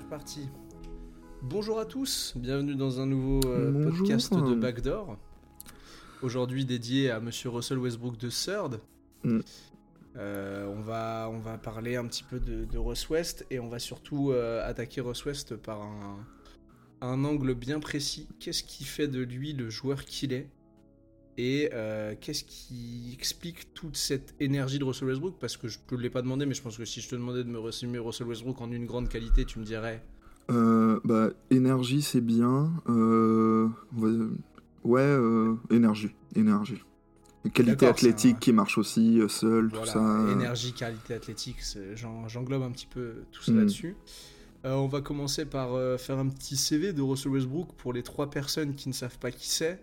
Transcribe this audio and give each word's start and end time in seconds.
reparti. 0.00 0.48
Bonjour 1.42 1.78
à 1.78 1.84
tous, 1.84 2.34
bienvenue 2.36 2.74
dans 2.74 3.00
un 3.00 3.06
nouveau 3.06 3.40
euh, 3.46 3.84
podcast 3.84 4.34
de 4.34 4.54
Backdoor. 4.54 5.16
Aujourd'hui 6.22 6.64
dédié 6.64 7.10
à 7.10 7.20
Monsieur 7.20 7.50
Russell 7.50 7.78
Westbrook 7.78 8.18
de 8.18 8.28
Third. 8.28 8.80
Mm. 9.24 9.40
Euh, 10.16 10.66
on, 10.66 10.80
va, 10.82 11.30
on 11.32 11.38
va 11.38 11.56
parler 11.56 11.96
un 11.96 12.06
petit 12.06 12.24
peu 12.24 12.40
de, 12.40 12.64
de 12.64 12.78
Russ 12.78 13.08
West 13.08 13.46
et 13.50 13.60
on 13.60 13.68
va 13.68 13.78
surtout 13.78 14.32
euh, 14.32 14.68
attaquer 14.68 15.00
Russ 15.00 15.24
West 15.24 15.56
par 15.56 15.80
un, 15.82 16.18
un 17.00 17.24
angle 17.24 17.54
bien 17.54 17.80
précis. 17.80 18.28
Qu'est-ce 18.38 18.62
qui 18.62 18.84
fait 18.84 19.08
de 19.08 19.20
lui 19.20 19.52
le 19.52 19.70
joueur 19.70 20.04
qu'il 20.04 20.32
est? 20.32 20.48
Et 21.38 21.70
euh, 21.72 22.14
qu'est-ce 22.20 22.44
qui 22.44 23.10
explique 23.16 23.72
toute 23.74 23.96
cette 23.96 24.34
énergie 24.40 24.78
de 24.78 24.84
Russell 24.84 25.08
Westbrook? 25.08 25.36
Parce 25.40 25.56
que 25.56 25.68
je 25.68 25.78
te 25.86 25.94
l'ai 25.94 26.10
pas 26.10 26.22
demandé, 26.22 26.44
mais 26.46 26.54
je 26.54 26.62
pense 26.62 26.76
que 26.76 26.84
si 26.84 27.00
je 27.00 27.08
te 27.08 27.14
demandais 27.14 27.44
de 27.44 27.48
me 27.48 27.58
résumer 27.58 27.98
Russell 27.98 28.26
Westbrook 28.26 28.60
en 28.60 28.70
une 28.72 28.86
grande 28.86 29.08
qualité, 29.08 29.44
tu 29.44 29.58
me 29.58 29.64
dirais 29.64 30.02
Euh, 30.50 30.98
bah, 31.04 31.30
énergie, 31.50 32.02
c'est 32.02 32.20
bien. 32.20 32.72
Euh, 32.88 33.68
Ouais, 34.82 35.16
énergie. 35.70 36.10
Énergie. 36.34 36.82
Qualité 37.54 37.86
athlétique 37.86 38.36
un- 38.36 38.38
qui 38.38 38.52
marche 38.52 38.76
aussi, 38.78 39.20
seul, 39.28 39.68
Voilà, 39.68 39.86
tout 39.86 39.92
ça. 39.92 40.32
énergie, 40.32 40.72
qualité 40.72 41.14
athlétique, 41.14 41.56
j'englobe 42.26 42.62
un 42.62 42.70
petit 42.70 42.86
peu 42.86 43.22
tout 43.32 43.42
ça 43.42 43.52
Mm. 43.52 43.58
là-dessus. 43.58 43.96
Euh, 44.66 44.74
on 44.74 44.88
va 44.88 45.00
commencer 45.00 45.46
par 45.46 45.72
euh, 45.74 45.96
faire 45.96 46.18
un 46.18 46.28
petit 46.28 46.56
CV 46.56 46.92
de 46.92 47.00
Russell 47.00 47.32
Westbrook 47.32 47.72
pour 47.78 47.92
les 47.94 48.02
trois 48.02 48.28
personnes 48.30 48.74
qui 48.74 48.88
ne 48.90 48.94
savent 48.94 49.18
pas 49.18 49.30
qui 49.30 49.48
c'est. 49.48 49.82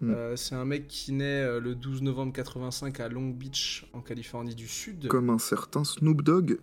Mm. 0.00 0.10
Euh, 0.10 0.36
c'est 0.36 0.54
un 0.54 0.64
mec 0.64 0.86
qui 0.88 1.12
naît 1.12 1.42
euh, 1.42 1.60
le 1.60 1.74
12 1.74 2.02
novembre 2.02 2.32
85 2.32 3.00
à 3.00 3.08
Long 3.08 3.28
Beach, 3.28 3.86
en 3.92 4.00
Californie 4.00 4.54
du 4.54 4.68
Sud. 4.68 5.08
Comme 5.08 5.30
un 5.30 5.38
certain 5.38 5.84
Snoop 5.84 6.22
Dogg. 6.22 6.58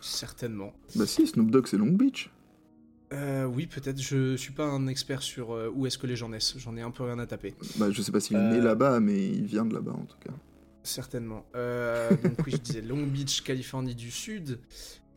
Certainement. 0.00 0.72
Bah 0.94 1.06
si, 1.06 1.26
Snoop 1.26 1.50
Dogg, 1.50 1.66
c'est 1.66 1.78
Long 1.78 1.92
Beach. 1.92 2.30
Euh, 3.12 3.46
oui, 3.46 3.66
peut-être. 3.66 4.00
Je 4.00 4.36
suis 4.36 4.52
pas 4.52 4.66
un 4.66 4.86
expert 4.86 5.22
sur 5.22 5.52
euh, 5.52 5.72
où 5.74 5.86
est-ce 5.86 5.98
que 5.98 6.06
les 6.06 6.14
gens 6.14 6.28
naissent. 6.28 6.54
J'en 6.58 6.76
ai 6.76 6.82
un 6.82 6.90
peu 6.90 7.04
rien 7.04 7.18
à 7.18 7.26
taper. 7.26 7.54
Bah, 7.76 7.90
je 7.90 8.02
sais 8.02 8.12
pas 8.12 8.20
s'il 8.20 8.36
est 8.36 8.50
né 8.50 8.60
là-bas, 8.60 9.00
mais 9.00 9.28
il 9.28 9.46
vient 9.46 9.64
de 9.64 9.74
là-bas 9.74 9.92
en 9.92 10.04
tout 10.04 10.18
cas. 10.18 10.32
Certainement. 10.82 11.44
Donc 11.54 12.46
oui, 12.46 12.52
je 12.52 12.56
disais 12.56 12.82
Long 12.82 13.06
Beach, 13.06 13.42
Californie 13.42 13.94
du 13.94 14.10
Sud. 14.10 14.60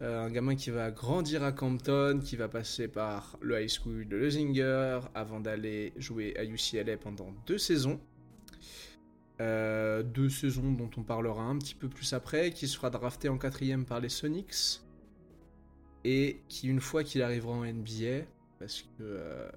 Euh, 0.02 0.26
un 0.26 0.32
gamin 0.32 0.56
qui 0.56 0.72
va 0.72 0.90
grandir 0.90 1.44
à 1.44 1.52
Compton, 1.52 2.20
qui 2.24 2.36
va 2.36 2.48
passer 2.48 2.88
par 2.88 3.38
le 3.42 3.62
high 3.62 3.70
school 3.70 4.08
de 4.08 4.18
Leuzinger 4.18 5.00
avant 5.14 5.40
d'aller 5.40 5.94
jouer 5.98 6.36
à 6.38 6.44
UCLA 6.44 6.98
pendant 6.98 7.32
deux 7.46 7.60
saisons. 7.60 8.00
Euh, 9.40 10.02
deux 10.02 10.30
saisons 10.30 10.72
dont 10.72 10.90
on 10.98 11.04
parlera 11.04 11.44
un 11.44 11.58
petit 11.58 11.76
peu 11.76 11.88
plus 11.88 12.14
après, 12.14 12.52
qui 12.52 12.68
sera 12.68 12.90
drafté 12.90 13.30
en 13.30 13.38
quatrième 13.38 13.86
par 13.86 14.00
les 14.00 14.10
Sonics 14.10 14.82
et 16.04 16.42
qui 16.48 16.68
une 16.68 16.80
fois 16.82 17.04
qu'il 17.04 17.22
arrivera 17.22 17.54
en 17.54 17.64
NBA, 17.64 18.26
parce 18.60 18.82
que 18.82 18.88
euh, 19.02 19.50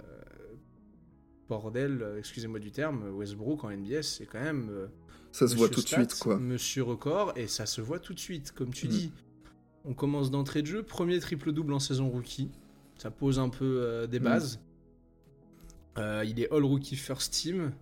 bordel, 1.48 2.04
excusez-moi 2.18 2.58
du 2.58 2.70
terme, 2.70 3.08
Westbrook 3.14 3.64
en 3.64 3.70
NBA 3.70 4.02
c'est 4.02 4.26
quand 4.26 4.42
même 4.42 4.88
Ça 5.32 5.48
se 5.48 5.56
voit 5.56 5.68
tout 5.70 5.80
de 5.82 5.88
suite, 5.88 6.14
quoi. 6.18 6.38
Monsieur 6.38 6.82
record, 6.82 7.32
et 7.36 7.46
ça 7.46 7.64
se 7.66 7.80
voit 7.80 7.98
tout 7.98 8.12
de 8.14 8.20
suite. 8.20 8.52
Comme 8.52 8.72
tu 8.72 8.86
Mm. 8.86 8.90
dis, 8.90 9.12
on 9.84 9.94
commence 9.94 10.30
d'entrée 10.30 10.62
de 10.62 10.66
jeu, 10.66 10.82
premier 10.82 11.18
triple-double 11.20 11.72
en 11.72 11.78
saison 11.78 12.08
rookie. 12.08 12.50
Ça 12.98 13.10
pose 13.10 13.38
un 13.38 13.48
peu 13.48 13.80
euh, 13.82 14.06
des 14.06 14.20
Mm. 14.20 14.24
bases. 14.24 14.60
Euh, 15.98 16.24
il 16.26 16.40
est 16.40 16.50
All 16.52 16.64
Rookie 16.64 16.96
First 16.96 17.32
Team. 17.32 17.72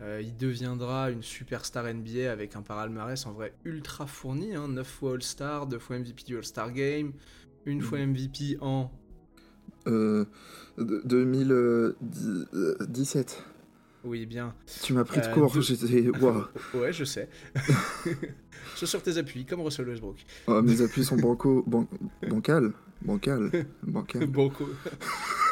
Euh, 0.00 0.20
il 0.22 0.36
deviendra 0.36 1.10
une 1.10 1.22
superstar 1.22 1.86
NBA 1.86 2.30
avec 2.32 2.56
un 2.56 2.62
palmarès 2.62 3.24
en 3.26 3.32
vrai 3.32 3.54
ultra 3.64 4.06
fourni. 4.06 4.54
Hein, 4.54 4.68
9 4.68 4.86
fois 4.86 5.12
All-Star, 5.14 5.66
2 5.66 5.78
fois 5.78 5.98
MVP 5.98 6.24
du 6.24 6.36
All-Star 6.36 6.72
Game, 6.72 7.12
une 7.64 7.78
Mm. 7.78 7.82
fois 7.82 7.98
MVP 8.00 8.56
en. 8.60 8.90
Euh, 9.86 10.24
de- 10.78 11.02
2017. 11.04 13.44
Oui, 14.04 14.26
bien. 14.26 14.54
Tu 14.82 14.92
m'as 14.92 15.04
pris 15.04 15.20
de 15.20 15.26
Euh, 15.26 15.32
court, 15.32 15.52
deux- 15.52 15.60
j'étais... 15.62 16.06
Ouais, 16.74 16.92
je 16.92 17.04
sais. 17.04 17.28
je 18.76 18.86
sur 18.86 19.02
tes 19.02 19.16
appuis, 19.18 19.44
comme 19.46 19.60
Russell 19.62 19.88
Westbrook. 19.88 20.16
Oh, 20.46 20.60
mes 20.62 20.80
appuis 20.82 21.04
sont 21.04 21.16
banco... 21.16 21.64
ban- 21.66 21.88
bancal. 22.28 22.72
Bancal. 23.02 23.50
Bancal. 23.82 24.26
Banco. 24.30 24.66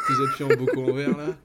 Tes 0.09 0.15
appuis 0.25 0.45
en 0.45 0.49
Boko 0.57 0.91
en 0.91 0.93
vert 0.95 1.17
là. 1.17 1.37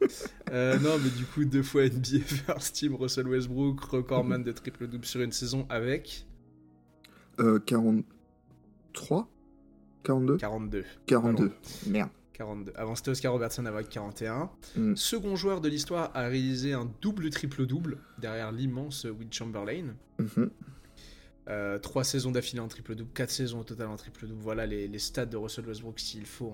Euh, 0.51 0.79
non, 0.79 0.97
mais 1.03 1.09
du 1.09 1.25
coup, 1.25 1.43
deux 1.45 1.63
fois 1.63 1.85
NBA 1.87 2.19
First 2.25 2.75
Team, 2.75 2.95
Russell 2.95 3.27
Westbrook, 3.27 3.79
recordman 3.81 4.41
de 4.43 4.51
triple-double 4.51 5.05
sur 5.05 5.21
une 5.21 5.31
saison 5.31 5.65
avec? 5.69 6.25
Euh, 7.39 7.59
43 7.59 9.29
42 10.03 10.37
42. 10.37 10.83
42. 11.05 11.51
Merde. 11.87 12.09
42. 12.37 12.71
Avant, 12.75 12.95
c'était 12.95 13.09
Oscar 13.11 13.33
Robertson 13.33 13.65
avec 13.65 13.89
41. 13.89 14.49
Mm. 14.75 14.95
Second 14.95 15.35
joueur 15.35 15.59
de 15.59 15.69
l'histoire 15.69 16.11
à 16.13 16.27
réaliser 16.27 16.73
un 16.73 16.89
double 17.01 17.29
triple-double 17.31 17.97
derrière 18.19 18.51
l'immense 18.51 19.05
Will 19.05 19.27
Chamberlain. 19.31 19.95
Mhm. 20.19 20.51
Euh, 21.49 21.79
trois 21.79 22.03
saisons 22.03 22.31
d'affilée 22.31 22.59
en 22.59 22.67
triple-double, 22.67 23.09
quatre 23.13 23.31
saisons 23.31 23.61
au 23.61 23.63
total 23.63 23.87
en 23.87 23.95
triple-double. 23.95 24.41
Voilà 24.41 24.65
les, 24.65 24.87
les 24.87 24.99
stats 24.99 25.25
de 25.25 25.37
Russell 25.37 25.65
Westbrook 25.65 25.97
s'il 25.99 26.25
faut 26.25 26.51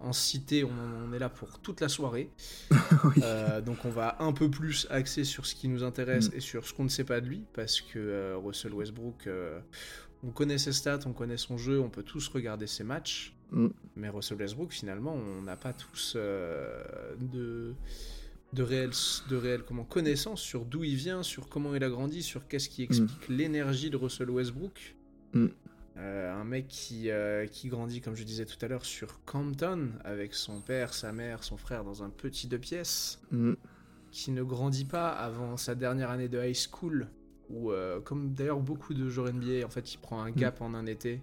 en, 0.00 0.06
en 0.06 0.12
citer. 0.12 0.64
On, 0.64 1.12
est 1.14 1.18
là 1.18 1.30
pour 1.30 1.58
toute 1.60 1.80
la 1.80 1.88
soirée. 1.88 2.30
Oui. 3.04 3.22
Euh, 3.22 3.60
donc 3.60 3.84
on 3.84 3.90
va 3.90 4.16
un 4.20 4.32
peu 4.32 4.50
plus 4.50 4.86
axer 4.90 5.22
sur 5.24 5.46
ce 5.46 5.54
qui 5.54 5.68
nous 5.68 5.84
intéresse 5.84 6.30
Mm. 6.30 6.36
et 6.36 6.40
sur 6.40 6.66
ce 6.66 6.74
qu'on 6.74 6.84
ne 6.84 6.88
sait 6.88 7.04
pas 7.04 7.20
de 7.20 7.26
lui, 7.26 7.44
parce 7.54 7.80
que 7.80 7.98
euh, 7.98 8.36
Russell 8.36 8.74
Westbrook, 8.74 9.28
on 10.24 10.30
connaît 10.30 10.58
ses 10.58 10.72
stats, 10.72 11.00
on 11.06 11.12
connaît 11.12 11.36
son 11.36 11.58
jeu, 11.58 11.80
on 11.80 11.90
peut 11.90 12.02
tous 12.02 12.28
regarder 12.28 12.66
ses 12.66 12.82
matchs, 12.84 13.34
Mm. 13.50 13.68
mais 13.96 14.08
Russell 14.08 14.36
Westbrook, 14.38 14.72
finalement, 14.72 15.14
on 15.14 15.42
n'a 15.42 15.56
pas 15.56 15.72
tous 15.72 16.14
euh, 16.16 16.82
de 17.20 17.74
de 18.54 18.62
réelle 18.62 18.92
de 19.28 19.36
réelle 19.36 19.62
comment 19.62 19.84
connaissance 19.84 20.40
sur 20.40 20.64
d'où 20.64 20.82
il 20.84 20.96
vient, 20.96 21.22
sur 21.22 21.48
comment 21.48 21.74
il 21.74 21.84
a 21.84 21.90
grandi, 21.90 22.22
sur 22.22 22.46
qu'est-ce 22.48 22.68
qui 22.68 22.82
explique 22.82 23.28
l'énergie 23.28 23.90
de 23.90 23.96
Russell 23.96 24.30
Westbrook. 24.30 24.96
Mm. 25.34 25.46
Euh, 25.98 26.32
un 26.32 26.44
mec 26.44 26.68
qui, 26.68 27.10
euh, 27.10 27.46
qui 27.46 27.68
grandit, 27.68 28.00
comme 28.00 28.14
je 28.14 28.22
disais 28.22 28.46
tout 28.46 28.56
à 28.62 28.68
l'heure, 28.68 28.84
sur 28.84 29.22
Compton, 29.24 29.88
avec 30.04 30.32
son 30.32 30.60
père, 30.60 30.94
sa 30.94 31.12
mère, 31.12 31.42
son 31.42 31.56
frère 31.56 31.82
dans 31.84 32.02
un 32.04 32.10
petit 32.10 32.46
deux 32.46 32.58
pièces 32.58 33.20
Mm. 33.32 33.54
qui 34.10 34.30
ne 34.30 34.42
grandit 34.42 34.84
pas 34.84 35.08
avant 35.08 35.56
sa 35.56 35.74
dernière 35.74 36.10
année 36.10 36.28
de 36.28 36.42
high 36.42 36.56
school, 36.56 37.08
où, 37.50 37.72
comme 38.04 38.32
d'ailleurs 38.34 38.60
beaucoup 38.60 38.94
de 38.94 39.08
joueurs 39.08 39.32
NBA, 39.32 39.66
en 39.66 39.70
fait, 39.70 39.92
il 39.92 39.98
prend 39.98 40.22
un 40.22 40.30
gap 40.30 40.60
en 40.60 40.74
un 40.74 40.86
été 40.86 41.20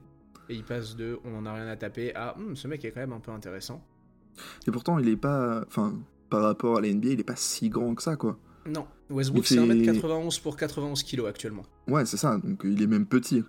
et 0.50 0.56
il 0.56 0.63
passe 0.63 0.95
de 0.95 1.19
on 1.25 1.38
en 1.38 1.45
a 1.45 1.53
rien 1.53 1.67
à 1.67 1.75
taper 1.75 2.13
à 2.16 2.35
Hum, 2.38 2.56
ce 2.56 2.67
mec 2.67 2.83
est 2.85 2.91
quand 2.91 3.00
même 3.01 3.13
un 3.13 3.19
peu 3.19 3.31
intéressant. 3.31 3.83
Et 4.67 4.72
pourtant, 4.72 5.00
il 5.00 5.07
est 5.07 5.16
pas. 5.17 5.63
Enfin, 5.67 5.97
par 6.29 6.41
rapport 6.41 6.78
à 6.78 6.81
la 6.81 6.89
NBA, 6.94 7.09
il 7.09 7.19
est 7.19 7.23
pas 7.23 7.35
si 7.35 7.69
grand 7.69 7.95
que 7.95 8.03
ça, 8.03 8.16
quoi. 8.16 8.38
Non, 8.67 8.88
Westbrook 9.09 9.45
c'est 9.45 9.55
fait- 9.55 9.61
1m91 9.61 10.39
pour 10.41 10.57
91 10.57 11.03
kg 11.03 11.25
actuellement. 11.28 11.63
Ouais, 11.88 12.05
c'est 12.05 12.17
ça. 12.17 12.38
Donc, 12.44 12.61
il 12.63 12.81
est 12.81 12.88
même 12.88 13.05
petit. 13.05 13.44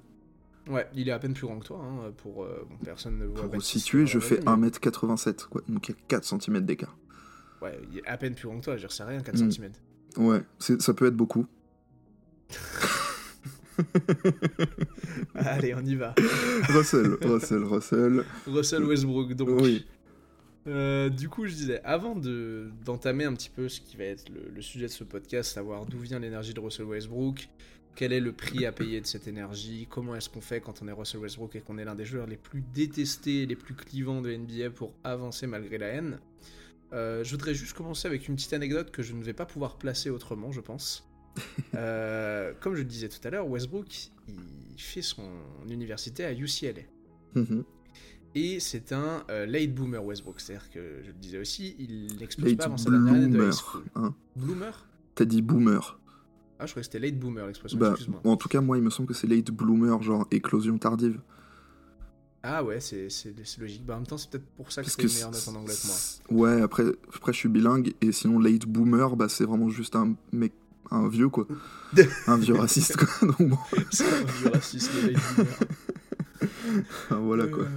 Ouais, 0.68 0.86
il 0.94 1.08
est 1.08 1.12
à 1.12 1.18
peine 1.18 1.32
plus 1.32 1.46
grand 1.46 1.58
que 1.58 1.64
toi, 1.66 1.80
hein, 1.82 2.12
pour 2.18 2.44
euh, 2.44 2.66
bon, 2.68 2.76
personne 2.84 3.18
ne 3.18 3.24
voit. 3.24 3.42
Pour 3.42 3.50
Baptiste 3.50 3.70
situer, 3.84 4.06
je 4.06 4.18
fais 4.18 4.40
mais- 4.44 4.50
1m87, 4.68 5.46
quoi. 5.48 5.62
Donc, 5.68 5.88
il 5.88 5.92
y 5.92 5.94
a 5.94 5.98
4 6.08 6.24
cm 6.24 6.60
d'écart. 6.60 6.96
Ouais, 7.62 7.80
il 7.90 7.98
est 7.98 8.06
à 8.06 8.16
peine 8.18 8.34
plus 8.34 8.46
grand 8.48 8.58
que 8.58 8.64
toi, 8.64 8.76
je 8.76 8.86
c'est 8.88 9.04
rien, 9.04 9.20
4 9.22 9.40
Mm. 9.42 9.50
cm. 9.52 9.72
Ouais, 10.18 10.42
ça 10.58 10.92
peut 10.94 11.06
être 11.06 11.16
beaucoup. 11.16 11.46
Allez, 15.34 15.74
on 15.74 15.84
y 15.84 15.94
va. 15.94 16.14
Russell, 16.68 17.16
Russell, 17.22 17.64
Russell. 17.64 18.24
Russell 18.46 18.84
Westbrook, 18.84 19.34
donc. 19.34 19.48
Oui. 19.60 19.84
Euh, 20.66 21.08
du 21.08 21.28
coup, 21.28 21.46
je 21.46 21.54
disais, 21.54 21.80
avant 21.84 22.16
de 22.16 22.70
d'entamer 22.84 23.24
un 23.24 23.34
petit 23.34 23.50
peu 23.50 23.68
ce 23.68 23.80
qui 23.80 23.96
va 23.96 24.04
être 24.04 24.28
le, 24.28 24.50
le 24.52 24.62
sujet 24.62 24.86
de 24.86 24.90
ce 24.90 25.04
podcast, 25.04 25.52
savoir 25.52 25.86
d'où 25.86 25.98
vient 25.98 26.18
l'énergie 26.18 26.54
de 26.54 26.60
Russell 26.60 26.86
Westbrook, 26.86 27.48
quel 27.96 28.12
est 28.12 28.20
le 28.20 28.32
prix 28.32 28.66
à 28.66 28.72
payer 28.72 29.00
de 29.00 29.06
cette 29.06 29.26
énergie, 29.26 29.88
comment 29.90 30.14
est-ce 30.14 30.28
qu'on 30.28 30.40
fait 30.40 30.60
quand 30.60 30.82
on 30.82 30.88
est 30.88 30.92
Russell 30.92 31.20
Westbrook 31.20 31.56
et 31.56 31.60
qu'on 31.60 31.78
est 31.78 31.84
l'un 31.84 31.94
des 31.94 32.04
joueurs 32.04 32.26
les 32.26 32.36
plus 32.36 32.62
détestés 32.74 33.42
et 33.42 33.46
les 33.46 33.56
plus 33.56 33.74
clivants 33.74 34.20
de 34.20 34.32
NBA 34.32 34.70
pour 34.70 34.92
avancer 35.02 35.46
malgré 35.46 35.78
la 35.78 35.86
haine. 35.86 36.20
Euh, 36.92 37.24
je 37.24 37.30
voudrais 37.32 37.54
juste 37.54 37.72
commencer 37.72 38.06
avec 38.06 38.28
une 38.28 38.36
petite 38.36 38.52
anecdote 38.52 38.90
que 38.90 39.02
je 39.02 39.14
ne 39.14 39.24
vais 39.24 39.32
pas 39.32 39.46
pouvoir 39.46 39.76
placer 39.76 40.10
autrement, 40.10 40.52
je 40.52 40.60
pense. 40.60 41.08
Euh, 41.74 42.52
comme 42.60 42.74
je 42.74 42.80
le 42.80 42.84
disais 42.86 43.08
tout 43.08 43.18
à 43.24 43.30
l'heure, 43.30 43.46
Westbrook, 43.48 44.10
il 44.28 44.80
fait 44.80 45.02
son 45.02 45.28
université 45.68 46.24
à 46.24 46.32
UCLA. 46.32 46.82
Mhm. 47.34 47.64
Et 48.34 48.60
c'est 48.60 48.92
un 48.92 49.24
euh, 49.30 49.46
late 49.46 49.74
boomer 49.74 50.04
Westbrook, 50.04 50.40
c'est-à-dire 50.40 50.70
que 50.70 51.00
je 51.02 51.08
le 51.08 51.14
disais 51.14 51.38
aussi, 51.38 51.74
il 51.78 52.16
n'explose 52.18 52.50
Late 52.50 52.58
pas 52.58 52.64
avant 52.66 52.76
sa 52.76 52.90
dernière 52.90 53.14
année 53.14 53.28
de 53.28 53.42
high 53.46 53.52
school. 53.52 53.82
hein. 53.94 54.14
Bloomer? 54.36 54.86
T'as 55.14 55.24
dit 55.24 55.40
boomer. 55.42 55.98
Ah, 56.58 56.66
je 56.66 56.72
croyais 56.72 56.86
que 56.86 56.92
c'était 56.92 56.98
late 57.06 57.18
boomer 57.18 57.46
l'expression, 57.46 57.78
Bah, 57.78 57.90
excuse-moi. 57.90 58.20
en 58.24 58.36
tout 58.36 58.48
cas, 58.48 58.60
moi, 58.60 58.76
il 58.78 58.82
me 58.82 58.90
semble 58.90 59.08
que 59.08 59.14
c'est 59.14 59.26
late 59.26 59.50
bloomer, 59.50 60.02
genre 60.02 60.26
éclosion 60.30 60.76
tardive. 60.78 61.20
Ah 62.42 62.62
ouais, 62.62 62.78
c'est 62.80 63.10
c'est- 63.10 63.34
c'est 63.44 63.60
logique. 63.60 63.84
Bah, 63.84 63.94
en 63.94 63.98
même 63.98 64.06
temps, 64.06 64.18
c'est 64.18 64.30
peut-être 64.30 64.46
pour 64.56 64.70
ça 64.70 64.82
que 64.82 64.86
Parce 64.86 64.96
c'est 64.96 65.02
une 65.02 65.08
meilleure 65.12 65.30
note 65.32 65.48
en 65.48 65.54
anglais 65.56 65.74
que 65.74 65.86
moi. 65.86 65.96
Ouais, 66.56 66.60
après, 66.62 66.84
après, 67.14 67.32
je 67.32 67.38
suis 67.38 67.48
bilingue, 67.48 67.92
et 68.00 68.12
sinon, 68.12 68.38
late 68.38 68.66
boomer, 68.66 69.16
bah, 69.16 69.28
c'est 69.28 69.44
vraiment 69.44 69.68
juste 69.68 69.96
un 69.96 70.14
mec, 70.32 70.52
un 70.90 71.08
vieux, 71.08 71.28
quoi. 71.28 71.46
un 72.26 72.36
vieux 72.36 72.54
raciste, 72.54 72.96
quoi. 72.96 73.08
Donc, 73.28 73.48
bon, 73.50 73.58
un 73.72 74.24
vieux 74.24 74.50
raciste, 74.52 74.90
voilà, 77.10 77.46
quoi. 77.46 77.64
Euh, 77.64 77.68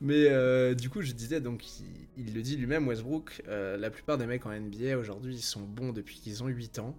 Mais 0.00 0.26
euh, 0.28 0.74
du 0.74 0.90
coup, 0.90 1.02
je 1.02 1.12
disais, 1.12 1.40
donc, 1.40 1.64
il, 1.80 2.26
il 2.26 2.34
le 2.34 2.42
dit 2.42 2.56
lui-même, 2.56 2.86
Westbrook, 2.88 3.42
euh, 3.48 3.76
la 3.76 3.90
plupart 3.90 4.18
des 4.18 4.26
mecs 4.26 4.44
en 4.46 4.50
NBA 4.52 4.98
aujourd'hui, 4.98 5.34
ils 5.36 5.42
sont 5.42 5.62
bons 5.62 5.92
depuis 5.92 6.18
qu'ils 6.20 6.42
ont 6.42 6.48
8 6.48 6.78
ans. 6.78 6.96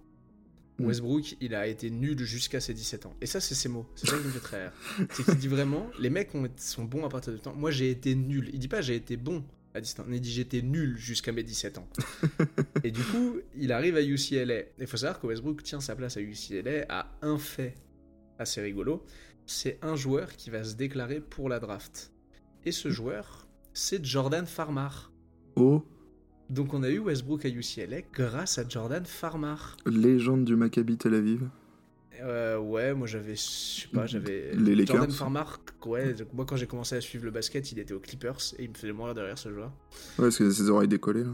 Mm. 0.78 0.86
Westbrook, 0.86 1.36
il 1.40 1.54
a 1.54 1.66
été 1.66 1.90
nul 1.90 2.18
jusqu'à 2.24 2.60
ses 2.60 2.74
17 2.74 3.06
ans. 3.06 3.14
Et 3.20 3.26
ça, 3.26 3.40
c'est 3.40 3.54
ses 3.54 3.68
mots. 3.68 3.86
C'est 3.94 4.08
ça 4.08 4.18
qui 4.18 4.24
me 4.24 4.30
fait 4.30 4.40
très 4.40 4.62
rire. 4.64 4.72
C'est 5.10 5.24
qu'il 5.24 5.36
dit 5.36 5.48
vraiment, 5.48 5.88
les 5.98 6.10
mecs 6.10 6.34
ont- 6.34 6.48
sont 6.58 6.84
bons 6.84 7.04
à 7.04 7.08
partir 7.08 7.32
de 7.32 7.38
temps. 7.38 7.54
Moi, 7.54 7.70
j'ai 7.70 7.90
été 7.90 8.14
nul. 8.14 8.50
Il 8.52 8.58
dit 8.58 8.68
pas 8.68 8.82
j'ai 8.82 8.94
été 8.94 9.16
bon 9.16 9.42
à 9.76 9.80
17 9.80 10.00
ans. 10.00 10.04
Il 10.10 10.20
dit 10.20 10.32
j'étais 10.32 10.62
nul 10.62 10.96
jusqu'à 10.96 11.32
mes 11.32 11.42
17 11.42 11.78
ans. 11.78 11.88
Et 12.84 12.90
du 12.90 13.02
coup, 13.02 13.36
il 13.56 13.72
arrive 13.72 13.96
à 13.96 14.02
UCLA. 14.02 14.62
Il 14.78 14.86
faut 14.86 14.96
savoir 14.96 15.20
que 15.20 15.26
Westbrook 15.26 15.62
tient 15.62 15.80
sa 15.80 15.94
place 15.94 16.16
à 16.16 16.20
UCLA 16.20 16.86
à 16.88 17.10
un 17.22 17.38
fait 17.38 17.74
assez 18.38 18.60
rigolo. 18.60 19.04
C'est 19.46 19.78
un 19.82 19.94
joueur 19.96 20.34
qui 20.36 20.50
va 20.50 20.64
se 20.64 20.74
déclarer 20.74 21.20
pour 21.20 21.48
la 21.48 21.60
draft. 21.60 22.12
Et 22.64 22.72
ce 22.72 22.90
joueur, 22.90 23.46
c'est 23.72 24.04
Jordan 24.04 24.46
Farmar. 24.46 25.12
Oh, 25.54 25.84
Donc 26.50 26.74
on 26.74 26.82
a 26.82 26.90
eu 26.90 26.98
Westbrook 26.98 27.44
à 27.44 27.48
UCLA 27.48 28.02
grâce 28.12 28.58
à 28.58 28.68
Jordan 28.68 29.04
Farmar. 29.06 29.76
légende 29.86 30.44
du 30.44 30.56
Maccabi 30.56 30.96
Tel 30.96 31.14
Aviv. 31.14 31.48
Euh, 32.22 32.58
ouais, 32.58 32.94
moi 32.94 33.06
j'avais, 33.06 33.34
je 33.36 33.40
sais 33.40 33.88
pas, 33.92 34.06
j'avais. 34.06 34.52
Les. 34.54 34.86
Jordan 34.86 35.10
Farmar, 35.10 35.60
ouais, 35.84 36.14
donc 36.14 36.32
moi 36.32 36.44
quand 36.46 36.56
j'ai 36.56 36.66
commencé 36.66 36.94
à 36.96 37.00
suivre 37.00 37.24
le 37.24 37.30
basket, 37.30 37.70
il 37.72 37.78
était 37.78 37.94
aux 37.94 38.00
Clippers 38.00 38.38
et 38.58 38.64
il 38.64 38.70
me 38.70 38.74
faisait 38.74 38.92
mourir 38.92 39.14
derrière 39.14 39.38
ce 39.38 39.50
joueur. 39.52 39.70
Ouais, 40.18 40.24
parce 40.26 40.38
que 40.38 40.50
ses 40.50 40.68
oreilles 40.70 40.88
décollées 40.88 41.24
là. 41.24 41.30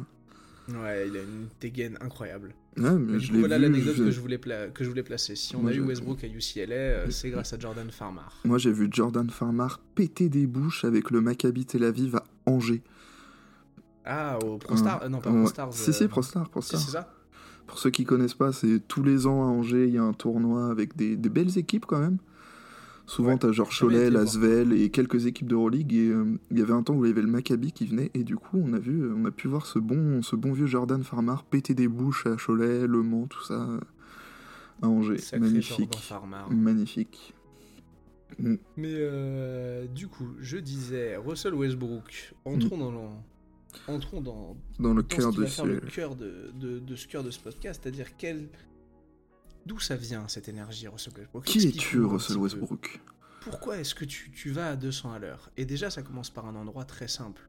Ouais, 0.68 1.08
il 1.08 1.16
a 1.16 1.20
une 1.22 1.48
dégaine 1.60 1.98
incroyable. 2.00 2.54
Mais 2.76 3.18
je 3.18 3.32
coup, 3.32 3.38
voilà 3.40 3.58
l'anecdote 3.58 3.96
que, 3.96 4.10
je 4.10 4.20
voulais 4.20 4.38
pla- 4.38 4.68
que 4.68 4.84
je 4.84 4.88
voulais 4.88 5.02
placer. 5.02 5.34
Si 5.34 5.54
on 5.56 5.60
Moi, 5.62 5.72
a 5.72 5.74
eu 5.74 5.80
Westbrook 5.80 6.22
à 6.24 6.26
UCLA, 6.28 6.74
euh, 6.74 7.10
c'est 7.10 7.30
grâce 7.30 7.52
à 7.52 7.58
Jordan 7.58 7.90
Farmar. 7.90 8.38
Moi, 8.44 8.58
j'ai 8.58 8.70
vu 8.72 8.88
Jordan 8.90 9.28
Farmar 9.28 9.80
péter 9.94 10.28
des 10.28 10.46
bouches 10.46 10.84
avec 10.84 11.10
le 11.10 11.20
Maccabi 11.20 11.66
Tel 11.66 11.84
Aviv 11.84 12.14
à 12.16 12.24
Angers. 12.46 12.82
Ah, 14.04 14.38
au 14.44 14.56
ProStar 14.58 15.02
euh, 15.02 15.08
Non, 15.08 15.20
pas 15.20 15.30
Ouais. 15.30 15.40
ProStars. 15.42 15.72
Si, 15.74 15.92
si, 15.92 16.08
ProStar, 16.08 16.44
si, 16.46 16.50
ProStar. 16.50 16.80
c'est 16.80 16.90
ça? 16.92 17.12
Pour 17.66 17.78
ceux 17.78 17.90
qui 17.90 18.04
connaissent 18.04 18.34
pas, 18.34 18.52
c'est 18.52 18.80
tous 18.86 19.02
les 19.02 19.26
ans 19.26 19.42
à 19.42 19.46
Angers, 19.46 19.86
il 19.86 19.94
y 19.94 19.98
a 19.98 20.02
un 20.02 20.12
tournoi 20.12 20.70
avec 20.70 20.94
des, 20.96 21.16
des 21.16 21.28
belles 21.28 21.56
équipes 21.58 21.86
quand 21.86 22.00
même. 22.00 22.18
Souvent, 23.06 23.30
Ouais, 23.30 23.38
t'as 23.38 23.50
genre 23.52 23.68
Cholet. 23.76 24.10
Lasvel 24.10 24.72
et 24.72 24.90
quelques 24.90 25.26
équipes 25.26 25.48
d'Euroleague. 25.48 25.92
Et 25.92 26.08
euh, 26.08 26.38
il 26.50 26.58
y 26.58 26.62
avait 26.62 26.72
un 26.72 26.82
temps 26.82 26.94
où 26.94 27.04
il 27.04 27.08
y 27.08 27.10
avait 27.10 27.22
le 27.22 27.28
Maccabi 27.28 27.72
qui 27.72 27.86
venait. 27.86 28.10
Et 28.14 28.22
du 28.24 28.36
coup, 28.36 28.62
on 28.64 28.72
a, 28.74 28.78
vu, 28.78 29.10
on 29.12 29.24
a 29.24 29.30
pu 29.30 29.48
voir 29.48 29.66
ce 29.66 29.78
bon, 29.78 30.22
ce 30.22 30.36
bon 30.36 30.52
vieux 30.52 30.66
Jordan 30.66 31.02
Farmar 31.02 31.44
péter 31.44 31.74
des 31.74 31.88
bouches 31.88 32.26
à 32.26 32.36
Cholet, 32.36 32.86
Le 32.86 33.02
Mans, 33.02 33.26
tout 33.26 33.42
ça. 33.42 33.54
euh, 33.54 33.80
À 34.82 34.88
Angers. 34.88 35.16
Magnifique. 35.38 35.96
Farmar. 35.96 36.50
Magnifique. 36.52 37.34
Mais 38.38 38.58
euh, 38.96 39.86
du 39.86 40.08
coup, 40.08 40.28
je 40.40 40.56
disais, 40.58 41.16
Russell 41.16 41.54
Westbrook, 41.54 42.34
entrons 42.44 42.78
dans 42.78 42.90
le- 42.90 42.98
Entrons 43.88 44.20
dans, 44.20 44.56
Dans 44.78 44.94
le 44.94 45.02
dans 45.02 45.08
cœur 45.08 45.32
de 45.32 45.40
le 45.42 45.46
ce. 45.46 45.62
cœur 45.94 46.14
de, 46.16 46.50
de, 46.54 46.78
de 46.78 46.96
ce 46.96 47.06
cœur 47.08 47.22
de 47.24 47.30
ce 47.30 47.38
podcast, 47.40 47.80
c'est-à-dire 47.82 48.16
quel... 48.16 48.48
d'où 49.66 49.78
ça 49.80 49.96
vient 49.96 50.28
cette 50.28 50.48
énergie, 50.48 50.88
Russell 50.88 51.14
Westbrook? 51.16 51.44
Qui 51.44 51.66
es-tu, 51.68 52.00
Russell. 52.04 52.36
Westbrook? 52.38 53.00
Pourquoi 53.40 53.78
est-ce 53.78 53.94
que 53.94 54.04
tu, 54.04 54.30
tu 54.30 54.50
vas 54.50 54.70
à 54.70 54.76
200 54.76 55.12
à 55.12 55.18
l'heure? 55.18 55.50
Et 55.56 55.64
déjà, 55.64 55.90
ça 55.90 56.02
commence 56.02 56.30
par 56.30 56.46
un 56.46 56.54
endroit 56.54 56.84
très 56.84 57.08
simple, 57.08 57.48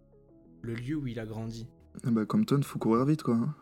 le 0.62 0.74
lieu 0.74 0.96
où 0.96 1.06
il 1.08 1.20
a 1.20 1.26
grandi. 1.26 1.68
Ah 2.04 2.10
bah, 2.12 2.26
Compton, 2.26 2.62
faut 2.64 2.80
courir 2.80 3.06
vite 3.06 3.22
quoi. 3.22 3.36
hein. 3.36 3.56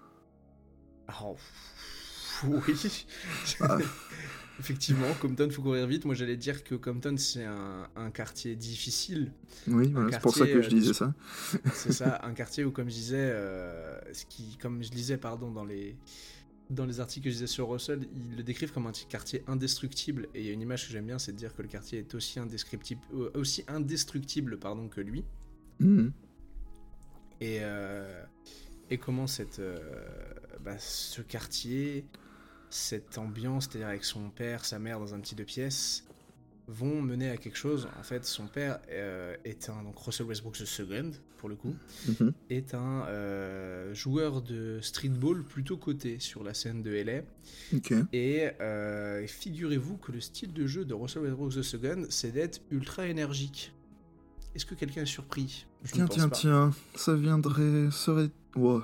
Pff, 1.07 2.43
oui. 2.67 3.05
Ah. 3.59 3.77
Effectivement, 4.59 5.07
Compton, 5.19 5.49
faut 5.49 5.61
courir 5.61 5.87
vite. 5.87 6.05
Moi, 6.05 6.13
j'allais 6.13 6.37
dire 6.37 6.63
que 6.63 6.75
Compton, 6.75 7.15
c'est 7.17 7.45
un, 7.45 7.87
un 7.95 8.11
quartier 8.11 8.55
difficile. 8.55 9.31
Oui, 9.67 9.91
voilà, 9.91 10.11
c'est 10.11 10.21
pour 10.21 10.35
ça 10.35 10.45
que 10.45 10.61
je 10.61 10.67
euh, 10.67 10.69
disais 10.69 10.93
ça. 10.93 11.13
C'est 11.73 11.93
ça, 11.93 12.21
un 12.23 12.33
quartier 12.33 12.63
où, 12.63 12.71
comme 12.71 12.89
je 12.89 12.95
disais, 12.95 13.17
euh, 13.17 13.99
ce 14.13 14.25
qui, 14.25 14.57
comme 14.61 14.83
je 14.83 14.91
lisais, 14.91 15.17
pardon, 15.17 15.51
dans 15.51 15.65
les 15.65 15.95
dans 16.71 16.85
les 16.85 16.99
articles 16.99 17.25
que 17.25 17.29
je 17.29 17.35
disais 17.35 17.47
sur 17.47 17.69
Russell, 17.69 18.07
ils 18.15 18.37
le 18.37 18.43
décrivent 18.43 18.71
comme 18.71 18.87
un 18.87 18.91
quartier 18.91 19.43
indestructible. 19.47 20.27
Et 20.33 20.41
il 20.41 20.47
y 20.47 20.49
a 20.49 20.53
une 20.53 20.61
image 20.61 20.87
que 20.87 20.93
j'aime 20.93 21.05
bien, 21.05 21.19
c'est 21.19 21.33
de 21.33 21.37
dire 21.37 21.53
que 21.53 21.61
le 21.61 21.67
quartier 21.67 21.99
est 21.99 22.15
aussi 22.15 22.39
indescriptible, 22.39 23.01
euh, 23.13 23.29
aussi 23.35 23.63
indestructible, 23.67 24.57
pardon, 24.57 24.87
que 24.87 25.01
lui. 25.01 25.23
Mhm. 25.79 26.11
Et, 27.41 27.59
euh, 27.61 28.23
et 28.89 28.97
comment 28.97 29.27
cette, 29.27 29.59
euh, 29.59 29.79
bah, 30.63 30.77
ce 30.79 31.21
quartier, 31.21 32.05
cette 32.73 33.17
ambiance, 33.17 33.65
c'est-à-dire 33.69 33.87
avec 33.89 34.03
son 34.03 34.29
père, 34.29 34.65
sa 34.65 34.79
mère 34.79 34.99
dans 34.99 35.13
un 35.13 35.19
petit 35.19 35.35
deux 35.35 35.43
pièces, 35.45 36.05
vont 36.67 37.01
mener 37.01 37.29
à 37.29 37.37
quelque 37.37 37.57
chose. 37.57 37.87
En 37.99 38.03
fait, 38.03 38.23
son 38.25 38.47
père 38.47 38.79
euh, 38.89 39.35
est 39.43 39.69
un 39.69 39.83
donc 39.83 39.97
Russell 39.99 40.25
Westbrook 40.27 40.53
the 40.57 40.65
second 40.65 41.11
pour 41.37 41.49
le 41.49 41.55
coup, 41.55 41.75
Mhm. 42.07 42.33
est 42.51 42.75
un 42.75 43.03
euh, 43.07 43.93
joueur 43.95 44.41
de 44.43 44.79
streetball 44.81 45.43
plutôt 45.43 45.75
coté 45.75 46.19
sur 46.19 46.43
la 46.43 46.53
scène 46.53 46.83
de 46.83 46.91
LA. 46.91 47.23
Et 48.13 48.47
euh, 48.61 49.25
figurez-vous 49.25 49.97
que 49.97 50.11
le 50.11 50.21
style 50.21 50.53
de 50.53 50.67
jeu 50.67 50.85
de 50.85 50.93
Russell 50.93 51.23
Westbrook 51.23 51.51
the 51.53 51.63
second, 51.63 52.05
c'est 52.09 52.31
d'être 52.31 52.61
ultra 52.69 53.07
énergique. 53.07 53.73
Est-ce 54.53 54.65
que 54.67 54.75
quelqu'un 54.75 55.01
est 55.01 55.05
surpris? 55.07 55.65
Je 55.83 55.93
Tiens, 55.93 56.07
tiens, 56.07 56.29
pas. 56.29 56.35
tiens, 56.35 56.71
ça 56.95 57.15
viendrait. 57.15 57.89
serait. 57.91 58.29
Wow. 58.55 58.83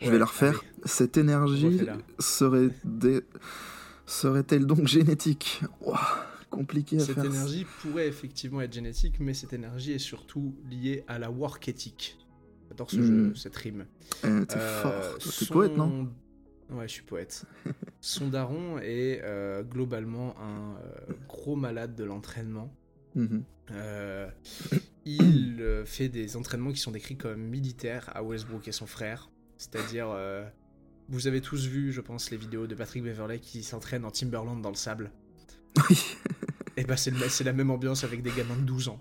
Je 0.00 0.10
vais 0.10 0.18
la 0.18 0.24
refaire. 0.26 0.58
allez. 0.60 0.82
Cette 0.84 1.16
énergie 1.16 1.66
Refais-la. 1.78 1.98
serait. 2.18 2.68
Des... 2.84 3.20
Serait-elle 4.06 4.66
donc 4.66 4.86
génétique? 4.86 5.62
Wow. 5.80 5.94
Compliqué 6.50 6.96
à 6.96 7.00
Cette 7.00 7.16
faire. 7.16 7.24
énergie 7.24 7.66
pourrait 7.82 8.06
effectivement 8.06 8.60
être 8.60 8.72
génétique, 8.72 9.16
mais 9.20 9.34
cette 9.34 9.52
énergie 9.52 9.92
est 9.92 9.98
surtout 9.98 10.54
liée 10.70 11.04
à 11.08 11.18
la 11.18 11.30
work 11.30 11.68
ethic. 11.68 12.16
J'adore 12.68 12.90
ce 12.90 12.96
Hmm. 12.98 13.06
jeu, 13.28 13.34
cette 13.34 13.56
rime. 13.56 13.86
Eh, 14.24 14.46
T'es 14.46 14.56
Euh, 14.56 14.82
fort. 14.82 15.18
T'es 15.18 15.28
son- 15.28 15.52
poète, 15.52 15.76
non? 15.76 16.08
Ouais, 16.70 16.86
je 16.88 16.92
suis 16.94 17.02
poète. 17.02 17.44
son 18.00 18.28
daron 18.28 18.78
est 18.78 19.20
euh, 19.24 19.62
globalement 19.64 20.34
un 20.40 20.76
euh, 20.80 21.12
gros 21.28 21.56
malade 21.56 21.94
de 21.96 22.04
l'entraînement. 22.04 22.72
Mhm. 23.14 23.42
Euh, 23.72 24.28
il 25.04 25.82
fait 25.84 26.08
des 26.08 26.36
entraînements 26.36 26.72
qui 26.72 26.78
sont 26.80 26.90
décrits 26.92 27.16
comme 27.16 27.40
militaires 27.40 28.10
à 28.14 28.22
Westbrook 28.22 28.66
et 28.68 28.72
son 28.72 28.86
frère. 28.86 29.30
C'est-à-dire, 29.58 30.08
euh, 30.10 30.44
vous 31.08 31.26
avez 31.26 31.40
tous 31.40 31.66
vu, 31.66 31.92
je 31.92 32.00
pense, 32.00 32.30
les 32.30 32.36
vidéos 32.36 32.66
de 32.66 32.74
Patrick 32.74 33.02
Beverley 33.02 33.38
qui 33.38 33.62
s'entraîne 33.62 34.04
en 34.04 34.10
Timberland 34.10 34.60
dans 34.60 34.70
le 34.70 34.74
sable. 34.76 35.10
Oui. 35.90 35.98
Et 36.78 36.84
bah 36.84 36.96
c'est 36.96 37.10
le- 37.10 37.28
c'est 37.30 37.44
la 37.44 37.52
même 37.54 37.70
ambiance 37.70 38.04
avec 38.04 38.22
des 38.22 38.30
gamins 38.30 38.56
de 38.56 38.60
12 38.66 38.88
ans. 38.88 39.00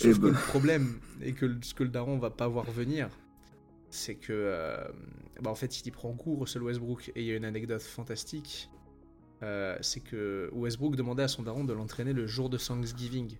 Eh 0.00 0.04
Sauf 0.04 0.16
que 0.16 0.20
ben. 0.22 0.28
le 0.28 0.34
problème, 0.34 1.00
et 1.22 1.32
que 1.32 1.58
ce 1.62 1.72
que 1.72 1.82
le 1.82 1.88
daron 1.88 2.18
va 2.18 2.28
pas 2.30 2.46
voir 2.46 2.70
venir, 2.70 3.08
c'est 3.88 4.16
que 4.16 4.32
euh, 4.34 4.86
bah 5.40 5.50
en 5.50 5.54
fait 5.54 5.80
il 5.80 5.86
y 5.86 5.90
prend 5.90 6.12
cours 6.12 6.40
Russell 6.40 6.62
Westbrook 6.62 7.08
et 7.14 7.20
il 7.22 7.26
y 7.26 7.32
a 7.32 7.36
une 7.36 7.44
anecdote 7.46 7.80
fantastique. 7.82 8.68
euh, 9.42 9.76
c'est 9.82 10.00
que 10.00 10.50
Westbrook 10.52 10.96
demandait 10.96 11.22
à 11.22 11.28
son 11.28 11.42
daron 11.42 11.64
de 11.64 11.72
l'entraîner 11.72 12.12
le 12.12 12.26
jour 12.26 12.48
de 12.50 12.58
Thanksgiving, 12.58 13.36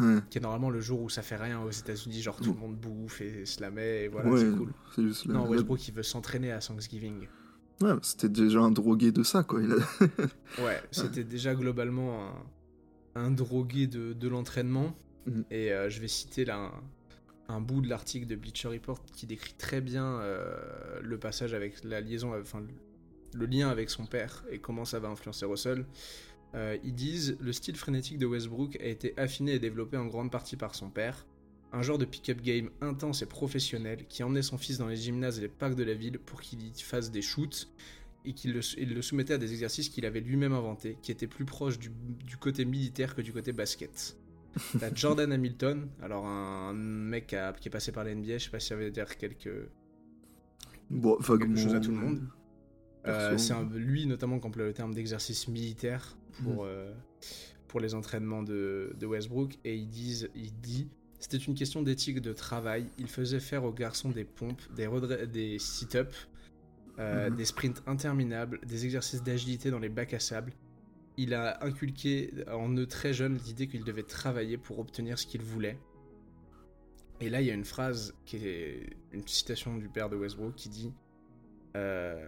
Ouais. 0.00 0.20
qui 0.30 0.38
est 0.38 0.40
normalement 0.40 0.70
le 0.70 0.80
jour 0.80 1.00
où 1.02 1.08
ça 1.08 1.22
fait 1.22 1.34
rien 1.36 1.60
aux 1.60 1.70
États-Unis, 1.70 2.20
genre 2.22 2.36
tout 2.36 2.52
le 2.52 2.58
monde 2.60 2.76
bouffe 2.76 3.20
et 3.20 3.44
se 3.44 3.60
la 3.60 3.70
met 3.72 4.04
et 4.04 4.08
voilà, 4.08 4.30
ouais, 4.30 4.40
c'est 4.40 4.56
cool. 4.56 4.72
c'est 4.94 5.02
juste 5.02 5.26
la- 5.26 5.34
Non, 5.34 5.48
Westbrook 5.48 5.88
il 5.88 5.94
veut 5.94 6.02
s'entraîner 6.04 6.52
à 6.52 6.58
Thanksgiving. 6.60 7.26
Ouais, 7.80 7.92
c'était 8.02 8.28
déjà 8.28 8.60
un 8.60 8.70
drogué 8.70 9.10
de 9.12 9.22
ça, 9.24 9.42
quoi. 9.42 9.60
Il 9.62 9.72
a... 9.72 9.76
Ouais, 10.64 10.80
c'était 10.92 11.24
déjà 11.24 11.54
globalement 11.54 12.28
un, 13.16 13.20
un 13.22 13.30
drogué 13.32 13.86
de, 13.88 14.12
de 14.12 14.28
l'entraînement. 14.28 14.94
Mhm. 15.26 15.44
Et 15.50 15.72
euh, 15.72 15.88
je 15.90 16.00
vais 16.00 16.08
citer 16.08 16.44
là 16.44 16.70
un, 17.48 17.54
un 17.54 17.60
bout 17.60 17.80
de 17.80 17.88
l'article 17.88 18.26
de 18.26 18.36
Bleacher 18.36 18.68
Report 18.68 19.04
qui 19.12 19.26
décrit 19.26 19.54
très 19.58 19.80
bien 19.80 20.04
euh, 20.20 21.00
le 21.02 21.18
passage 21.18 21.54
avec 21.54 21.82
la 21.84 22.00
liaison, 22.00 22.32
enfin 22.40 22.62
le 23.34 23.46
lien 23.46 23.68
avec 23.68 23.90
son 23.90 24.06
père 24.06 24.44
et 24.50 24.58
comment 24.58 24.84
ça 24.84 24.98
va 25.00 25.08
influencer 25.08 25.44
Russell. 25.44 25.84
Euh, 26.54 26.78
ils 26.82 26.94
disent 26.94 27.36
le 27.40 27.52
style 27.52 27.76
frénétique 27.76 28.18
de 28.18 28.26
Westbrook 28.26 28.76
a 28.80 28.86
été 28.86 29.18
affiné 29.18 29.54
et 29.54 29.58
développé 29.58 29.96
en 29.96 30.06
grande 30.06 30.30
partie 30.30 30.56
par 30.56 30.74
son 30.74 30.90
père. 30.90 31.26
Un 31.72 31.82
genre 31.82 31.98
de 31.98 32.06
pick-up 32.06 32.40
game 32.40 32.70
intense 32.80 33.20
et 33.20 33.26
professionnel 33.26 34.06
qui 34.08 34.22
emmenait 34.22 34.42
son 34.42 34.56
fils 34.56 34.78
dans 34.78 34.86
les 34.86 34.96
gymnases 34.96 35.38
et 35.38 35.42
les 35.42 35.48
parcs 35.48 35.74
de 35.74 35.84
la 35.84 35.92
ville 35.92 36.18
pour 36.18 36.40
qu'il 36.40 36.66
y 36.66 36.72
fasse 36.80 37.10
des 37.10 37.20
shoots 37.20 37.68
et 38.24 38.32
qu'il 38.32 38.54
le, 38.54 38.60
il 38.78 38.94
le 38.94 39.02
soumettait 39.02 39.34
à 39.34 39.38
des 39.38 39.52
exercices 39.52 39.90
qu'il 39.90 40.06
avait 40.06 40.20
lui-même 40.20 40.54
inventés, 40.54 40.96
qui 41.02 41.12
étaient 41.12 41.26
plus 41.26 41.44
proches 41.44 41.78
du, 41.78 41.90
du 42.24 42.36
côté 42.38 42.64
militaire 42.64 43.14
que 43.14 43.20
du 43.20 43.32
côté 43.32 43.52
basket. 43.52 44.16
T'as 44.80 44.92
Jordan 44.94 45.30
Hamilton, 45.30 45.88
alors 46.02 46.26
un 46.26 46.72
mec 46.72 47.26
qui, 47.26 47.68
est 47.68 47.70
passé 47.70 47.92
par 47.92 48.04
la 48.04 48.14
NBA, 48.14 48.38
je 48.38 48.44
sais 48.44 48.50
pas 48.50 48.60
si 48.60 48.68
ça 48.68 48.76
veut 48.76 48.90
dire 48.90 49.16
quelque, 49.16 49.68
Bon, 50.90 51.16
quelque 51.16 51.56
chose 51.56 51.74
à 51.74 51.80
tout 51.80 51.90
le 51.90 51.98
monde. 51.98 52.20
Euh, 53.06 53.38
c'est 53.38 53.54
lui 53.74 54.06
notamment 54.06 54.40
qui 54.40 54.46
emploie 54.46 54.64
le 54.64 54.72
terme 54.72 54.92
d'exercice 54.92 55.48
militaire 55.48 56.16
pour, 56.42 56.64
Mhm. 56.64 56.70
euh, 56.70 56.94
pour 57.68 57.80
les 57.80 57.94
entraînements 57.94 58.42
de, 58.42 58.94
de 58.98 59.06
Westbrook 59.06 59.58
et 59.64 59.74
ils 59.76 59.88
disent, 59.88 60.30
il 60.34 60.52
dit 60.60 60.88
c'était 61.20 61.36
une 61.38 61.54
question 61.54 61.82
d'éthique 61.82 62.20
de 62.20 62.32
travail. 62.32 62.86
Il 62.98 63.08
faisait 63.08 63.40
faire 63.40 63.64
aux 63.64 63.72
garçons 63.72 64.10
des 64.10 64.24
pompes, 64.24 64.62
des, 64.74 64.88
des 65.26 65.58
sit-ups, 65.58 66.28
euh, 67.00 67.28
Mhm. 67.30 67.36
des 67.36 67.44
sprints 67.44 67.82
interminables, 67.86 68.60
des 68.64 68.84
exercices 68.84 69.22
d'agilité 69.22 69.70
dans 69.70 69.80
les 69.80 69.88
bacs 69.88 70.14
à 70.14 70.20
sable. 70.20 70.52
Il 71.16 71.34
a 71.34 71.64
inculqué 71.64 72.32
en 72.52 72.72
eux 72.76 72.86
très 72.86 73.12
jeunes 73.12 73.36
l'idée 73.44 73.66
qu'ils 73.66 73.82
devaient 73.82 74.04
travailler 74.04 74.56
pour 74.58 74.78
obtenir 74.78 75.18
ce 75.18 75.26
qu'ils 75.26 75.42
voulaient. 75.42 75.78
Et 77.20 77.28
là, 77.30 77.40
il 77.40 77.48
y 77.48 77.50
a 77.50 77.54
une 77.54 77.64
phrase 77.64 78.14
qui 78.24 78.36
est 78.36 78.90
une 79.10 79.26
citation 79.26 79.76
du 79.76 79.88
père 79.88 80.08
de 80.08 80.14
Westbrook 80.14 80.54
qui 80.54 80.68
dit 80.68 80.92
euh, 81.76 82.24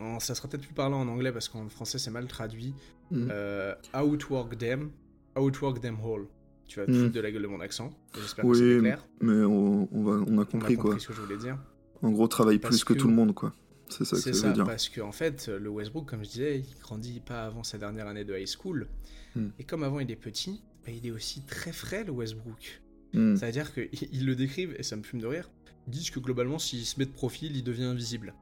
en- 0.00 0.18
Ça 0.20 0.34
sera 0.34 0.48
peut-être 0.48 0.62
plus 0.64 0.74
parlant 0.74 1.00
en 1.00 1.08
anglais 1.08 1.32
parce 1.32 1.48
qu'en 1.48 1.68
français 1.68 1.98
c'est 1.98 2.10
mal 2.10 2.26
traduit. 2.26 2.74
Mm. 3.10 3.28
Euh, 3.30 3.74
outwork 3.94 4.56
them, 4.58 4.90
outwork 5.38 5.80
them 5.80 5.96
all. 6.04 6.26
Tu 6.66 6.78
vas 6.78 6.86
te 6.86 6.90
Mm. 6.92 7.00
foutre 7.02 7.12
de 7.14 7.20
la 7.20 7.30
gueule 7.32 7.42
de 7.42 7.46
mon 7.48 7.60
accent. 7.60 7.92
J'espère 8.14 8.44
que 8.44 8.48
Oui, 8.50 8.58
c'est 8.58 8.78
clair. 8.80 9.06
mais 9.20 9.42
on, 9.44 9.88
on 9.92 10.02
va, 10.04 10.12
on 10.12 10.38
a 10.38 10.38
On 10.38 10.38
a 10.40 10.44
compris 10.44 10.76
quoi. 10.76 10.84
compris 10.90 11.00
ce 11.00 11.08
que 11.08 11.14
je 11.14 11.20
voulais 11.20 11.36
dire. 11.38 11.58
En 12.02 12.10
gros, 12.10 12.28
travaille 12.28 12.58
Parce 12.58 12.76
plus 12.76 12.84
que, 12.84 12.92
que- 12.94 12.98
tout 12.98 13.08
le 13.08 13.14
monde 13.14 13.34
quoi. 13.34 13.52
C'est 13.88 14.04
ça 14.04 14.14
que 14.16 14.22
C'est 14.22 14.32
ça 14.32 14.40
ça, 14.42 14.48
veut 14.48 14.54
dire. 14.54 14.64
parce 14.64 14.88
qu'en 14.88 15.10
fait, 15.10 15.48
le 15.48 15.68
Westbrook, 15.68 16.08
comme 16.08 16.22
je 16.24 16.30
disais, 16.30 16.58
il 16.60 16.78
grandit 16.80 17.18
pas 17.18 17.44
avant 17.44 17.64
sa 17.64 17.76
dernière 17.76 18.06
année 18.06 18.24
de 18.24 18.36
high 18.38 18.46
school. 18.46 18.86
Mm. 19.34 19.46
Et 19.58 19.64
comme 19.64 19.82
avant 19.82 19.98
il 19.98 20.08
est 20.12 20.16
petit, 20.16 20.62
bah, 20.86 20.92
il 20.92 21.04
est 21.06 21.10
aussi 21.10 21.42
très 21.42 21.72
frais, 21.72 22.04
le 22.04 22.12
Westbrook. 22.12 22.80
Mm. 23.14 23.34
Ça 23.36 23.46
veut 23.46 23.52
dire 23.52 23.74
qu'ils 23.74 23.88
ils 24.12 24.24
le 24.26 24.36
décrivent, 24.36 24.76
et 24.78 24.84
ça 24.84 24.94
me 24.94 25.02
fume 25.02 25.20
de 25.20 25.26
rire, 25.26 25.50
ils 25.88 25.90
disent 25.90 26.10
que 26.10 26.20
globalement, 26.20 26.60
s'il 26.60 26.86
se 26.86 27.00
met 27.00 27.04
de 27.06 27.10
profil, 27.10 27.56
il 27.56 27.64
devient 27.64 27.82
invisible. 27.84 28.32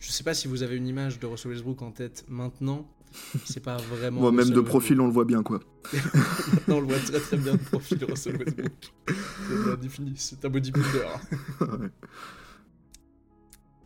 Je 0.00 0.10
sais 0.10 0.24
pas 0.24 0.34
si 0.34 0.48
vous 0.48 0.62
avez 0.62 0.76
une 0.76 0.86
image 0.86 1.18
de 1.18 1.26
Russell 1.26 1.52
Westbrook 1.52 1.82
en 1.82 1.90
tête 1.90 2.24
maintenant, 2.28 2.86
c'est 3.44 3.62
pas 3.62 3.76
vraiment. 3.76 4.20
Moi, 4.20 4.32
même 4.32 4.50
de 4.50 4.60
profil, 4.60 5.00
on 5.00 5.06
le 5.06 5.12
voit 5.12 5.24
bien 5.24 5.42
quoi. 5.42 5.60
Maintenant, 5.92 6.76
on 6.76 6.80
le 6.80 6.86
voit 6.86 6.98
très 6.98 7.20
très 7.20 7.36
bien 7.36 7.52
de 7.52 7.58
profil 7.58 7.98
de 7.98 8.04
Russell 8.06 8.36
Westbrook. 8.36 8.92
C'est 9.06 9.64
bien 9.64 9.76
défini, 9.76 10.14
c'est 10.16 10.44
un 10.44 10.48
bodybuilder. 10.48 11.06
Ouais. 11.60 11.88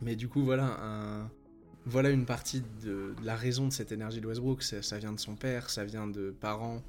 Mais 0.02 0.14
du 0.14 0.28
coup, 0.28 0.44
voilà, 0.44 0.78
un... 0.82 1.30
voilà 1.86 2.10
une 2.10 2.26
partie 2.26 2.62
de... 2.84 3.14
de 3.18 3.24
la 3.24 3.34
raison 3.34 3.68
de 3.68 3.72
cette 3.72 3.92
énergie 3.92 4.20
de 4.20 4.26
Westbrook. 4.26 4.62
Ça, 4.62 4.98
vient 4.98 5.12
de 5.12 5.20
son 5.20 5.36
père, 5.36 5.70
ça 5.70 5.84
vient 5.84 6.06
de 6.06 6.34
parents 6.38 6.82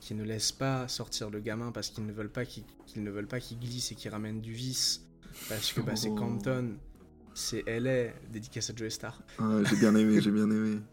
qui 0.00 0.14
ne 0.14 0.22
laissent 0.22 0.52
pas 0.52 0.86
sortir 0.86 1.30
le 1.30 1.40
gamin 1.40 1.72
parce 1.72 1.90
qu'ils 1.90 2.06
ne 2.06 2.12
veulent 2.12 2.30
pas 2.30 2.44
qu'il 2.44 2.64
ne 2.96 3.10
veulent 3.10 3.26
pas 3.26 3.40
qu'il 3.40 3.58
glisse 3.58 3.90
et 3.92 3.94
qu'il 3.94 4.10
ramène 4.10 4.40
du 4.40 4.52
vice. 4.52 5.04
Parce 5.48 5.72
que 5.72 5.80
bah, 5.80 5.96
c'est 5.96 6.10
Oh. 6.10 6.14
Compton, 6.14 6.76
c'est 7.34 7.64
LA, 7.66 8.12
dédicace 8.32 8.70
à 8.70 8.74
Joey 8.74 8.90
Star. 8.90 9.20
Ah, 9.38 9.58
j'ai 9.68 9.76
bien 9.76 9.94
aimé, 9.94 10.20
j'ai 10.20 10.30
bien 10.30 10.50
aimé. 10.50 10.78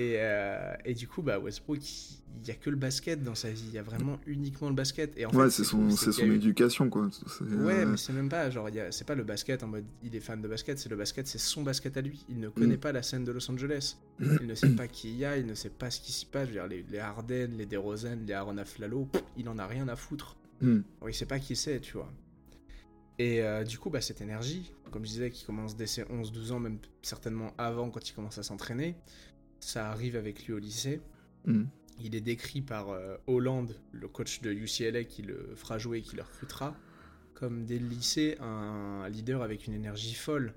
Et, 0.00 0.14
euh, 0.18 0.74
et 0.84 0.94
du 0.94 1.08
coup, 1.08 1.22
bah, 1.22 1.40
Westbrook, 1.40 1.80
il 1.82 2.42
n'y 2.44 2.50
a 2.52 2.54
que 2.54 2.70
le 2.70 2.76
basket 2.76 3.20
dans 3.20 3.34
sa 3.34 3.50
vie. 3.50 3.64
Il 3.66 3.72
y 3.74 3.78
a 3.78 3.82
vraiment 3.82 4.20
uniquement 4.28 4.68
le 4.68 4.74
basket. 4.76 5.12
Et 5.18 5.26
en 5.26 5.30
ouais, 5.34 5.50
c'est 5.50 5.64
son, 5.64 5.90
c'est 5.90 6.12
son 6.12 6.22
eu- 6.26 6.36
éducation 6.36 6.88
quoi. 6.88 7.08
C'est, 7.10 7.42
Ouais, 7.42 7.80
euh, 7.80 7.86
mais 7.86 7.96
c'est 7.96 8.12
même 8.12 8.28
pas 8.28 8.48
genre, 8.48 8.68
il 8.68 8.76
y 8.76 8.80
a- 8.80 8.92
c'est 8.92 9.04
pas 9.04 9.16
le 9.16 9.24
basket 9.24 9.64
en 9.64 9.66
mode 9.66 9.82
il 10.04 10.14
est 10.14 10.20
fan 10.20 10.40
de 10.40 10.46
basket, 10.46 10.78
c'est 10.78 10.88
le 10.88 10.94
basket, 10.94 11.26
c'est 11.26 11.38
son 11.38 11.64
basket 11.64 11.96
à 11.96 12.00
lui. 12.00 12.24
Il 12.28 12.38
ne 12.38 12.48
connaît 12.48 12.76
Mm. 12.76 12.80
pas 12.80 12.92
la 12.92 13.02
scène 13.02 13.24
de 13.24 13.32
Los 13.32 13.50
Angeles. 13.50 13.96
Il 14.40 14.46
ne 14.46 14.54
sait 14.54 14.68
pas 14.70 14.86
qui 14.86 15.10
il 15.10 15.16
y 15.16 15.24
a, 15.24 15.36
il 15.36 15.46
ne 15.46 15.54
sait 15.54 15.68
pas 15.68 15.90
ce 15.90 16.00
qui 16.00 16.12
s'y 16.12 16.26
passe. 16.26 16.44
Je 16.44 16.52
veux 16.52 16.60
dire, 16.60 16.68
les, 16.68 16.84
les 16.88 16.98
Harden, 17.00 17.48
les 17.58 17.66
DeRozan, 17.66 18.18
les 18.24 18.34
Aaron 18.34 18.56
Aflalo, 18.58 19.08
il 19.36 19.48
en 19.48 19.58
a 19.58 19.66
rien 19.66 19.88
à 19.88 19.96
foutre. 19.96 20.36
mm. 20.60 20.78
Alors, 21.00 21.10
il 21.10 21.14
sait 21.14 21.26
pas 21.26 21.40
qui 21.40 21.56
c'est, 21.56 21.80
tu 21.80 21.94
vois. 21.94 22.12
Et 23.18 23.42
euh, 23.42 23.64
du 23.64 23.78
coup, 23.78 23.90
bah, 23.90 24.00
cette 24.00 24.20
énergie, 24.20 24.72
comme 24.92 25.04
je 25.04 25.10
disais, 25.10 25.30
qui 25.30 25.44
commence 25.44 25.76
dès 25.76 25.86
ses 25.86 26.02
11-12 26.04 26.52
ans, 26.52 26.60
même 26.60 26.78
certainement 27.02 27.52
avant 27.58 27.90
quand 27.90 28.08
il 28.08 28.12
commence 28.14 28.38
à 28.38 28.42
s'entraîner, 28.42 28.94
ça 29.60 29.90
arrive 29.90 30.16
avec 30.16 30.46
lui 30.46 30.52
au 30.52 30.58
lycée. 30.58 31.00
Mm. 31.44 31.64
Il 32.00 32.14
est 32.14 32.20
décrit 32.20 32.62
par 32.62 32.90
euh, 32.90 33.16
Holland, 33.26 33.74
le 33.90 34.06
coach 34.06 34.40
de 34.40 34.52
UCLA 34.52 35.04
qui 35.04 35.22
le 35.22 35.52
fera 35.56 35.78
jouer 35.78 35.98
et 35.98 36.02
qui 36.02 36.14
le 36.14 36.22
recrutera, 36.22 36.76
comme 37.34 37.64
dès 37.64 37.78
le 37.78 37.88
lycée 37.88 38.36
un 38.40 39.08
leader 39.08 39.42
avec 39.42 39.66
une 39.66 39.74
énergie 39.74 40.14
folle. 40.14 40.54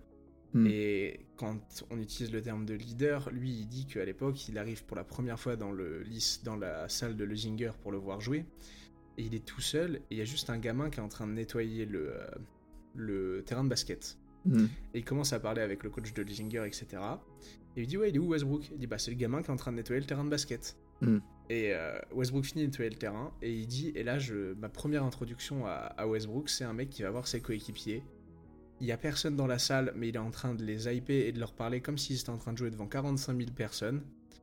Mm. 0.53 0.67
Et 0.67 1.25
quand 1.37 1.83
on 1.89 1.99
utilise 1.99 2.31
le 2.31 2.43
terme 2.43 2.65
de 2.65 2.75
leader, 2.75 3.31
lui 3.31 3.51
il 3.51 3.67
dit 3.67 3.87
qu'à 3.87 4.05
l'époque 4.05 4.47
il 4.49 4.59
arrive 4.59 4.85
pour 4.85 4.95
la 4.95 5.03
première 5.03 5.39
fois 5.39 5.55
dans, 5.55 5.71
le, 5.71 6.03
dans 6.43 6.57
la 6.57 6.87
salle 6.89 7.15
de 7.15 7.23
Lesinger 7.23 7.71
pour 7.81 7.91
le 7.91 7.97
voir 7.97 8.21
jouer. 8.21 8.45
Et 9.17 9.23
il 9.23 9.35
est 9.35 9.45
tout 9.45 9.61
seul 9.61 9.95
et 9.95 10.01
il 10.11 10.17
y 10.17 10.21
a 10.21 10.25
juste 10.25 10.49
un 10.49 10.57
gamin 10.57 10.89
qui 10.89 10.99
est 10.99 11.03
en 11.03 11.09
train 11.09 11.27
de 11.27 11.33
nettoyer 11.33 11.85
le, 11.85 12.13
euh, 12.13 12.27
le 12.95 13.43
terrain 13.45 13.63
de 13.63 13.69
basket. 13.69 14.17
Mm. 14.45 14.65
Et 14.93 14.99
il 14.99 15.05
commence 15.05 15.33
à 15.33 15.39
parler 15.39 15.61
avec 15.61 15.83
le 15.83 15.89
coach 15.89 16.13
de 16.13 16.21
Lesinger, 16.21 16.65
etc. 16.65 16.87
Et 17.75 17.81
il 17.81 17.87
dit 17.87 17.97
Ouais, 17.97 18.09
il 18.09 18.15
est 18.15 18.19
où 18.19 18.29
Westbrook? 18.29 18.69
Il 18.71 18.79
dit 18.79 18.87
Bah, 18.87 18.97
c'est 18.97 19.11
le 19.11 19.17
gamin 19.17 19.41
qui 19.41 19.47
est 19.47 19.53
en 19.53 19.57
train 19.57 19.71
de 19.71 19.77
nettoyer 19.77 19.99
le 19.99 20.07
terrain 20.07 20.23
de 20.23 20.29
basket. 20.29 20.77
Mm. 21.01 21.17
Et 21.49 21.73
euh, 21.73 21.99
Westbrook 22.13 22.45
finit 22.45 22.63
de 22.63 22.67
nettoyer 22.67 22.89
le 22.89 22.97
terrain. 22.97 23.33
Et 23.41 23.53
il 23.53 23.67
dit 23.67 23.91
Et 23.95 24.03
là, 24.03 24.19
je, 24.19 24.53
ma 24.53 24.69
première 24.69 25.03
introduction 25.03 25.65
à, 25.65 25.71
à 25.71 26.07
Westbrook, 26.07 26.49
c'est 26.49 26.63
un 26.63 26.73
mec 26.73 26.89
qui 26.89 27.03
va 27.03 27.11
voir 27.11 27.27
ses 27.27 27.41
coéquipiers. 27.41 28.03
Il 28.79 28.87
y 28.87 28.91
a 28.91 28.97
personne 28.97 29.35
dans 29.35 29.45
la 29.45 29.59
salle, 29.59 29.93
mais 29.95 30.09
il 30.09 30.15
est 30.15 30.19
en 30.19 30.31
train 30.31 30.55
de 30.55 30.63
les 30.63 30.87
hyper 30.87 31.27
et 31.27 31.31
de 31.31 31.39
leur 31.39 31.53
parler 31.53 31.81
comme 31.81 31.99
s'ils 31.99 32.19
étaient 32.19 32.31
en 32.31 32.39
train 32.39 32.51
de 32.51 32.57
jouer 32.57 32.71
devant 32.71 32.87
45 32.87 33.37
000 33.37 33.51
personnes. 33.51 34.01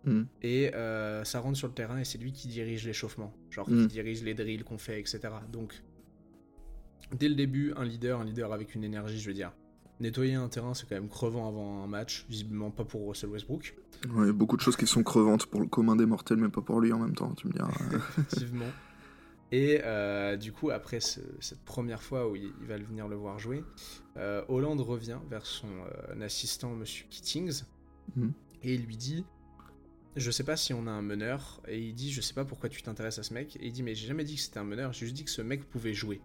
Mm. 0.09 0.27
Et 0.43 0.75
euh, 0.75 1.25
ça 1.25 1.41
rentre 1.41 1.57
sur 1.57 1.69
le 1.69 1.75
terrain 1.75 1.99
et 1.99 2.05
c'est 2.05 2.19
lui 2.19 2.33
qui 2.33 2.49
dirige 2.49 2.87
l'échauffement. 2.87 3.33
Genre, 3.51 3.69
Mm. 3.69 3.83
qui 3.83 3.87
dirige 3.89 4.23
les 4.23 4.35
drills 4.35 4.65
qu'on 4.65 4.79
fait, 4.79 4.99
etc. 5.01 5.21
Donc, 5.53 5.83
dès 7.19 7.29
le 7.29 7.35
début, 7.35 7.73
un 7.77 7.85
leader, 7.85 8.21
un 8.21 8.25
leader 8.25 8.53
avec 8.53 8.75
une 8.75 8.85
énergie, 8.85 9.19
je 9.19 9.29
veux 9.29 9.35
dire. 9.35 9.53
Nettoyer 10.01 10.35
un 10.35 10.49
terrain, 10.49 10.75
c'est 10.75 10.89
quand 10.89 10.95
même 10.95 11.09
crevant 11.09 11.49
avant 11.49 11.83
un 11.83 11.89
match. 11.89 12.25
Visiblement 12.29 12.71
pas 12.71 12.85
pour 12.85 13.09
Russell 13.09 13.31
Westbrook. 13.31 13.77
Ouais, 14.15 14.31
beaucoup 14.33 14.57
de 14.57 14.61
choses 14.63 14.77
qui 14.77 14.87
sont 14.87 15.03
crevantes 15.03 15.47
pour 15.47 15.61
le 15.61 15.67
commun 15.67 15.97
des 15.97 16.07
mortels, 16.07 16.37
mais 16.39 16.49
pas 16.49 16.61
pour 16.63 16.81
lui 16.81 16.93
en 16.93 17.01
même 17.01 17.15
temps, 17.17 17.33
tu 17.35 17.49
me 17.49 17.53
diras. 17.53 17.69
effectivement. 18.19 18.71
Et 19.51 19.81
euh, 19.83 20.37
du 20.37 20.53
coup, 20.53 20.71
après 20.71 21.01
ce- 21.01 21.21
cette 21.41 21.65
première 21.65 22.03
fois 22.03 22.29
où 22.31 22.37
il, 22.37 22.53
il 22.61 22.67
va 22.69 22.77
venir 22.79 23.09
le 23.09 23.17
voir 23.17 23.39
jouer, 23.41 23.65
euh, 24.19 24.45
Hollande 24.49 24.81
revient 24.83 25.19
vers 25.31 25.47
son 25.47 25.67
euh, 26.11 26.21
assistant, 26.23 26.75
Monsieur 26.77 27.07
Kittings, 27.11 27.63
Mhm. 28.17 28.33
et 28.63 28.75
il 28.75 28.85
lui 28.85 28.97
dit 28.97 29.25
Je 30.19 30.31
sais 30.31 30.45
pas 30.45 30.57
si 30.57 30.75
on 30.75 30.87
a 30.87 30.91
un 30.91 31.03
meneur. 31.03 31.63
Et 31.69 31.81
il 31.81 31.95
dit 31.95 32.13
Je 32.13 32.21
sais 32.21 32.35
pas 32.35 32.45
pourquoi 32.45 32.69
tu 32.69 32.83
t'intéresses 32.83 33.19
à 33.19 33.23
ce 33.23 33.33
mec. 33.33 33.57
Et 33.57 33.67
il 33.67 33.73
dit 33.73 33.83
Mais 33.83 33.95
j'ai 33.95 34.07
jamais 34.07 34.25
dit 34.25 34.37
que 34.37 34.41
c'était 34.41 34.59
un 34.59 34.65
meneur, 34.65 34.93
j'ai 34.93 35.07
juste 35.07 35.17
dit 35.17 35.25
que 35.25 35.31
ce 35.31 35.43
mec 35.43 35.65
pouvait 35.65 35.95
jouer. 35.95 36.21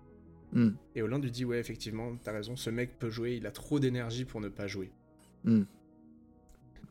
Mm. 0.54 0.70
Et 0.96 1.02
Hollande 1.02 1.24
lui 1.24 1.32
dit 1.32 1.46
Ouais, 1.46 1.60
effectivement, 1.60 2.16
t'as 2.24 2.32
raison, 2.32 2.56
ce 2.56 2.70
mec 2.70 2.98
peut 3.00 3.10
jouer, 3.10 3.36
il 3.36 3.46
a 3.46 3.52
trop 3.52 3.80
d'énergie 3.80 4.26
pour 4.26 4.42
ne 4.42 4.50
pas 4.50 4.68
jouer. 4.68 4.92
Mm. 5.44 5.64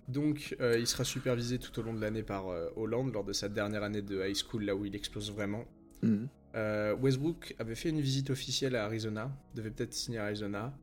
Donc, 0.08 0.56
euh, 0.60 0.78
il 0.78 0.86
sera 0.86 1.04
supervisé 1.04 1.58
tout 1.58 1.78
au 1.78 1.82
long 1.82 1.94
de 1.94 2.00
l'année 2.00 2.22
par 2.22 2.48
euh, 2.48 2.68
Hollande 2.76 3.12
lors 3.12 3.24
de 3.24 3.32
sa 3.32 3.48
dernière 3.48 3.82
année 3.82 4.02
de 4.02 4.26
high 4.26 4.36
school, 4.36 4.64
là 4.64 4.74
où 4.74 4.84
il 4.84 4.94
explose 4.94 5.32
vraiment. 5.32 5.64
Mm. 6.02 6.24
Euh, 6.54 6.94
Westbrook 6.96 7.54
avait 7.58 7.74
fait 7.74 7.88
une 7.88 8.00
visite 8.00 8.30
officielle 8.30 8.76
à 8.76 8.84
Arizona, 8.84 9.34
devait 9.54 9.70
peut-être 9.70 9.94
signer 9.94 10.18
à 10.18 10.24
Arizona. 10.24 10.76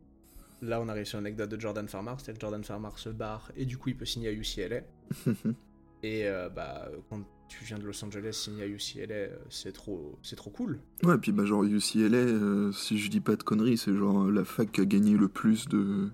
Là, 0.62 0.82
on 0.82 0.90
arrive 0.90 1.06
sur 1.06 1.18
l'anecdote 1.20 1.50
de 1.50 1.60
Jordan 1.60 1.88
Farmar, 1.88 2.20
c'est-à-dire 2.20 2.40
que 2.40 2.42
Jordan 2.42 2.64
Farmar 2.64 2.98
se 2.98 3.10
barre 3.10 3.52
et 3.56 3.66
du 3.66 3.78
coup, 3.78 3.90
il 3.90 3.96
peut 3.96 4.06
signer 4.06 4.30
à 4.30 4.32
UCLA. 4.32 4.82
et 6.04 6.28
euh, 6.28 6.50
bah, 6.50 6.90
quand 7.10 7.22
tu 7.48 7.64
viens 7.66 7.80
de 7.80 7.84
Los 7.84 8.04
Angeles, 8.06 8.34
signer 8.34 8.64
à 8.64 8.68
UCLA, 8.68 9.14
euh, 9.16 9.36
c'est 9.50 9.72
trop, 9.74 10.18
c'est 10.22 10.36
trop 10.36 10.50
cool. 10.52 10.80
Ouais, 11.04 11.18
puis 11.18 11.32
bah, 11.32 11.46
genre 11.46 11.64
UCLA, 11.64 12.18
euh, 12.18 12.72
si 12.72 12.98
je 13.00 13.10
dis 13.10 13.22
pas 13.22 13.36
de 13.36 13.44
conneries, 13.44 13.78
c'est 13.78 13.96
genre 13.96 14.30
la 14.30 14.46
fac 14.46 14.72
qui 14.72 14.82
a 14.82 14.86
gagné 14.86 15.18
le 15.18 15.28
plus 15.28 15.68
de, 15.68 16.10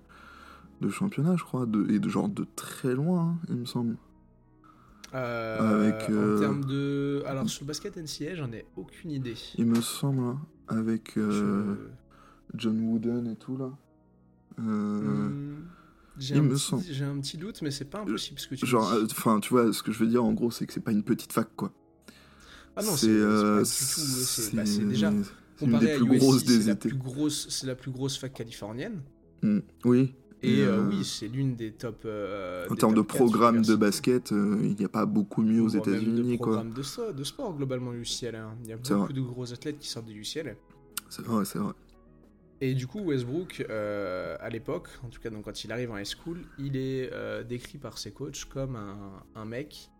de 0.80 0.88
championnats, 0.88 1.36
je 1.36 1.44
crois, 1.44 1.66
de, 1.66 1.90
et 1.90 1.98
de 1.98 2.08
genre 2.08 2.28
de 2.28 2.46
très 2.56 2.94
loin, 2.94 3.38
hein, 3.42 3.46
il 3.48 3.56
me 3.56 3.64
semble. 3.66 3.96
Euh, 5.14 5.90
Avec, 5.90 6.10
En 6.10 6.40
termes 6.40 6.64
de. 6.64 7.22
Alors, 7.26 7.48
sur 7.48 7.62
le 7.64 7.68
basket 7.68 7.96
NCA, 7.96 8.34
j'en 8.34 8.52
ai 8.52 8.66
aucune 8.76 9.10
idée. 9.12 9.36
Il 9.56 9.66
me 9.66 9.80
semble, 9.80 10.20
hein, 10.22 10.40
avec 10.68 11.12
Je- 11.16 11.76
John 12.54 12.80
Wooden 12.80 13.26
et 13.28 13.36
tout 13.36 13.56
là. 13.56 13.70
Euh, 14.58 15.28
Hmm, 15.30 15.62
J'ai 16.18 16.34
un, 16.36 16.46
petit- 16.48 17.02
un 17.02 17.38
doute, 17.38 17.62
mais 17.62 17.70
c'est 17.70 17.84
pas 17.84 18.00
impossible 18.00 18.38
ce 18.40 18.48
que 18.48 18.54
tu 18.54 18.66
Genre, 18.66 18.92
enfin, 19.10 19.40
tu 19.40 19.50
vois, 19.50 19.72
ce 19.72 19.82
que 19.82 19.92
je 19.92 19.98
veux 19.98 20.06
dire 20.06 20.24
en 20.24 20.32
gros, 20.32 20.50
c'est 20.50 20.66
que 20.66 20.72
c'est 20.72 20.80
pas 20.80 20.92
une 20.92 21.02
petite 21.02 21.32
fac 21.32 21.48
quoi. 21.56 21.72
ah 22.76 22.82
non, 22.82 22.96
c'est 22.96 23.08
euh, 23.10 23.58
pas 23.58 23.62
du 23.62 23.68
tout. 23.68 24.00
ouais, 24.00 24.24
C'est 24.24 24.54
bah, 24.56 24.62
déjà. 24.88 25.12
Comparé 25.58 25.86
des 25.86 25.92
à 25.92 25.96
plus 25.96 26.06
USC, 26.06 26.18
grosses 26.20 26.38
c'est 26.44 26.58
des 26.58 26.64
la 26.64 26.76
plus 26.76 26.94
grosse, 26.94 27.46
c'est 27.48 27.66
la 27.66 27.74
plus 27.74 27.90
grosse 27.90 28.18
fac 28.18 28.32
californienne. 28.34 29.00
Mm, 29.42 29.58
Oui. 29.84 30.14
Et 30.42 30.60
euh, 30.60 30.80
euh, 30.82 30.88
oui, 30.90 31.02
c'est 31.02 31.28
l'une 31.28 31.56
des 31.56 31.72
top. 31.72 32.02
euh, 32.04 32.66
En 32.68 32.74
des 32.74 32.78
termes 32.78 32.92
de 32.92 32.98
top 33.00 33.08
programme 33.08 33.62
de 33.62 33.74
basket, 33.74 34.30
il 34.32 34.76
n'y 34.78 34.84
a 34.84 34.88
pas 34.88 35.06
beaucoup 35.06 35.40
mieux 35.42 35.62
aux 35.62 35.68
États-Unis 35.70 36.36
quoi. 36.36 36.48
programme 36.52 36.72
de, 36.74 36.82
so- 36.82 37.10
de 37.12 37.24
sport 37.24 37.56
globalement 37.56 37.94
UCLA. 37.94 38.44
hein. 38.44 38.54
Il 38.64 38.68
y 38.68 38.72
a 38.72 38.76
beaucoup 38.76 39.12
de 39.14 39.20
gros 39.22 39.50
athlètes 39.52 39.78
qui 39.78 39.88
sortent 39.88 40.06
de 40.06 40.12
UCLA. 40.12 40.52
C'est 41.08 41.24
vrai, 41.24 41.44
c'est 41.46 41.58
vrai. 41.58 41.72
Et 42.60 42.74
du 42.74 42.86
coup, 42.86 43.00
Westbrook, 43.00 43.66
euh, 43.68 44.36
à 44.40 44.48
l'époque, 44.48 44.88
en 45.04 45.08
tout 45.08 45.20
cas 45.20 45.28
donc 45.28 45.44
quand 45.44 45.64
il 45.64 45.72
arrive 45.72 45.90
en 45.90 45.98
high 45.98 46.06
school, 46.06 46.42
il 46.58 46.76
est 46.76 47.12
euh, 47.12 47.42
décrit 47.42 47.78
par 47.78 47.98
ses 47.98 48.12
coachs 48.12 48.46
comme 48.46 48.76
un, 48.76 49.22
un 49.34 49.44
mec 49.44 49.90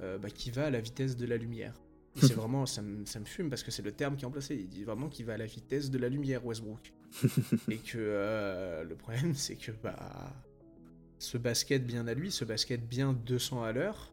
euh, 0.00 0.18
bah, 0.18 0.30
qui 0.30 0.50
va 0.50 0.66
à 0.66 0.70
la 0.70 0.80
vitesse 0.80 1.16
de 1.16 1.26
la 1.26 1.36
lumière. 1.36 1.74
Et 2.16 2.20
c'est 2.26 2.34
vraiment, 2.34 2.66
ça 2.66 2.82
me, 2.82 3.04
ça 3.04 3.20
me 3.20 3.24
fume 3.24 3.48
parce 3.48 3.62
que 3.62 3.70
c'est 3.70 3.82
le 3.82 3.92
terme 3.92 4.16
qui 4.16 4.24
est 4.24 4.26
emplacé. 4.26 4.56
Il 4.56 4.68
dit 4.68 4.82
vraiment 4.82 5.08
qu'il 5.08 5.24
va 5.26 5.34
à 5.34 5.36
la 5.36 5.46
vitesse 5.46 5.90
de 5.90 5.98
la 5.98 6.08
lumière, 6.08 6.44
Westbrook. 6.44 6.92
Et 7.68 7.78
que 7.78 8.84
le 8.88 8.94
problème, 8.96 9.34
c'est 9.34 9.56
que 9.56 9.72
bah, 9.72 10.32
ce 11.18 11.38
basket 11.38 11.86
bien 11.86 12.06
à 12.08 12.14
lui, 12.14 12.30
ce 12.30 12.44
basket 12.44 12.88
bien 12.88 13.12
200 13.12 13.62
à 13.62 13.72
l'heure, 13.72 14.12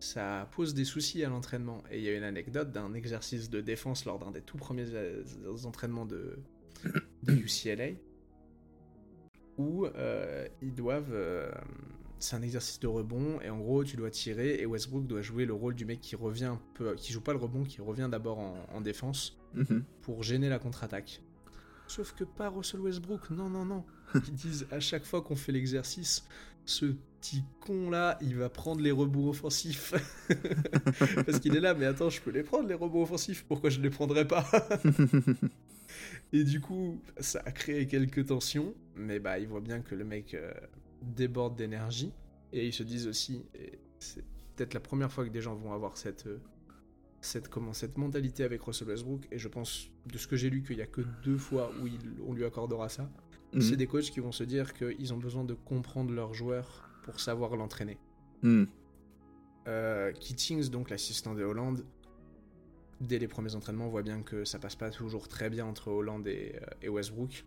ça 0.00 0.48
pose 0.54 0.72
des 0.72 0.84
soucis 0.84 1.24
à 1.24 1.28
l'entraînement. 1.28 1.82
Et 1.90 1.98
il 1.98 2.04
y 2.04 2.08
a 2.08 2.14
une 2.14 2.22
anecdote 2.22 2.70
d'un 2.70 2.94
exercice 2.94 3.50
de 3.50 3.60
défense 3.60 4.04
lors 4.04 4.18
d'un 4.18 4.30
des 4.30 4.42
tout 4.42 4.58
premiers 4.58 4.86
entraînements 5.64 6.06
de, 6.06 6.38
de 7.24 7.32
UCLA 7.32 7.90
où 9.56 9.86
euh, 9.86 10.46
ils 10.62 10.74
doivent 10.74 11.12
euh, 11.12 11.50
c'est 12.20 12.36
un 12.36 12.42
exercice 12.42 12.78
de 12.80 12.86
rebond 12.86 13.40
et 13.40 13.50
en 13.50 13.58
gros 13.58 13.84
tu 13.84 13.96
dois 13.96 14.10
tirer 14.10 14.60
et 14.60 14.66
Westbrook 14.66 15.06
doit 15.06 15.22
jouer 15.22 15.44
le 15.46 15.52
rôle 15.54 15.74
du 15.74 15.84
mec 15.84 16.00
qui 16.00 16.16
revient 16.16 16.44
un 16.46 16.60
peu, 16.74 16.94
qui 16.94 17.12
joue 17.12 17.20
pas 17.20 17.32
le 17.32 17.38
rebond, 17.38 17.64
qui 17.64 17.80
revient 17.80 18.08
d'abord 18.10 18.38
en, 18.38 18.56
en 18.72 18.80
défense 18.80 19.34
Mhm. 19.54 19.82
pour 20.02 20.22
gêner 20.22 20.50
la 20.50 20.58
contre-attaque. 20.58 21.22
Sauf 21.86 22.12
que 22.14 22.24
pas 22.24 22.50
Russell 22.50 22.80
Westbrook, 22.80 23.30
non, 23.30 23.48
non, 23.48 23.64
non. 23.64 23.82
Ils 24.14 24.34
disent 24.34 24.66
à 24.70 24.78
chaque 24.78 25.06
fois 25.06 25.22
qu'on 25.22 25.36
fait 25.36 25.52
l'exercice, 25.52 26.28
ce 26.66 26.84
petit 27.18 27.42
con 27.60 27.88
là, 27.88 28.18
il 28.20 28.36
va 28.36 28.50
prendre 28.50 28.82
les 28.82 28.90
rebonds 28.92 29.30
offensifs. 29.30 29.94
Parce 31.24 31.40
qu'il 31.40 31.56
est 31.56 31.60
là, 31.60 31.72
mais 31.72 31.86
attends, 31.86 32.10
je 32.10 32.20
peux 32.20 32.30
les 32.30 32.42
prendre 32.42 32.68
les 32.68 32.74
rebonds 32.74 33.02
offensifs, 33.04 33.44
pourquoi 33.48 33.70
je 33.70 33.80
les 33.80 33.88
prendrais 33.88 34.28
pas? 34.28 34.44
Et 36.32 36.44
du 36.44 36.60
coup, 36.60 37.00
ça 37.18 37.40
a 37.44 37.52
créé 37.52 37.86
quelques 37.86 38.26
tensions, 38.26 38.74
mais 38.96 39.18
bah, 39.18 39.38
ils 39.38 39.48
voient 39.48 39.60
bien 39.60 39.80
que 39.80 39.94
le 39.94 40.04
mec 40.04 40.34
euh, 40.34 40.52
déborde 41.02 41.56
d'énergie. 41.56 42.12
Et 42.52 42.66
ils 42.66 42.72
se 42.72 42.82
disent 42.82 43.06
aussi, 43.06 43.44
et 43.54 43.78
c'est 43.98 44.24
peut-être 44.56 44.74
la 44.74 44.80
première 44.80 45.12
fois 45.12 45.24
que 45.24 45.30
des 45.30 45.40
gens 45.40 45.54
vont 45.54 45.72
avoir 45.72 45.96
cette, 45.96 46.26
euh, 46.26 46.38
cette, 47.20 47.48
comment, 47.48 47.72
cette 47.72 47.98
mentalité 47.98 48.44
avec 48.44 48.62
Russell 48.62 48.88
Westbrook, 48.88 49.26
et 49.30 49.38
je 49.38 49.48
pense, 49.48 49.90
de 50.06 50.16
ce 50.18 50.26
que 50.26 50.36
j'ai 50.36 50.48
lu, 50.50 50.62
qu'il 50.62 50.76
n'y 50.76 50.82
a 50.82 50.86
que 50.86 51.02
deux 51.22 51.36
fois 51.36 51.70
où 51.82 51.86
il- 51.86 52.16
on 52.26 52.32
lui 52.32 52.44
accordera 52.44 52.88
ça. 52.88 53.10
Mhm. 53.52 53.60
C'est 53.60 53.76
des 53.76 53.86
coachs 53.86 54.10
qui 54.10 54.20
vont 54.20 54.32
se 54.32 54.44
dire 54.44 54.72
qu'ils 54.74 55.12
ont 55.14 55.18
besoin 55.18 55.44
de 55.44 55.54
comprendre 55.54 56.12
leur 56.12 56.32
joueur 56.34 56.88
pour 57.04 57.20
savoir 57.20 57.56
l'entraîner. 57.56 57.98
Euh, 59.66 60.12
Kittings, 60.12 60.70
donc 60.70 60.88
l'assistant 60.90 61.34
de 61.34 61.42
Hollande, 61.44 61.84
dès 63.00 63.18
les 63.18 63.28
premiers 63.28 63.54
entraînements, 63.54 63.86
on 63.86 63.90
voit 63.90 64.02
bien 64.02 64.22
que 64.22 64.44
ça 64.44 64.58
passe 64.58 64.74
pas 64.76 64.90
toujours 64.90 65.28
très 65.28 65.50
bien 65.50 65.66
entre 65.66 65.88
Hollande 65.88 66.26
et, 66.26 66.56
euh, 66.62 66.66
et 66.82 66.88
Westbrook. 66.88 67.44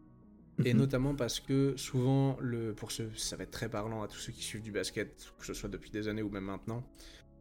Et 0.63 0.74
Mhm. 0.74 0.79
notamment 0.79 1.15
parce 1.15 1.39
que 1.39 1.74
souvent, 1.77 2.38
le, 2.39 2.74
pour 2.74 2.91
ceux, 2.91 3.10
ça 3.15 3.36
va 3.36 3.43
être 3.43 3.51
très 3.51 3.70
parlant 3.70 4.03
à 4.03 4.08
tous 4.08 4.17
ceux 4.20 4.31
qui 4.31 4.43
suivent 4.43 4.62
du 4.62 4.72
basket, 4.72 5.34
que 5.39 5.46
ce 5.46 5.53
soit 5.53 5.70
depuis 5.70 5.89
des 5.91 6.08
années 6.08 6.22
ou 6.22 6.29
même 6.29 6.43
maintenant, 6.46 6.84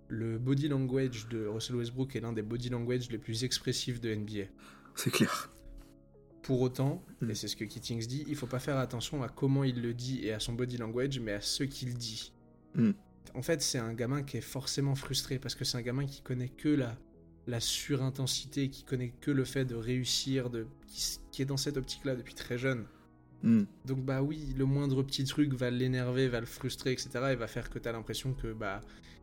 le 0.08 0.38
body 0.38 0.68
language 0.68 1.28
de 1.28 1.46
Russell 1.46 1.76
Westbrook 1.76 2.16
est 2.16 2.20
l'un 2.20 2.32
des 2.32 2.42
body 2.42 2.68
language 2.70 3.10
les 3.10 3.18
plus 3.18 3.44
expressifs 3.44 4.00
de 4.00 4.10
NBA. 4.14 4.44
C'est 4.96 5.10
clair. 5.10 5.52
Pour 6.42 6.62
autant, 6.62 7.04
Mm. 7.20 7.30
et 7.30 7.34
c'est 7.34 7.48
ce 7.48 7.56
que 7.56 7.64
Kittings 7.64 8.06
dit, 8.06 8.24
il 8.26 8.34
faut 8.34 8.46
pas 8.46 8.58
faire 8.58 8.78
attention 8.78 9.22
à 9.22 9.28
comment 9.28 9.62
il 9.64 9.82
le 9.82 9.92
dit 9.92 10.24
et 10.24 10.32
à 10.32 10.40
son 10.40 10.54
body 10.54 10.78
language, 10.78 11.20
mais 11.20 11.32
à 11.32 11.40
ce 11.40 11.62
qu'il 11.64 11.94
dit. 11.94 12.32
Mm. 12.74 12.92
En 13.34 13.42
fait, 13.42 13.60
c'est 13.60 13.78
un 13.78 13.92
gamin 13.92 14.22
qui 14.22 14.38
est 14.38 14.40
forcément 14.40 14.94
frustré 14.94 15.38
parce 15.38 15.54
que 15.54 15.64
c'est 15.64 15.76
un 15.76 15.82
gamin 15.82 16.06
qui 16.06 16.22
connaît 16.22 16.48
que 16.48 16.68
la, 16.70 16.96
la 17.46 17.60
surintensité, 17.60 18.68
qui 18.68 18.84
connaît 18.84 19.12
que 19.20 19.30
le 19.30 19.44
fait 19.44 19.64
de 19.64 19.74
réussir, 19.74 20.50
de, 20.50 20.66
qui, 20.86 21.42
est 21.42 21.46
dans 21.46 21.56
cette 21.56 21.76
optique-là 21.76 22.16
depuis 22.16 22.34
très 22.34 22.58
jeune. 22.58 22.84
Mhm. 23.42 23.66
Donc 23.86 24.04
bah 24.04 24.22
oui, 24.22 24.54
le 24.56 24.64
moindre 24.66 25.02
petit 25.02 25.24
truc 25.24 25.54
va 25.54 25.70
l'énerver, 25.70 26.28
va 26.28 26.40
le 26.40 26.46
frustrer, 26.46 26.92
etc. 26.92 27.10
et 27.32 27.36
va 27.36 27.46
faire 27.46 27.70
que 27.70 27.78
t'as 27.78 27.92
l'impression 27.92 28.34
que 28.34 28.52
bah 28.52 28.80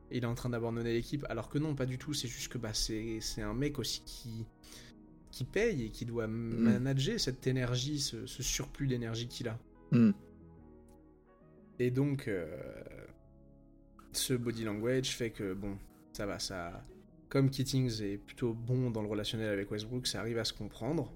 il 0.10 0.24
est 0.24 0.28
en 0.28 0.36
train 0.36 0.50
d'abandonner 0.50 0.94
l'équipe, 0.94 1.26
alors 1.30 1.50
que 1.50 1.60
non, 1.60 1.76
pas 1.76 1.86
du 1.86 1.98
tout. 1.98 2.14
C'est 2.14 2.28
juste 2.28 2.52
que 2.52 2.58
bah 2.58 2.74
c'est 2.74 3.42
un 3.42 3.54
mec 3.54 3.78
aussi 3.78 4.02
qui 4.06 4.46
qui 5.32 5.44
paye 5.44 5.84
et 5.84 5.90
qui 5.90 6.06
doit 6.06 6.26
manager 6.26 7.20
cette 7.20 7.46
énergie, 7.46 8.00
ce, 8.00 8.26
ce 8.26 8.42
surplus 8.42 8.88
d'énergie 8.88 9.28
qu'il 9.28 9.50
a. 9.50 9.60
Mhm. 9.92 10.14
Et 11.80 11.92
donc 11.92 12.28
euh, 12.28 12.48
ce 14.14 14.34
body 14.34 14.64
language 14.64 15.16
fait 15.16 15.30
que 15.30 15.54
bon, 15.54 15.78
ça 16.14 16.26
va, 16.26 16.40
ça. 16.40 16.84
Comme 17.30 17.50
Kittings 17.50 18.02
est 18.02 18.18
plutôt 18.18 18.54
bon 18.54 18.90
dans 18.90 19.02
le 19.02 19.08
relationnel 19.08 19.50
avec 19.50 19.70
Westbrook, 19.70 20.08
ça 20.08 20.20
arrive 20.20 20.38
à 20.38 20.46
se 20.46 20.54
comprendre. 20.54 21.12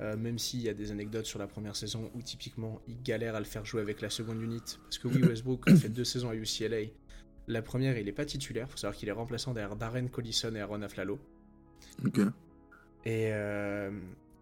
Euh, 0.00 0.16
même 0.16 0.38
s'il 0.38 0.62
y 0.62 0.68
a 0.68 0.74
des 0.74 0.92
anecdotes 0.92 1.26
sur 1.26 1.40
la 1.40 1.48
première 1.48 1.74
saison 1.74 2.08
où 2.14 2.22
typiquement 2.22 2.80
il 2.86 3.02
galère 3.02 3.34
à 3.34 3.40
le 3.40 3.44
faire 3.44 3.64
jouer 3.64 3.80
avec 3.80 4.00
la 4.00 4.10
seconde 4.10 4.40
unit. 4.40 4.62
Parce 4.84 4.98
que 4.98 5.08
oui, 5.08 5.22
Westbrook 5.28 5.68
a 5.68 5.74
fait 5.74 5.88
deux 5.88 6.04
saisons 6.04 6.30
à 6.30 6.36
UCLA. 6.36 6.90
La 7.48 7.62
première, 7.62 7.98
il 7.98 8.04
n'est 8.04 8.12
pas 8.12 8.24
titulaire. 8.24 8.70
faut 8.70 8.76
savoir 8.76 8.96
qu'il 8.96 9.08
est 9.08 9.12
remplaçant 9.12 9.54
derrière 9.54 9.74
Darren 9.74 10.06
Collison 10.06 10.54
et 10.54 10.60
Aaron 10.60 10.82
Aflalo. 10.82 11.18
Ok. 12.04 12.20
Et, 13.04 13.32
euh, 13.32 13.90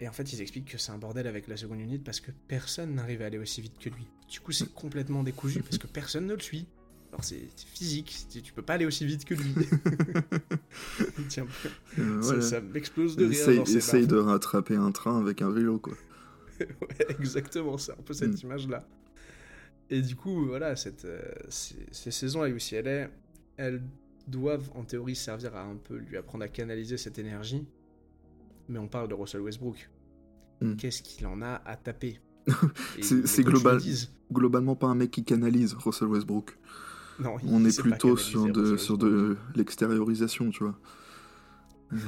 et 0.01 0.09
en 0.09 0.13
fait, 0.13 0.31
ils 0.33 0.43
expliquent 0.43 0.73
que 0.73 0.79
c'est 0.79 0.93
un 0.93 0.99
bordel 0.99 1.27
avec 1.27 1.49
la 1.49 1.57
seconde 1.57 1.81
unit 1.81 1.99
parce 1.99 2.21
que 2.21 2.33
personne 2.49 2.95
n'arrive 2.95 3.23
à 3.23 3.27
aller 3.27 3.39
aussi 3.39 3.63
vite 3.63 3.79
que 3.79 3.89
lui. 3.89 4.07
Du 4.29 4.41
coup, 4.41 4.53
c'est 4.53 4.71
complètement 4.75 5.23
décousu 5.23 5.63
parce 5.63 5.79
que 5.79 5.87
personne 5.87 6.27
ne 6.27 6.35
le 6.35 6.41
suit. 6.41 6.67
Alors, 7.17 7.25
c'est 7.25 7.49
physique, 7.73 8.27
tu 8.45 8.53
peux 8.53 8.61
pas 8.61 8.75
aller 8.75 8.85
aussi 8.85 9.07
vite 9.07 9.25
que 9.25 9.33
lui. 9.35 9.55
Tiens, 11.29 11.47
Euh, 11.99 12.21
ça, 12.21 12.27
voilà. 12.29 12.43
ça 12.43 12.61
m'explose 12.61 13.17
de 13.17 13.25
rire. 13.25 13.33
Essaye, 13.33 13.57
dans 13.59 13.65
essaye 13.65 14.07
de 14.07 14.17
rattraper 14.17 14.77
un 14.77 14.93
train 14.93 15.19
avec 15.19 15.41
un 15.41 15.51
vélo, 15.51 15.79
quoi. 15.79 15.95
Ouais, 16.61 16.67
exactement, 17.19 17.79
c'est 17.79 17.93
un 17.93 18.03
peu 18.05 18.13
cette 18.15 18.33
Mm. 18.33 18.47
image-là. 18.47 18.87
Et 19.89 20.03
du 20.03 20.15
coup, 20.17 20.47
voilà, 20.47 20.75
cette, 20.77 21.05
euh, 21.07 21.23
ces, 21.49 21.77
ces 21.91 22.11
saisons 22.11 22.43
à 22.43 22.49
UCLA, 22.51 23.09
elles 23.57 23.83
doivent 24.27 24.69
en 24.75 24.83
théorie 24.85 25.15
servir 25.17 25.55
à 25.57 25.63
un 25.63 25.77
peu 25.77 25.97
lui 25.97 26.17
apprendre 26.19 26.45
à 26.45 26.49
canaliser 26.49 26.97
cette 26.99 27.19
énergie. 27.19 27.67
Mais 28.69 28.79
on 28.79 28.89
parle 28.89 29.09
de 29.09 29.15
Russell 29.15 29.41
Westbrook. 29.43 29.89
Mm. 30.61 30.77
Qu'est-ce 30.77 31.03
qu'il 31.03 31.27
en 31.27 31.41
a 31.41 31.63
à 31.65 31.77
taper 31.77 32.21
C'est- 33.01 33.43
global. 33.43 33.81
Globalement, 34.33 34.75
pas 34.77 34.89
un 34.89 34.95
mec 34.97 35.11
qui 35.13 35.25
canalise 35.25 35.73
Russell 35.75 36.09
Westbrook. 36.09 36.59
Non, 37.19 37.37
On 37.47 37.65
est 37.65 37.81
plutôt 37.81 38.17
sur 38.17 38.47
de, 38.53 38.77
sur 38.77 38.99
de 38.99 39.37
l'extériorisation, 39.55 40.51
tu 40.51 40.65
vois. 40.65 40.79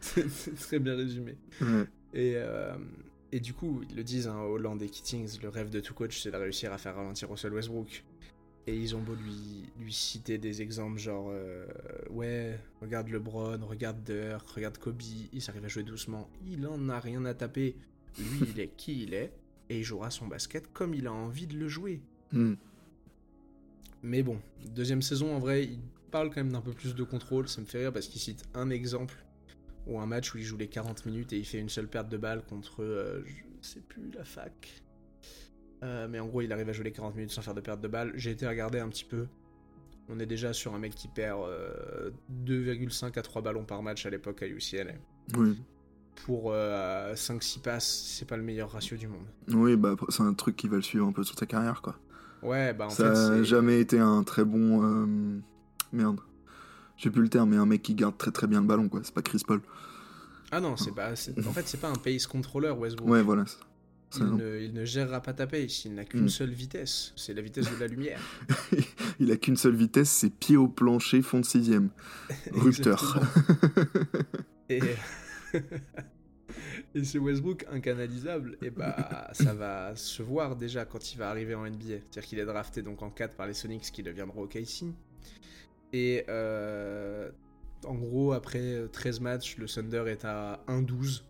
C'est 0.00 0.54
très 0.56 0.78
bien 0.78 0.96
résumé. 0.96 1.36
Ouais. 1.60 1.86
Et, 2.14 2.34
euh, 2.36 2.74
et 3.32 3.40
du 3.40 3.54
coup, 3.54 3.82
ils 3.88 3.96
le 3.96 4.04
disent, 4.04 4.28
hein, 4.28 4.38
Holland 4.38 4.80
et 4.82 4.88
Kittings, 4.88 5.40
le 5.42 5.48
rêve 5.48 5.70
de 5.70 5.80
tout 5.80 5.94
coach, 5.94 6.20
c'est 6.20 6.30
de 6.30 6.36
réussir 6.36 6.72
à 6.72 6.78
faire 6.78 6.96
ralentir 6.96 7.30
Russell 7.30 7.52
Westbrook. 7.52 8.04
Et 8.66 8.76
ils 8.76 8.94
ont 8.94 9.00
beau 9.00 9.14
lui, 9.14 9.64
lui 9.80 9.92
citer 9.92 10.38
des 10.38 10.62
exemples 10.62 10.98
genre, 10.98 11.30
euh, 11.30 11.66
ouais, 12.10 12.60
regarde 12.80 13.08
LeBron, 13.08 13.58
regarde 13.62 14.04
Dirk, 14.04 14.48
regarde 14.50 14.78
Kobe, 14.78 15.02
il 15.32 15.42
s'arrive 15.42 15.64
à 15.64 15.68
jouer 15.68 15.82
doucement, 15.82 16.30
il 16.46 16.64
en 16.68 16.88
a 16.88 17.00
rien 17.00 17.24
à 17.24 17.34
taper. 17.34 17.74
Lui, 18.18 18.48
il 18.54 18.60
est 18.60 18.68
qui 18.76 19.02
il 19.02 19.14
est, 19.14 19.32
et 19.68 19.78
il 19.78 19.82
jouera 19.82 20.10
son 20.10 20.28
basket 20.28 20.72
comme 20.72 20.94
il 20.94 21.08
a 21.08 21.12
envie 21.12 21.48
de 21.48 21.56
le 21.56 21.68
jouer. 21.68 22.02
Hmm. 22.30 22.54
Mais 24.02 24.22
bon, 24.22 24.38
deuxième 24.74 25.02
saison, 25.02 25.34
en 25.34 25.38
vrai, 25.38 25.64
il 25.64 25.80
parle 26.10 26.28
quand 26.28 26.38
même 26.38 26.52
d'un 26.52 26.60
peu 26.60 26.72
plus 26.72 26.94
de 26.94 27.02
contrôle. 27.04 27.48
Ça 27.48 27.60
me 27.60 27.66
fait 27.66 27.78
rire 27.78 27.92
parce 27.92 28.08
qu'il 28.08 28.20
cite 28.20 28.44
un 28.54 28.70
exemple 28.70 29.24
ou 29.86 29.98
un 29.98 30.06
match 30.06 30.34
où 30.34 30.38
il 30.38 30.44
joue 30.44 30.56
les 30.56 30.68
40 30.68 31.06
minutes 31.06 31.32
et 31.32 31.38
il 31.38 31.44
fait 31.44 31.58
une 31.58 31.68
seule 31.68 31.88
perte 31.88 32.08
de 32.08 32.16
balle 32.16 32.42
contre, 32.44 32.82
euh, 32.82 33.22
je 33.26 33.66
sais 33.66 33.80
plus, 33.80 34.10
la 34.12 34.24
fac. 34.24 34.82
Euh, 35.82 36.06
mais 36.08 36.20
en 36.20 36.26
gros, 36.26 36.42
il 36.42 36.52
arrive 36.52 36.68
à 36.68 36.72
jouer 36.72 36.84
les 36.84 36.92
40 36.92 37.14
minutes 37.16 37.32
sans 37.32 37.42
faire 37.42 37.54
de 37.54 37.60
perte 37.60 37.80
de 37.80 37.88
balle. 37.88 38.12
J'ai 38.14 38.30
été 38.30 38.46
regarder 38.46 38.78
un 38.78 38.88
petit 38.88 39.04
peu. 39.04 39.26
On 40.08 40.18
est 40.18 40.26
déjà 40.26 40.52
sur 40.52 40.74
un 40.74 40.78
mec 40.78 40.94
qui 40.94 41.08
perd 41.08 41.40
euh, 41.40 42.10
2,5 42.44 43.18
à 43.18 43.22
3 43.22 43.42
ballons 43.42 43.64
par 43.64 43.82
match 43.82 44.04
à 44.04 44.10
l'époque 44.10 44.42
à 44.42 44.46
UCLA. 44.46 44.94
Oui. 45.36 45.58
Pour 46.26 46.52
5-6 46.52 47.62
passes, 47.62 47.88
c'est 47.88 48.28
pas 48.28 48.36
le 48.36 48.42
meilleur 48.42 48.70
ratio 48.70 48.96
du 48.96 49.08
monde. 49.08 49.26
Oui, 49.48 49.76
bah, 49.76 49.96
c'est 50.10 50.22
un 50.22 50.34
truc 50.34 50.56
qui 50.56 50.68
va 50.68 50.76
le 50.76 50.82
suivre 50.82 51.06
un 51.06 51.12
peu 51.12 51.24
toute 51.24 51.38
sa 51.38 51.46
carrière, 51.46 51.80
quoi. 51.80 51.98
Ouais, 52.42 52.72
bah 52.74 52.86
en 52.86 52.90
ça 52.90 53.04
fait, 53.04 53.10
a 53.10 53.28
c'est- 53.28 53.44
jamais 53.44 53.80
été 53.80 53.98
un 53.98 54.22
très 54.24 54.44
bon. 54.44 54.82
euh, 54.84 55.38
Merde. 55.92 56.20
J'ai 56.96 57.10
plus 57.10 57.22
le 57.22 57.28
terme, 57.28 57.50
mais 57.50 57.56
un 57.56 57.66
mec 57.66 57.82
qui 57.82 57.94
garde 57.94 58.16
très 58.16 58.30
très 58.30 58.46
bien 58.46 58.60
le 58.60 58.66
ballon, 58.66 58.88
quoi. 58.88 59.00
C'est 59.02 59.14
pas 59.14 59.22
Chris 59.22 59.42
Paul. 59.46 59.60
Ah 60.50 60.60
non, 60.60 60.76
c'est 60.76 60.94
pas. 60.94 61.12
En 61.12 61.52
fait, 61.52 61.66
c'est 61.66 61.80
pas 61.80 61.88
un 61.88 61.94
pace 61.96 62.26
controller, 62.26 62.70
Westbrook. 62.70 63.08
Ouais, 63.10 63.22
voilà. 63.22 63.44
Il 64.18 64.24
ne, 64.36 64.58
il 64.60 64.74
ne 64.74 64.84
gérera 64.84 65.22
pas 65.22 65.32
ta 65.32 65.46
pace, 65.46 65.86
il 65.86 65.94
n'a 65.94 66.04
qu'une 66.04 66.24
Mm. 66.24 66.28
seule 66.28 66.50
vitesse, 66.50 67.14
c'est 67.16 67.32
la 67.32 67.40
vitesse 67.40 67.70
de 67.74 67.80
la 67.80 67.86
lumière. 67.86 68.20
Il 69.18 69.30
a 69.32 69.36
qu'une 69.38 69.56
seule 69.56 69.74
vitesse, 69.74 70.10
c'est 70.10 70.28
pied 70.28 70.58
au 70.58 70.68
plancher, 70.68 71.22
fond 71.22 71.40
de 71.40 71.46
sixième. 71.46 71.88
Rupteur. 72.52 73.18
Et, 74.68 74.80
et 76.94 77.04
ce 77.04 77.18
Westbrook 77.18 77.66
incanalisable, 77.70 78.58
et 78.62 78.70
bah 78.70 79.30
ça 79.32 79.54
va 79.54 79.94
se 79.96 80.22
voir 80.22 80.56
déjà 80.56 80.84
quand 80.84 81.12
il 81.12 81.18
va 81.18 81.30
arriver 81.30 81.54
en 81.54 81.64
NBA. 81.66 81.86
C'est-à-dire 81.86 82.24
qu'il 82.24 82.38
est 82.38 82.44
drafté 82.44 82.82
donc 82.82 83.02
en 83.02 83.10
4 83.10 83.34
par 83.36 83.46
les 83.46 83.54
Sonics 83.54 83.90
qui 83.92 84.02
deviendront 84.02 84.42
OKC. 84.42 84.84
Et 85.92 86.24
euh, 86.28 87.30
en 87.86 87.94
gros, 87.94 88.32
après 88.32 88.88
13 88.92 89.20
matchs, 89.20 89.56
le 89.58 89.66
Thunder 89.66 90.04
est 90.06 90.24
à 90.24 90.62
1-12. 90.68 91.22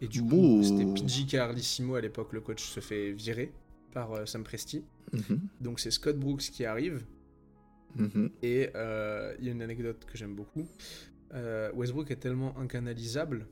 Et 0.00 0.08
du 0.08 0.22
coup, 0.22 0.62
c'était 0.64 0.84
PG 0.84 1.26
Carlissimo 1.26 1.94
à 1.94 2.00
l'époque, 2.00 2.32
le 2.32 2.40
coach 2.40 2.62
se 2.64 2.80
fait 2.80 3.12
virer 3.12 3.52
par 3.92 4.12
euh, 4.12 4.26
Sam 4.26 4.42
Presti. 4.42 4.84
Mhm, 5.12 5.40
Donc 5.60 5.78
c'est 5.80 5.90
Scott 5.90 6.18
Brooks 6.18 6.40
qui 6.42 6.64
arrive. 6.64 7.04
mhm. 7.96 8.30
Et 8.42 8.70
euh, 8.74 9.34
il 9.38 9.44
y 9.46 9.48
a 9.48 9.52
une 9.52 9.62
anecdote 9.62 10.04
que 10.04 10.16
j'aime 10.18 10.34
beaucoup. 10.34 10.66
Euh, 11.34 11.70
Westbrook 11.74 12.10
est 12.10 12.16
tellement 12.16 12.58
incanalisable 12.58 13.46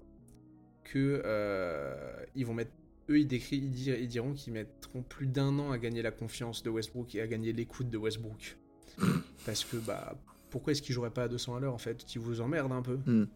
que 0.92 1.22
euh, 1.24 2.24
ils 2.34 2.46
vont 2.46 2.54
mettre. 2.54 2.70
Eux, 3.08 3.18
ils, 3.18 3.26
décrit- 3.26 3.56
ils, 3.58 3.70
dir- 3.70 3.98
ils 3.98 4.08
diront 4.08 4.34
qu'ils 4.34 4.52
mettront 4.52 5.02
plus 5.02 5.26
d'un 5.26 5.58
an 5.58 5.72
à 5.72 5.78
gagner 5.78 6.00
la 6.02 6.10
confiance 6.12 6.62
de 6.62 6.70
Westbrook 6.70 7.14
et 7.14 7.20
à 7.20 7.26
gagner 7.26 7.52
l'écoute 7.52 7.90
de 7.90 7.98
Westbrook. 7.98 8.56
Parce 9.46 9.64
que, 9.64 9.76
bah, 9.78 10.14
pourquoi 10.50 10.72
est-ce 10.72 10.82
qu'il 10.82 10.94
jouerait 10.94 11.10
pas 11.10 11.24
à 11.24 11.28
200 11.28 11.56
à 11.56 11.60
l'heure 11.60 11.74
en 11.74 11.78
fait? 11.78 12.04
Qui 12.04 12.18
vous 12.18 12.40
emmerde 12.40 12.70
un 12.72 12.82
peu. 12.82 12.98
Mm. 13.06 13.26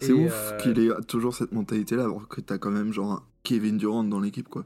Et, 0.00 0.04
C'est 0.06 0.12
ouf 0.12 0.32
euh, 0.32 0.56
qu'il 0.58 0.78
ait 0.78 0.90
toujours 1.06 1.34
cette 1.34 1.52
mentalité-là, 1.52 2.04
alors 2.04 2.28
que 2.28 2.40
t'as 2.40 2.56
quand 2.58 2.70
même 2.70 2.92
genre 2.92 3.12
un 3.12 3.24
Kevin 3.42 3.76
Durant 3.78 4.04
dans 4.04 4.20
l'équipe, 4.20 4.48
quoi. 4.48 4.64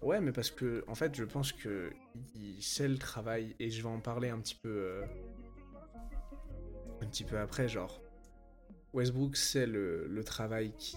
Ouais, 0.00 0.20
mais 0.20 0.32
parce 0.32 0.50
que, 0.50 0.82
en 0.88 0.94
fait, 0.94 1.14
je 1.14 1.24
pense 1.24 1.52
que 1.52 1.90
il 2.36 2.62
sait 2.62 2.88
le 2.88 2.98
travail, 2.98 3.54
et 3.60 3.70
je 3.70 3.82
vais 3.82 3.88
en 3.88 4.00
parler 4.00 4.28
un 4.30 4.38
petit 4.38 4.54
peu. 4.56 4.68
euh, 4.68 5.02
un 7.00 7.06
petit 7.06 7.24
peu 7.24 7.36
après, 7.38 7.68
genre. 7.68 8.00
Westbrook, 8.92 9.36
c'est 9.36 9.66
le, 9.66 10.06
le 10.06 10.24
travail 10.24 10.72
qui- 10.76 10.96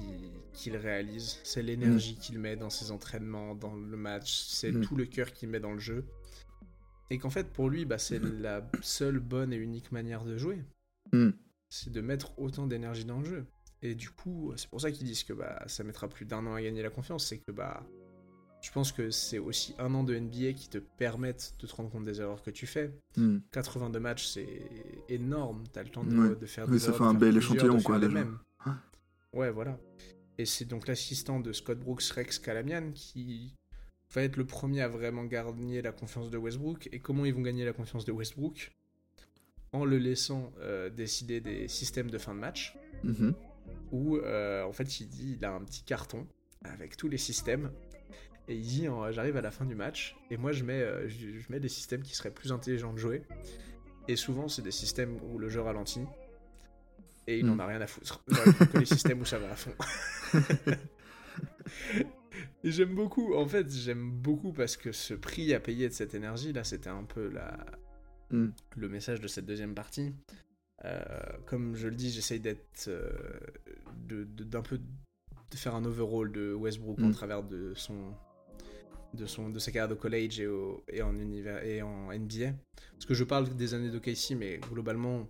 qu'il 0.53 0.75
réalise, 0.75 1.39
c'est 1.43 1.61
l'énergie 1.63 2.15
qu'il 2.15 2.39
met 2.39 2.55
dans 2.57 2.69
ses 2.69 2.91
entraînements, 2.91 3.55
dans 3.55 3.73
le 3.75 3.95
match, 3.97 4.43
c'est 4.47 4.71
Mm. 4.71 4.81
tout 4.81 4.95
le 4.95 5.05
cœur 5.05 5.31
qu'il 5.31 5.49
met 5.49 5.59
dans 5.61 5.71
le 5.73 5.79
jeu. 5.79 6.05
Et 7.09 7.17
qu'en 7.19 7.29
fait, 7.29 7.51
pour 7.53 7.69
lui, 7.69 7.85
bah, 7.85 7.97
c'est 7.97 8.19
la 8.19 8.69
seule 8.81 9.19
bonne 9.19 9.53
et 9.53 9.57
unique 9.57 9.91
manière 9.91 10.25
de 10.25 10.37
jouer. 10.37 10.63
Mm. 11.13 11.29
C'est 11.69 11.91
de 11.91 12.01
mettre 12.01 12.37
autant 12.39 12.67
d'énergie 12.67 13.05
dans 13.05 13.19
le 13.19 13.25
jeu. 13.25 13.45
Et 13.81 13.93
du 13.95 14.09
coup, 14.09 14.51
c'est 14.57 14.69
pour 14.69 14.81
ça 14.81 14.91
qu'ils 14.91 15.05
disent 15.05 15.23
que 15.23 15.33
bah, 15.33 15.63
ça 15.67 15.83
mettra 15.83 16.07
plus 16.09 16.25
d'un 16.25 16.45
an 16.47 16.55
à 16.55 16.61
gagner 16.61 16.81
la 16.81 16.89
confiance. 16.89 17.27
C'est 17.27 17.37
que 17.39 17.51
bah, 17.51 17.85
je 18.65 18.71
pense 18.71 18.91
que 18.91 19.11
c'est 19.11 19.37
aussi 19.37 19.75
un 19.77 19.93
an 19.93 20.03
de 20.03 20.15
NBA 20.17 20.53
qui 20.53 20.69
te 20.69 20.79
permettent 20.79 21.53
de 21.59 21.67
te 21.67 21.75
rendre 21.75 21.91
compte 21.91 22.03
des 22.03 22.19
erreurs 22.19 22.41
que 22.41 22.49
tu 22.49 22.65
fais. 22.65 22.91
Hmm. 23.15 23.37
82 23.51 23.99
matchs, 23.99 24.25
c'est 24.25 24.47
énorme. 25.07 25.63
T'as 25.71 25.83
le 25.83 25.89
temps 25.89 26.03
de, 26.03 26.17
Ouais. 26.17 26.35
de 26.35 26.45
faire 26.47 26.67
des 26.67 26.79
ça 26.79 26.87
erreurs, 26.87 26.97
fait 26.97 27.03
un 27.03 27.13
bel 27.13 27.37
échantillon, 27.37 27.79
quoi, 27.81 27.99
les 27.99 28.07
mêmes. 28.09 28.39
Ouais. 28.65 28.71
Ouais, 29.33 29.51
voilà. 29.51 29.77
Et 30.39 30.45
c'est 30.45 30.65
donc 30.65 30.87
l'assistant 30.87 31.39
de 31.39 31.53
Scott 31.53 31.79
Brooks, 31.79 32.01
Rex 32.15 32.39
Calamian, 32.39 32.91
qui 32.93 33.53
va 34.13 34.23
être 34.23 34.35
le 34.37 34.45
premier 34.45 34.81
à 34.81 34.87
vraiment 34.87 35.25
gagner 35.25 35.81
la 35.83 35.91
confiance 35.91 36.31
de 36.31 36.37
Westbrook. 36.37 36.89
Et 36.91 36.99
comment 36.99 37.23
ils 37.25 37.33
vont 37.35 37.41
gagner 37.43 37.65
la 37.65 37.73
confiance 37.73 38.03
de 38.05 38.11
Westbrook? 38.11 38.71
En 39.73 39.85
le 39.85 39.97
laissant 39.99 40.51
euh, 40.59 40.89
décider 40.89 41.39
des 41.39 41.67
systèmes 41.67 42.09
de 42.09 42.17
fin 42.17 42.33
de 42.33 42.39
match 42.39 42.75
Mhm. 43.03 43.33
où 43.91 44.17
euh, 44.17 44.63
en 44.63 44.71
fait 44.71 44.99
il 45.01 45.07
dit 45.09 45.35
il 45.37 45.43
a 45.45 45.53
un 45.53 45.61
petit 45.61 45.83
carton 45.83 46.25
avec 46.63 46.95
tous 46.97 47.09
les 47.09 47.17
systèmes 47.17 47.71
et 48.47 48.55
il 48.55 48.61
dit 48.61 48.87
euh, 48.87 49.11
j'arrive 49.11 49.37
à 49.37 49.41
la 49.41 49.51
fin 49.51 49.65
du 49.65 49.75
match 49.75 50.15
et 50.29 50.37
moi 50.37 50.51
je 50.51 50.63
mets 50.63 50.81
euh, 50.81 51.07
je, 51.09 51.37
je 51.39 51.51
mets 51.51 51.59
des 51.59 51.69
systèmes 51.69 52.01
qui 52.03 52.15
seraient 52.15 52.31
plus 52.33 52.51
intelligents 52.51 52.93
de 52.93 52.97
jouer. 52.99 53.23
Et 54.07 54.15
souvent 54.15 54.47
c'est 54.47 54.61
des 54.61 54.71
systèmes 54.71 55.17
où 55.23 55.37
le 55.39 55.49
jeu 55.49 55.61
ralentit 55.61 56.05
et 57.27 57.39
il 57.39 57.45
n'en 57.45 57.57
a 57.59 57.65
rien 57.65 57.81
à 57.81 57.87
foutre. 57.87 58.23
Que 58.71 58.77
les 58.77 58.85
systèmes 58.85 59.19
où 59.21 59.25
ça 59.25 59.39
va 59.39 59.51
à 59.51 59.55
fond. 59.55 59.73
Et 62.63 62.71
j'aime 62.71 62.93
beaucoup 62.95 63.35
en 63.35 63.47
fait 63.47 63.71
j'aime 63.71 64.11
beaucoup 64.11 64.51
parce 64.51 64.75
que 64.77 64.91
ce 64.91 65.13
prix 65.13 65.53
à 65.53 65.59
payer 65.59 65.87
de 65.87 65.93
cette 65.93 66.13
énergie 66.15 66.51
là 66.53 66.63
c'était 66.63 66.89
un 66.89 67.03
peu 67.03 67.29
la 67.29 67.57
Mm. 68.31 68.47
le 68.77 68.89
message 68.89 69.21
de 69.21 69.27
cette 69.27 69.45
deuxième 69.45 69.75
partie. 69.75 70.11
Euh, 70.83 70.99
comme 71.45 71.75
je 71.75 71.87
le 71.87 71.93
dis, 71.95 72.09
j'essaye 72.09 72.39
d'être 72.39 72.87
euh, 72.87 73.07
de- 74.07 74.23
de- 74.23 74.43
d'un 74.43 74.63
peu 74.63 74.79
de 74.79 75.55
faire 75.55 75.75
un 75.75 75.85
overall 75.85 76.31
de 76.31 76.51
Westbrook 76.51 76.99
en 77.01 77.11
travers 77.11 77.43
de 77.43 77.73
son 77.75 78.15
de 79.15 79.25
son 79.25 79.49
de 79.49 79.59
sa 79.59 79.71
carrière 79.71 79.89
de 79.89 79.95
college 79.95 80.39
et, 80.39 80.47
au- 80.47 80.83
et 80.87 81.01
en 81.01 81.17
univers 81.19 81.63
et 81.63 81.81
en 81.81 82.11
NBA. 82.11 82.53
Parce 82.93 83.05
que 83.05 83.13
je 83.13 83.23
parle 83.23 83.49
des 83.55 83.73
années 83.73 83.89
de 83.91 83.99
Casey, 83.99 84.35
mais 84.35 84.59
globalement 84.71 85.27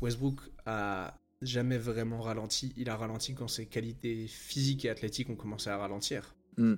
Westbrook 0.00 0.40
a 0.66 1.16
jamais 1.42 1.78
vraiment 1.78 2.20
ralenti. 2.20 2.72
Il 2.76 2.88
a 2.88 2.96
ralenti 2.96 3.34
quand 3.34 3.48
ses 3.48 3.66
qualités 3.66 4.26
physiques 4.28 4.84
et 4.84 4.90
athlétiques 4.90 5.28
ont 5.30 5.36
commencé 5.36 5.68
à 5.70 5.76
ralentir. 5.76 6.34
Mm. 6.56 6.74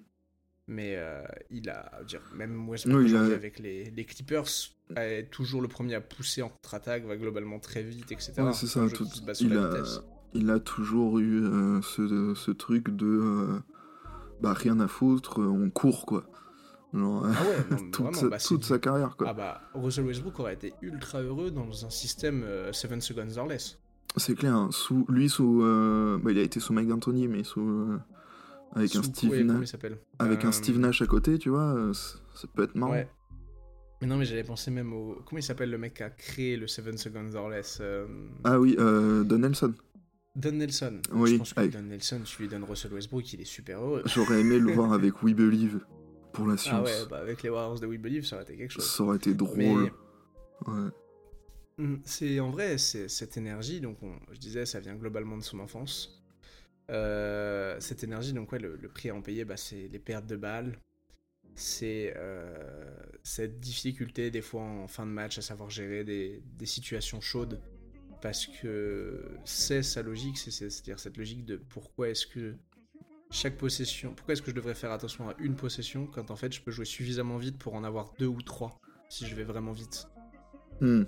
Mais 0.68 0.96
euh, 0.96 1.22
il 1.50 1.68
a, 1.70 2.02
dire, 2.06 2.20
même 2.34 2.68
Westbrook 2.68 3.02
Oui, 3.04 3.14
a- 3.16 3.20
avec 3.20 3.60
les, 3.60 3.84
les 3.90 4.04
Clippers 4.04 4.48
est 4.96 5.30
toujours 5.30 5.62
le 5.62 5.68
premier 5.68 5.94
à 5.94 6.00
pousser 6.00 6.42
en 6.42 6.48
contre-attaque, 6.48 7.04
va 7.04 7.16
globalement 7.16 7.60
très 7.60 7.82
vite, 7.84 8.10
etc. 8.10 8.32
Ouais, 8.38 8.52
c'est 8.52 8.66
ça, 8.66 8.88
tout- 8.88 9.06
il 9.40 9.56
a-. 9.56 9.84
Il 10.34 10.50
a 10.50 10.58
toujours 10.58 11.18
eu 11.20 11.44
euh, 11.44 11.80
ce, 11.82 12.34
ce 12.34 12.50
truc 12.50 12.90
de. 12.94 13.06
euh, 13.06 13.58
bah, 14.40 14.52
rien 14.52 14.80
à 14.80 14.88
foutre, 14.88 15.38
on 15.40 15.70
court, 15.70 16.04
quoi. 16.04 16.28
Genre, 16.94 17.24
euh, 17.26 17.32
Ah 17.36 17.42
ouais, 17.42 17.56
non, 17.70 17.76
mais 17.84 17.90
toute, 17.90 17.96
vraiment, 18.04 18.12
sa, 18.20 18.28
bah, 18.28 18.38
toute 18.38 18.64
sa 18.64 18.78
carrière, 18.78 19.16
quoi. 19.16 19.26
Ah 19.30 19.34
bah, 19.34 19.60
Russell 19.74 20.04
Westbrook 20.06 20.38
aurait 20.40 20.54
été 20.54 20.72
ultra 20.82 21.20
heureux 21.20 21.50
dans 21.50 21.84
un 21.84 21.90
système 21.90 22.44
7 22.72 23.02
seconds 23.02 23.36
or 23.36 23.46
less. 23.46 23.78
C'est 24.16 24.34
clair, 24.34 24.54
hein, 24.54 24.68
sous, 24.72 25.04
lui, 25.08 25.28
sous. 25.28 25.62
euh, 25.62 26.18
bah, 26.22 26.30
il 26.32 26.38
a 26.38 26.42
été 26.42 26.58
sous 26.60 26.72
Mike 26.72 26.88
D'Antoni, 26.88 27.28
mais 27.28 27.44
sous. 27.44 27.60
euh, 27.60 27.98
avec 28.74 28.94
un 28.96 29.02
Steve 29.02 29.42
Nash. 29.44 29.74
Avec 30.18 30.44
un 30.44 30.48
Euh, 30.48 30.52
Steve 30.52 30.78
Nash 30.78 31.02
à 31.02 31.06
côté, 31.06 31.38
tu 31.38 31.50
vois, 31.50 31.74
euh, 31.74 31.92
ça 31.92 32.46
peut 32.54 32.62
être 32.64 32.74
marrant. 32.74 32.92
Ouais. 32.92 33.08
Mais 34.00 34.06
non, 34.06 34.16
mais 34.18 34.24
j'avais 34.26 34.44
pensé 34.44 34.70
même 34.70 34.92
au. 34.92 35.16
Comment 35.26 35.38
il 35.38 35.42
s'appelle 35.42 35.70
le 35.70 35.78
mec 35.78 35.94
qui 35.94 36.02
a 36.02 36.10
créé 36.10 36.56
le 36.56 36.66
7 36.66 36.98
seconds 36.98 37.34
or 37.34 37.48
less 37.48 37.78
euh, 37.80 38.06
Ah 38.44 38.60
oui, 38.60 38.76
euh, 38.78 39.24
Don 39.24 39.38
Nelson. 39.38 39.72
Don 40.34 40.52
Nelson. 40.52 41.00
Oui, 41.12 41.32
Je 41.32 41.36
pense 41.38 41.54
que 41.54 41.60
avec- 41.60 41.72
Don 41.72 41.82
Nelson, 41.82 42.20
tu 42.24 42.42
lui 42.42 42.48
donnes 42.48 42.64
Russell 42.64 42.92
Westbrook, 42.92 43.32
il 43.32 43.40
est 43.40 43.44
super 43.46 43.80
heureux. 43.80 44.02
J'aurais 44.04 44.40
aimé 44.40 44.58
le 44.58 44.70
voir 44.72 44.92
avec 44.92 45.22
We 45.22 45.34
Believe 45.34 45.80
pour 46.36 46.46
la 46.46 46.54
Ah 46.54 46.56
science. 46.58 46.84
ouais, 46.86 47.06
bah 47.10 47.18
avec 47.18 47.42
les 47.42 47.48
Warriors 47.50 47.80
de 47.80 47.86
We 47.86 47.98
Believe, 47.98 48.24
ça 48.24 48.36
aurait 48.36 48.44
été 48.44 48.56
quelque 48.56 48.70
chose. 48.72 48.88
Ça 48.88 49.02
aurait 49.02 49.16
été 49.16 49.34
drôle. 49.34 49.56
Mais 49.56 49.92
Ouais. 50.66 50.90
Mm, 51.78 51.96
c'est 52.04 52.40
en 52.40 52.50
vrai, 52.50 52.78
c'est 52.78 53.08
cette 53.08 53.36
énergie, 53.36 53.80
donc 53.80 54.02
on- 54.02 54.18
je 54.32 54.38
disais, 54.38 54.64
ça 54.64 54.80
vient 54.80 54.94
globalement 54.94 55.36
de 55.36 55.42
son 55.42 55.58
enfance. 55.60 56.22
Euh, 56.90 57.76
cette 57.80 58.04
énergie, 58.04 58.32
donc 58.32 58.52
ouais, 58.52 58.58
le, 58.58 58.76
le 58.76 58.88
prix 58.88 59.10
à 59.10 59.14
en 59.14 59.20
payer, 59.20 59.44
bah, 59.44 59.56
c'est 59.56 59.88
les 59.88 59.98
pertes 59.98 60.26
de 60.26 60.36
balles, 60.36 60.78
c'est 61.54 62.14
euh, 62.16 62.94
cette 63.24 63.60
difficulté 63.60 64.30
des 64.30 64.40
fois 64.42 64.62
en 64.62 64.86
fin 64.88 65.04
de 65.04 65.10
match 65.10 65.36
à 65.38 65.42
savoir 65.42 65.68
gérer 65.68 66.04
des, 66.04 66.42
des 66.56 66.66
situations 66.66 67.20
chaudes, 67.20 67.60
parce 68.22 68.46
que 68.46 69.24
c'est 69.44 69.82
sa 69.82 70.02
logique, 70.02 70.38
c'est- 70.38 70.50
c'est- 70.50 70.70
c'est-à-dire 70.70 70.98
cette 71.00 71.16
logique 71.16 71.44
de 71.44 71.56
pourquoi 71.56 72.08
est-ce 72.08 72.26
que 72.26 72.54
chaque 73.30 73.56
possession, 73.58 74.14
pourquoi 74.14 74.32
est-ce 74.34 74.42
que 74.42 74.50
je 74.50 74.56
devrais 74.56 74.74
faire 74.74 74.92
attention 74.92 75.28
à 75.28 75.34
une 75.38 75.56
possession 75.56 76.06
quand 76.06 76.30
en 76.30 76.36
fait 76.36 76.52
je 76.52 76.60
peux 76.62 76.70
jouer 76.70 76.84
suffisamment 76.84 77.38
vite 77.38 77.58
pour 77.58 77.74
en 77.74 77.84
avoir 77.84 78.12
deux 78.18 78.26
ou 78.26 78.40
trois 78.42 78.78
si 79.08 79.26
je 79.26 79.34
vais 79.34 79.44
vraiment 79.44 79.72
vite? 79.72 80.06
Hmm. 80.80 81.04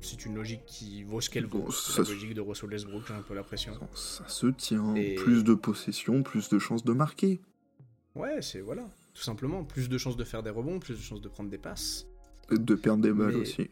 c'est 0.00 0.26
une 0.26 0.34
logique 0.34 0.66
qui 0.66 1.02
vaut 1.04 1.20
ce 1.22 1.30
qu'elle 1.30 1.46
vaut. 1.46 1.60
Bon, 1.62 1.70
C'est 1.70 1.98
la 2.00 2.04
se- 2.04 2.12
logique 2.12 2.34
de 2.34 2.40
Russell 2.42 2.68
Westbrook, 2.70 3.04
j'ai 3.08 3.14
un 3.14 3.22
peu 3.22 3.34
l'impression. 3.34 3.72
Ça 3.94 4.26
se 4.28 4.46
tient. 4.48 4.94
Et- 4.94 5.14
Plus 5.14 5.42
de 5.42 5.54
possession, 5.54 6.22
plus 6.22 6.48
de 6.50 6.58
chances 6.58 6.84
de 6.84 6.92
marquer. 6.92 7.40
Ouais, 8.14 8.42
c'est 8.42 8.60
voilà, 8.60 8.82
tout 9.14 9.22
simplement. 9.22 9.64
Plus 9.64 9.88
de 9.88 9.96
chances 9.98 10.16
de 10.16 10.24
faire 10.24 10.42
des 10.42 10.50
rebonds, 10.50 10.78
plus 10.80 10.94
de 10.96 11.00
chances 11.02 11.20
de 11.22 11.28
prendre 11.28 11.48
des 11.50 11.58
passes. 11.58 12.06
Et 12.52 12.58
De 12.58 12.74
perdre 12.74 13.02
des 13.02 13.12
balles 13.12 13.28
Mais- 13.34 13.40
aussi. 13.40 13.70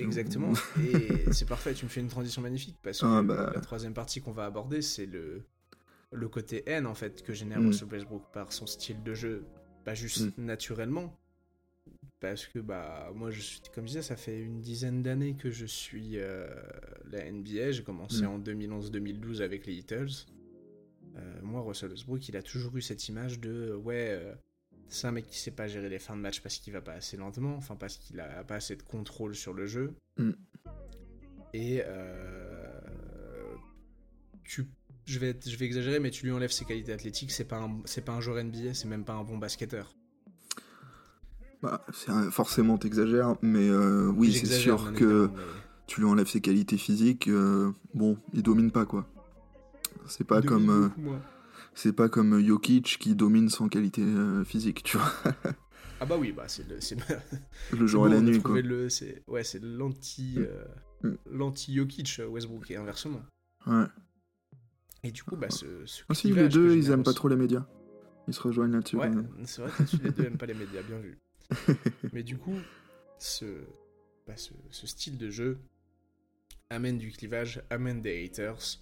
Exactement. 0.00 0.52
Et 0.92 1.32
c'est 1.32 1.48
parfait, 1.48 1.72
tu 1.74 1.84
me 1.86 1.90
fais 1.90 2.00
une 2.00 2.08
transition 2.08 2.42
magnifique 2.42 2.76
parce 2.82 3.00
que 3.00 3.06
Ah, 3.06 3.22
bah. 3.22 3.50
la 3.54 3.60
troisième 3.60 3.94
partie 3.94 4.20
qu'on 4.20 4.32
va 4.32 4.44
aborder, 4.44 4.82
c'est 4.82 5.06
le, 5.06 5.42
le 6.12 6.28
côté 6.28 6.62
haine 6.66 6.86
en 6.86 6.94
fait 6.94 7.22
que 7.22 7.32
génère 7.32 7.60
Mm. 7.60 7.66
Russell 7.66 7.88
Westbrook 7.88 8.22
par 8.32 8.52
son 8.52 8.66
style 8.66 9.02
de 9.02 9.14
jeu, 9.14 9.44
pas 9.84 9.94
juste 9.94 10.36
naturellement. 10.38 11.14
Parce 12.20 12.46
que 12.46 12.58
bah 12.58 13.12
moi 13.14 13.30
je 13.30 13.40
suis 13.40 13.60
comme 13.72 13.84
je 13.84 13.88
disais 13.90 14.02
ça 14.02 14.16
fait 14.16 14.40
une 14.40 14.60
dizaine 14.60 15.02
d'années 15.04 15.34
que 15.36 15.50
je 15.52 15.66
suis 15.66 16.18
euh, 16.18 16.48
la 17.10 17.30
NBA 17.30 17.70
j'ai 17.70 17.84
commencé 17.84 18.22
Mm. 18.22 18.26
en 18.26 18.38
2011-2012 18.40 19.40
avec 19.42 19.66
les 19.66 19.74
Heatles 19.78 20.26
Euh, 21.16 21.40
moi 21.42 21.60
Russell 21.62 21.90
Westbrook 21.90 22.28
il 22.28 22.36
a 22.36 22.42
toujours 22.42 22.76
eu 22.76 22.82
cette 22.82 23.08
image 23.08 23.38
de 23.40 23.72
ouais 23.74 24.08
euh, 24.10 24.34
c'est 24.88 25.06
un 25.06 25.12
mec 25.12 25.26
qui 25.26 25.38
sait 25.38 25.50
pas 25.52 25.68
gérer 25.68 25.88
les 25.88 25.98
fins 26.00 26.16
de 26.16 26.20
match 26.20 26.40
parce 26.42 26.56
qu'il 26.58 26.72
va 26.72 26.80
pas 26.80 26.92
assez 26.94 27.16
lentement 27.16 27.54
enfin 27.56 27.76
parce 27.76 27.96
qu'il 27.98 28.18
a 28.20 28.42
pas 28.44 28.56
assez 28.56 28.74
de 28.76 28.82
contrôle 28.82 29.34
sur 29.36 29.52
le 29.54 29.66
jeu 29.66 29.94
Mm. 30.18 30.32
et 31.54 31.82
tu 34.44 34.66
je 35.08 35.18
vais, 35.18 35.30
être- 35.30 35.48
je 35.48 35.56
vais 35.56 35.66
exagérer, 35.66 36.00
mais 36.00 36.10
tu 36.10 36.24
lui 36.26 36.32
enlèves 36.32 36.50
ses 36.52 36.64
qualités 36.64 36.92
athlétiques, 36.92 37.30
c'est 37.32 37.44
pas 37.44 37.58
un, 37.58 37.80
c'est 37.84 38.04
pas 38.04 38.12
un 38.12 38.20
joueur 38.20 38.38
NBA, 38.42 38.74
c'est 38.74 38.88
même 38.88 39.04
pas 39.04 39.14
un 39.14 39.24
bon 39.24 39.38
basketteur. 39.38 39.94
Bah, 41.62 41.84
c'est 41.92 42.10
un- 42.10 42.30
forcément, 42.30 42.78
t'exagères, 42.78 43.34
mais 43.42 43.68
euh, 43.68 44.06
oui, 44.16 44.32
c'est 44.32 44.46
sûr 44.46 44.92
que 44.92 45.28
tu 45.86 46.00
lui 46.00 46.06
enlèves 46.08 46.28
ses 46.28 46.40
qualités 46.40 46.76
physiques. 46.78 47.28
euh, 47.28 47.72
bon, 47.94 48.16
il 48.32 48.42
domine 48.42 48.70
pas, 48.70 48.84
quoi. 48.86 49.08
C'est 50.06 50.24
pas 50.24 50.40
Il 50.40 50.46
comme. 50.46 50.70
euh, 50.70 50.88
c'est 51.74 51.92
pas 51.92 52.08
comme 52.08 52.40
Jokic 52.44 52.98
qui 52.98 53.14
domine 53.14 53.48
sans 53.48 53.68
qualité 53.68 54.02
euh, 54.02 54.44
physique, 54.44 54.82
tu 54.84 54.98
vois. 54.98 55.12
Ah 56.00 56.06
bah 56.06 56.16
oui, 56.18 56.30
bah 56.32 56.44
c'est 56.46 56.68
le, 56.68 56.80
c'est 56.80 56.96
Le 57.72 57.86
jour 57.88 58.06
et 58.06 58.10
la 58.10 58.16
bon, 58.20 58.22
nuit, 58.26 58.40
quoi. 58.40 58.60
le- 58.60 58.88
c'est, 58.88 59.22
ouais, 59.26 59.42
c'est 59.44 59.62
l'anti, 59.62 60.34
euh, 60.38 60.64
Mm. 61.04 61.14
l'anti 61.30 61.76
Jokic 61.76 62.16
euh, 62.18 62.26
Westbrook 62.26 62.70
et 62.72 62.76
inversement. 62.76 63.20
Ouais. 63.68 63.84
Et 65.02 65.10
du 65.10 65.22
coup, 65.22 65.36
bah 65.36 65.50
ce, 65.50 65.86
ce 65.86 66.02
Ah 66.08 66.14
si, 66.14 66.32
les 66.32 66.48
deux, 66.48 66.76
ils 66.76 66.90
aiment 66.90 67.04
pas 67.04 67.12
trop 67.12 67.28
les 67.28 67.36
médias. 67.36 67.66
Ils 68.26 68.34
se 68.34 68.40
rejoignent 68.40 68.72
là-dessus. 68.72 68.96
Ouais, 68.96 69.10
c'est 69.44 69.62
vrai 69.62 69.70
que 69.70 70.04
les 70.04 70.10
deux 70.10 70.24
aiment 70.24 70.36
pas 70.36 70.46
les 70.46 70.54
médias, 70.54 70.82
bien 70.82 70.98
vu. 70.98 71.18
Mais 72.12 72.22
du 72.22 72.36
coup, 72.36 72.56
ce, 73.18 73.46
bah, 74.26 74.36
ce, 74.36 74.52
ce 74.70 74.86
style 74.86 75.16
de 75.16 75.30
jeu 75.30 75.58
amène 76.70 76.98
du 76.98 77.10
clivage, 77.10 77.62
amène 77.70 78.02
des 78.02 78.24
haters. 78.24 78.78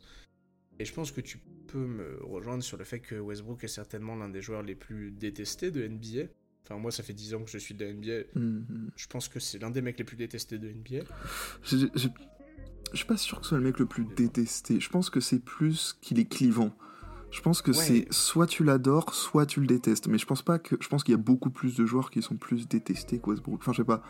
Et 0.79 0.85
je 0.85 0.92
pense 0.92 1.12
que 1.12 1.20
tu 1.20 1.38
peux 1.68 1.87
me 1.87 2.18
rejoindre 2.22 2.62
sur 2.62 2.76
le 2.76 2.85
fait 2.85 3.00
que 3.00 3.14
Westbrook 3.14 3.62
est 3.64 3.68
certainement 3.68 4.16
l'un 4.16 4.29
des 4.29 4.42
joueurs 4.42 4.62
les 4.62 4.74
plus 4.74 5.11
détestés 5.11 5.70
de 5.70 5.87
NBA. 5.87 6.29
Enfin, 6.64 6.81
moi, 6.81 6.90
ça 6.90 7.02
fait 7.02 7.12
10 7.12 7.35
ans 7.35 7.44
que 7.44 7.50
je 7.50 7.59
suis 7.59 7.74
de 7.74 7.85
la 7.85 7.92
NBA. 7.92 8.29
Mhm. 8.35 8.90
Je 8.96 9.07
pense 9.07 9.29
que 9.29 9.38
c'est 9.38 9.59
l'un 9.59 9.70
des 9.70 9.83
mecs 9.83 9.98
les 9.98 10.05
plus 10.05 10.16
détestés 10.16 10.59
de 10.59 10.68
NBA. 10.68 11.05
Je 11.62 12.09
je- 12.92 12.96
suis 12.99 13.07
pas 13.07 13.16
sûr 13.16 13.38
que 13.38 13.44
ce 13.44 13.51
soit 13.51 13.59
le 13.59 13.64
mec 13.64 13.79
le 13.79 13.87
plus 13.87 14.05
détesté. 14.05 14.81
Je 14.81 14.88
pense 14.90 15.11
que 15.11 15.20
c'est 15.20 15.38
plus 15.38 15.96
qu'il 16.01 16.18
est 16.18 16.25
clivant. 16.27 16.70
Je 17.31 17.40
pense 17.42 17.61
que 17.61 17.70
Ouais. 17.72 17.77
c'est 17.77 18.07
soit 18.12 18.46
tu 18.46 18.64
l'adores, 18.64 19.12
soit 19.14 19.46
tu 19.46 19.61
le 19.61 19.66
détestes. 19.66 20.07
Mais 20.09 20.18
je 20.18 20.27
pense 20.27 20.42
pas 20.42 20.59
que. 20.59 20.77
Je 20.81 20.88
pense 20.88 21.05
qu'il 21.05 21.12
y 21.12 21.18
a 21.18 21.20
beaucoup 21.20 21.51
plus 21.51 21.77
de 21.77 21.85
joueurs 21.85 22.11
qui 22.11 22.22
sont 22.22 22.37
plus 22.37 22.68
détestés 22.68 23.18
que 23.18 23.31
Westbrook. 23.31 23.61
Enfin, 23.61 23.72
je 23.72 23.79
sais 23.79 23.85
pas. 23.85 24.03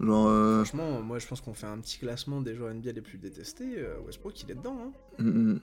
Genre. 0.00 0.26
euh, 0.28 0.64
Franchement, 0.64 1.02
moi 1.02 1.18
je 1.18 1.26
pense 1.26 1.40
qu'on 1.40 1.52
fait 1.54 1.66
un 1.66 1.78
petit 1.78 1.98
classement 1.98 2.40
des 2.40 2.54
joueurs 2.54 2.70
NBA 2.74 2.92
les 2.92 3.02
plus 3.02 3.18
détestés. 3.18 3.74
euh, 3.78 3.98
Westbrook, 4.06 4.40
il 4.42 4.50
est 4.50 4.54
dedans. 4.54 4.78
Hein. 5.18 5.22
mm, 5.22 5.52
mm. 5.52 5.60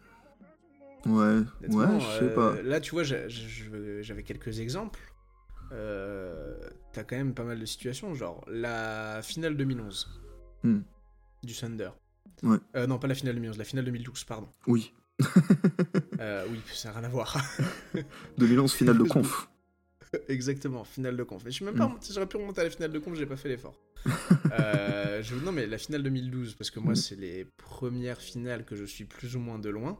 Ouais, 1.06 1.38
ouais, 1.70 2.00
je 2.00 2.06
sais 2.06 2.24
euh, 2.26 2.36
pas. 2.36 2.62
Là, 2.62 2.82
tu 2.82 2.92
vois, 2.92 3.04
j'avais 3.04 4.24
quelques 4.24 4.60
exemples. 4.60 5.00
Euh, 5.72 6.58
T'as 6.92 7.04
quand 7.04 7.16
même 7.16 7.34
pas 7.34 7.44
mal 7.46 7.60
de 7.60 7.66
situations, 7.66 8.14
genre 8.16 8.44
la 8.50 9.22
finale 9.24 9.56
2011 9.56 10.20
Hmm. 10.64 10.80
du 11.44 11.54
Thunder. 11.56 11.92
Ouais. 12.44 12.58
Euh, 12.76 12.88
non, 12.88 13.00
pas 13.00 13.08
la 13.08 13.16
finale 13.16 13.36
2011, 13.36 13.58
la 13.58 13.64
finale 13.64 13.86
2012, 13.86 14.24
pardon. 14.26 14.48
Oui. 14.68 14.94
Euh, 16.22 16.46
oui, 16.52 16.60
ça 16.74 16.90
n'a 16.90 16.96
rien 17.00 17.06
à 17.06 17.10
voir. 17.10 17.38
2011, 18.38 18.74
finale 18.74 18.98
de 18.98 19.04
conf. 19.04 19.50
Exactement, 20.28 20.84
finale 20.84 21.16
de 21.16 21.24
conf. 21.24 21.44
Mais 21.46 21.52
je 21.52 21.56
suis 21.56 21.66
même 21.66 21.76
pas 21.76 21.86
Mm. 21.86 21.92
remonté- 21.94 22.14
j'aurais 22.14 22.28
pu 22.28 22.36
remonter 22.38 22.60
à 22.62 22.64
la 22.66 22.70
finale 22.70 22.92
de 22.92 23.00
conf, 23.00 23.16
j'ai 23.18 23.26
pas 23.26 23.38
fait 23.38 23.48
l'effort. 23.48 23.80
Euh, 24.60 25.22
je... 25.24 25.36
Non, 25.36 25.54
mais 25.54 25.66
la 25.66 25.78
finale 25.78 26.04
2012, 26.04 26.56
parce 26.56 26.72
que 26.72 26.80
moi, 26.82 26.92
Mm. 26.92 26.96
c'est 26.98 27.16
les 27.16 27.46
premières 27.46 28.20
finales 28.20 28.66
que 28.66 28.76
je 28.76 28.84
suis 28.84 29.06
plus 29.06 29.36
ou 29.38 29.40
moins 29.40 29.60
de 29.60 29.70
loin. 29.70 29.98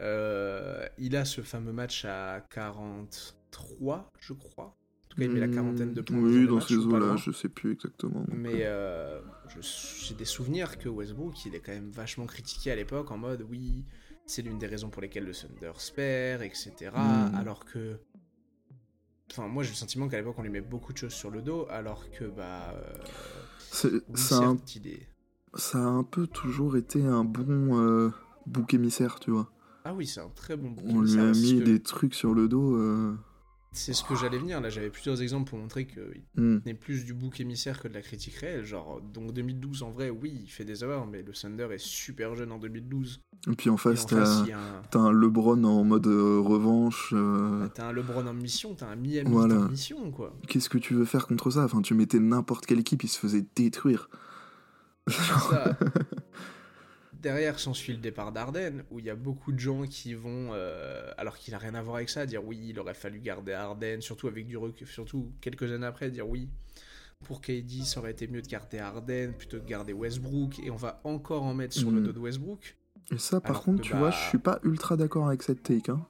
Euh, 0.00 0.86
il 0.98 1.16
a 1.16 1.24
ce 1.24 1.40
fameux 1.42 1.72
match 1.72 2.04
à 2.04 2.44
43, 2.50 4.10
je 4.20 4.32
crois. 4.32 4.64
En 4.66 5.08
tout 5.10 5.16
cas, 5.18 5.24
il 5.24 5.30
met 5.30 5.40
la 5.40 5.48
quarantaine 5.48 5.92
de 5.94 6.00
points. 6.00 6.16
Mm, 6.16 6.24
Oui, 6.24 6.46
dans 6.48 6.60
ces 6.60 6.76
eaux-là, 6.76 7.16
je 7.16 7.30
sais 7.30 7.48
plus 7.48 7.72
exactement. 7.72 8.24
Mais 8.28 8.60
euh, 8.64 9.20
j'ai 9.60 10.14
des 10.14 10.24
souvenirs 10.24 10.78
que 10.78 10.88
Westbrook, 10.88 11.44
il 11.46 11.54
est 11.54 11.60
quand 11.60 11.72
même 11.72 11.90
vachement 11.90 12.26
critiqué 12.26 12.70
à 12.70 12.76
l'époque 12.76 13.10
en 13.10 13.18
mode 13.18 13.44
oui, 13.50 13.84
c'est 14.26 14.42
l'une 14.42 14.58
des 14.58 14.66
raisons 14.66 14.88
pour 14.90 15.02
lesquelles 15.02 15.24
le 15.26 15.32
Thunder 15.34 15.72
se 15.78 15.92
perd, 15.92 16.42
etc. 16.42 16.72
Mm. 16.94 17.34
Alors 17.34 17.64
que. 17.64 17.98
Enfin, 19.30 19.48
moi 19.48 19.62
j'ai 19.62 19.70
le 19.70 19.74
sentiment 19.76 20.08
qu'à 20.08 20.18
l'époque 20.18 20.36
on 20.38 20.42
lui 20.42 20.50
met 20.50 20.60
beaucoup 20.60 20.92
de 20.92 20.98
choses 20.98 21.12
sur 21.14 21.30
le 21.30 21.42
dos, 21.42 21.66
alors 21.70 22.10
que 22.10 22.24
bah. 22.24 22.72
euh, 22.74 22.92
c'est- 23.70 23.88
oui, 23.92 24.00
ça, 24.16 24.38
a 24.38 24.44
un, 24.46 24.54
est- 24.56 25.08
ça 25.54 25.78
a 25.78 25.82
un 25.88 26.04
peu 26.04 26.26
toujours 26.26 26.76
été 26.76 27.04
un 27.04 27.24
bon 27.24 27.78
euh, 27.80 28.10
bouc 28.46 28.74
émissaire, 28.74 29.18
tu 29.20 29.30
vois. 29.30 29.50
Ah 29.84 29.92
oui, 29.94 30.06
c'est 30.06 30.20
un 30.20 30.28
très 30.30 30.56
bon 30.56 30.70
bouc 30.70 30.84
On 30.86 31.00
lui 31.02 31.12
émissaire, 31.12 31.24
a 31.30 31.34
c'est 31.34 31.40
ce 31.40 31.52
mis 31.54 31.58
que- 31.60 31.64
des 31.64 31.80
trucs 31.82 32.14
sur 32.14 32.32
le 32.34 32.48
dos. 32.48 32.76
euh, 32.76 33.16
C'est 33.76 33.92
ce 33.92 34.04
que 34.04 34.14
j'allais 34.14 34.38
venir. 34.38 34.60
Là, 34.60 34.70
j'avais 34.70 34.88
plusieurs 34.88 35.20
exemples 35.20 35.50
pour 35.50 35.58
montrer 35.58 35.84
qu'il 35.86 36.22
hmm. 36.36 36.60
n'est 36.64 36.74
plus 36.74 37.04
du 37.04 37.12
bouc 37.12 37.40
émissaire 37.40 37.80
que 37.82 37.88
de 37.88 37.94
la 37.94 38.02
critique 38.02 38.34
réelle. 38.36 38.64
Genre, 38.64 39.00
donc 39.00 39.32
2012, 39.32 39.82
en 39.82 39.90
vrai, 39.90 40.10
oui, 40.10 40.32
il 40.44 40.48
fait 40.48 40.64
des 40.64 40.84
erreurs, 40.84 41.06
mais 41.06 41.22
le 41.22 41.32
Thunder 41.32 41.66
est 41.72 41.82
super 41.84 42.36
jeune 42.36 42.52
en 42.52 42.58
2012. 42.58 43.20
Et 43.50 43.56
puis 43.56 43.70
en 43.70 43.76
face, 43.76 44.06
t'as 44.06 44.46
un. 44.94 45.12
LeBron 45.12 45.64
en 45.64 45.82
mode 45.82 46.06
euh, 46.06 46.38
revanche. 46.38 47.10
euh, 47.12 47.60
Bah, 47.60 47.68
T'as 47.74 47.88
un 47.88 47.92
LeBron 47.92 48.26
en 48.26 48.32
mission, 48.32 48.74
t'as 48.74 48.86
un 48.86 48.96
Miami 48.96 49.28
Voilà. 49.28 49.56
en 49.56 49.68
mission, 49.68 50.10
quoi. 50.12 50.32
Qu'est-ce 50.46 50.68
que 50.68 50.78
tu 50.78 50.94
veux 50.94 51.04
faire 51.04 51.26
contre 51.26 51.50
ça? 51.50 51.64
Enfin, 51.64 51.82
tu 51.82 51.94
mettais 51.94 52.20
n'importe 52.20 52.66
quelle 52.66 52.78
équipe, 52.78 53.02
il 53.02 53.08
se 53.08 53.18
faisait 53.18 53.44
détruire. 53.56 54.08
Ça. 55.08 55.76
Derrière 57.24 57.58
s'ensuit 57.58 57.94
le 57.94 58.00
départ 58.00 58.32
d'Arden, 58.32 58.84
où 58.90 58.98
il 58.98 59.06
y 59.06 59.10
a 59.10 59.14
beaucoup 59.16 59.50
de 59.50 59.58
gens 59.58 59.84
qui 59.86 60.12
vont, 60.12 60.50
euh, 60.52 61.10
alors 61.16 61.38
qu'il 61.38 61.52
n'a 61.52 61.58
rien 61.58 61.74
à 61.74 61.80
voir 61.80 61.96
avec 61.96 62.10
ça, 62.10 62.26
dire 62.26 62.44
oui, 62.44 62.60
il 62.68 62.78
aurait 62.78 62.92
fallu 62.92 63.18
garder 63.18 63.52
Arden, 63.54 64.02
surtout 64.02 64.28
avec 64.28 64.46
du 64.46 64.58
recul, 64.58 64.86
surtout 64.86 65.32
quelques 65.40 65.72
années 65.72 65.86
après, 65.86 66.10
dire 66.10 66.28
oui, 66.28 66.50
pour 67.24 67.40
KD, 67.40 67.82
ça 67.84 68.00
aurait 68.00 68.10
été 68.10 68.28
mieux 68.28 68.42
de 68.42 68.46
garder 68.46 68.78
Arden 68.78 69.32
plutôt 69.32 69.56
que 69.56 69.62
de 69.62 69.66
garder 69.68 69.94
Westbrook, 69.94 70.58
et 70.58 70.70
on 70.70 70.76
va 70.76 71.00
encore 71.04 71.44
en 71.44 71.54
mettre 71.54 71.74
sur 71.74 71.90
le 71.90 72.00
Mm. 72.00 72.04
dos 72.04 72.12
de 72.12 72.18
Westbrook. 72.18 72.76
Et 73.10 73.16
ça, 73.16 73.40
par 73.40 73.62
contre, 73.62 73.80
tu 73.80 73.92
vois, 73.96 74.10
bah- 74.10 74.16
je 74.22 74.28
suis 74.28 74.38
pas 74.38 74.60
ultra 74.62 74.98
d'accord 74.98 75.26
avec 75.28 75.42
cette 75.42 75.62
take. 75.62 75.90
Hein. 75.90 76.06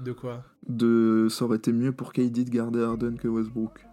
De 0.00 0.10
quoi? 0.10 0.44
De... 0.68 1.28
Ça 1.30 1.44
aurait 1.44 1.58
été 1.58 1.72
mieux 1.72 1.92
pour 1.92 2.12
KD 2.12 2.44
de 2.44 2.50
garder 2.50 2.80
Harden 2.82 3.16
que 3.18 3.28
Westbrook. 3.28 3.86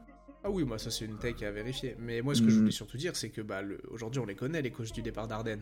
Ah 0.43 0.49
oui, 0.49 0.63
moi 0.63 0.79
ça 0.79 0.89
c'est 0.89 1.05
une 1.05 1.17
take 1.19 1.45
à 1.45 1.51
vérifier. 1.51 1.95
Mais 1.99 2.21
moi 2.21 2.33
ce 2.33 2.41
que 2.41 2.49
je 2.49 2.55
Mm. 2.55 2.59
voulais 2.61 2.71
surtout 2.71 2.97
dire, 2.97 3.15
c'est 3.15 3.29
que 3.29 3.41
bah, 3.41 3.61
le- 3.61 3.79
aujourd'hui 3.91 4.19
on 4.21 4.25
les 4.25 4.35
connaît, 4.35 4.61
les 4.63 4.71
causes 4.71 4.91
du 4.93 5.01
départ 5.03 5.27
d'Arden. 5.27 5.59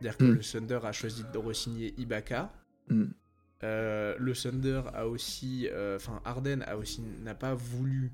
C'est-à-dire 0.00 0.16
que 0.16 0.24
Mm. 0.24 0.34
le 0.34 0.40
Thunder 0.40 0.80
a 0.84 0.92
choisi 0.92 1.24
de 1.32 1.38
re-signer 1.38 1.94
Ibaka. 1.98 2.52
Hmm. 2.88 3.06
Euh, 3.62 4.14
le 4.18 4.32
Thunder 4.32 4.82
a 4.94 5.06
aussi, 5.06 5.68
euh, 5.70 5.96
enfin 5.96 6.22
Arden 6.24 6.62
a 6.66 6.76
aussi 6.76 7.02
n'a 7.22 7.34
pas 7.34 7.54
voulu 7.54 8.10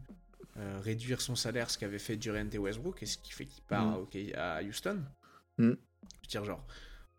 euh, 0.59 0.81
réduire 0.83 1.21
son 1.21 1.37
salaire, 1.37 1.71
ce 1.71 1.77
qu'avait 1.79 1.99
fait 1.99 2.17
Durant 2.17 2.49
et 2.51 2.59
Westbrook, 2.59 3.03
et 3.03 3.07
ce 3.07 3.19
qui 3.19 3.33
fait 3.33 3.45
qu'il 3.45 3.63
part 3.65 3.87
Mm. 3.87 3.93
à, 3.95 3.99
OK- 3.99 4.35
à 4.35 4.63
Houston. 4.65 4.99
Mm. 5.59 5.65
Je 5.65 5.67
veux 5.69 5.77
dire 6.29 6.45
genre, 6.45 6.67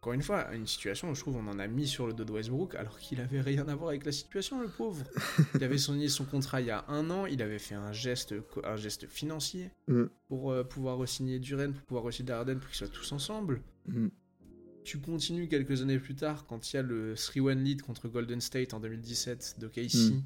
encore 0.01 0.13
une 0.13 0.21
fois, 0.23 0.53
une 0.53 0.67
situation 0.67 1.09
où 1.11 1.15
je 1.15 1.21
trouve 1.21 1.37
on 1.37 1.47
en 1.47 1.59
a 1.59 1.67
mis 1.67 1.87
sur 1.87 2.05
le 2.07 2.13
dos 2.13 2.23
de 2.25 2.31
Westbrook 2.31 2.75
alors 2.75 2.97
qu'il 2.99 3.21
avait 3.21 3.41
rien 3.41 3.67
à 3.67 3.75
voir 3.75 3.89
avec 3.89 4.05
la 4.05 4.11
situation, 4.11 4.59
le 4.61 4.67
pauvre. 4.67 5.03
il 5.55 5.63
avait 5.63 5.77
signé 5.77 6.09
son 6.09 6.25
contrat 6.25 6.61
il 6.61 6.67
y 6.67 6.71
a 6.71 6.83
un 6.89 7.09
an, 7.11 7.25
il 7.27 7.41
avait 7.41 7.59
fait 7.59 7.75
un 7.75 7.91
geste, 7.93 8.33
un 8.63 8.75
geste 8.75 9.07
financier 9.07 9.69
pour 10.27 10.51
euh, 10.51 10.63
pouvoir 10.63 10.97
re-signer 10.97 11.39
Durant, 11.39 11.71
pour 11.71 11.83
pouvoir 11.83 12.03
re-signer 12.05 12.31
Arden, 12.31 12.57
pour 12.59 12.67
qu'ils 12.69 12.77
soient 12.77 12.87
tous 12.89 13.11
ensemble 13.13 13.61
Hmm. 13.87 14.09
Tu 14.87 14.99
continues 14.99 15.47
quelques 15.49 15.81
années 15.81 15.99
plus 15.99 16.15
tard, 16.15 16.45
quand 16.47 16.71
il 16.71 16.75
y 16.77 16.79
a 16.79 16.81
le 16.81 17.13
3-1 17.15 17.61
lead 17.61 17.81
contre 17.81 18.07
Golden 18.07 18.39
State 18.39 18.73
en 18.73 18.79
2017 18.79 19.55
de 19.59 19.67
KC. 19.67 20.13
Mm. 20.13 20.21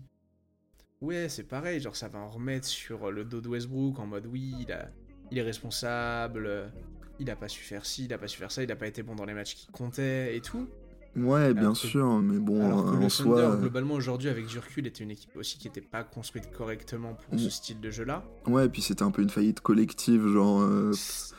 Ouais, 1.02 1.30
c'est 1.30 1.43
pareil, 1.47 1.80
genre 1.80 1.95
ça 1.95 2.08
va 2.08 2.19
en 2.19 2.30
remettre 2.30 2.67
sur 2.67 3.12
le 3.12 3.26
dos 3.26 3.41
de 3.41 3.47
Westbrook 3.50 3.97
en 3.97 4.06
mode 4.06 4.28
oui, 4.28 4.54
il, 4.60 4.71
a, 4.71 4.89
il 5.32 5.38
est 5.39 5.41
responsable, 5.41 6.71
il 7.19 7.30
a 7.32 7.36
pas 7.36 7.47
su 7.47 7.63
faire 7.63 7.86
ci, 7.88 8.06
il 8.06 8.13
a 8.13 8.19
pas 8.19 8.28
su 8.28 8.38
faire 8.38 8.52
ça, 8.52 8.62
il 8.62 8.71
a 8.71 8.76
pas 8.76 8.88
été 8.88 9.02
bon 9.02 9.15
dans 9.15 9.26
les 9.26 9.34
matchs 9.34 9.56
qui 9.56 9.67
comptaient 9.71 10.36
et 10.38 10.41
tout. 10.41 10.67
Ouais, 11.15 11.54
bien 11.54 11.71
que- 11.74 11.78
sûr, 11.80 12.19
mais 12.21 12.38
bon, 12.39 12.63
Alors 12.65 12.86
que 12.86 12.89
en 12.95 13.00
le 13.00 13.10
soi. 13.10 13.36
Thunder, 13.41 13.56
euh, 13.56 13.58
globalement 13.58 13.95
aujourd'hui 13.95 14.30
avec 14.30 14.45
du 14.45 14.60
recul, 14.60 14.86
était 14.88 15.04
une 15.04 15.12
équipe 15.12 15.36
aussi 15.36 15.58
qui 15.58 15.67
était 15.67 15.82
pas 15.82 16.04
construite 16.06 16.50
correctement 16.52 17.15
pour 17.15 17.38
ce 17.38 17.47
Mm. 17.47 17.50
style 17.50 17.82
de 17.82 17.89
jeu-là. 17.91 18.24
Ouais, 18.47 18.67
et 18.67 18.69
puis 18.69 18.82
c'était 18.82 19.04
un 19.04 19.12
peu 19.12 19.21
une 19.24 19.30
faillite 19.30 19.60
collective, 19.60 20.26
genre. 20.28 20.62
euh, 20.62 20.91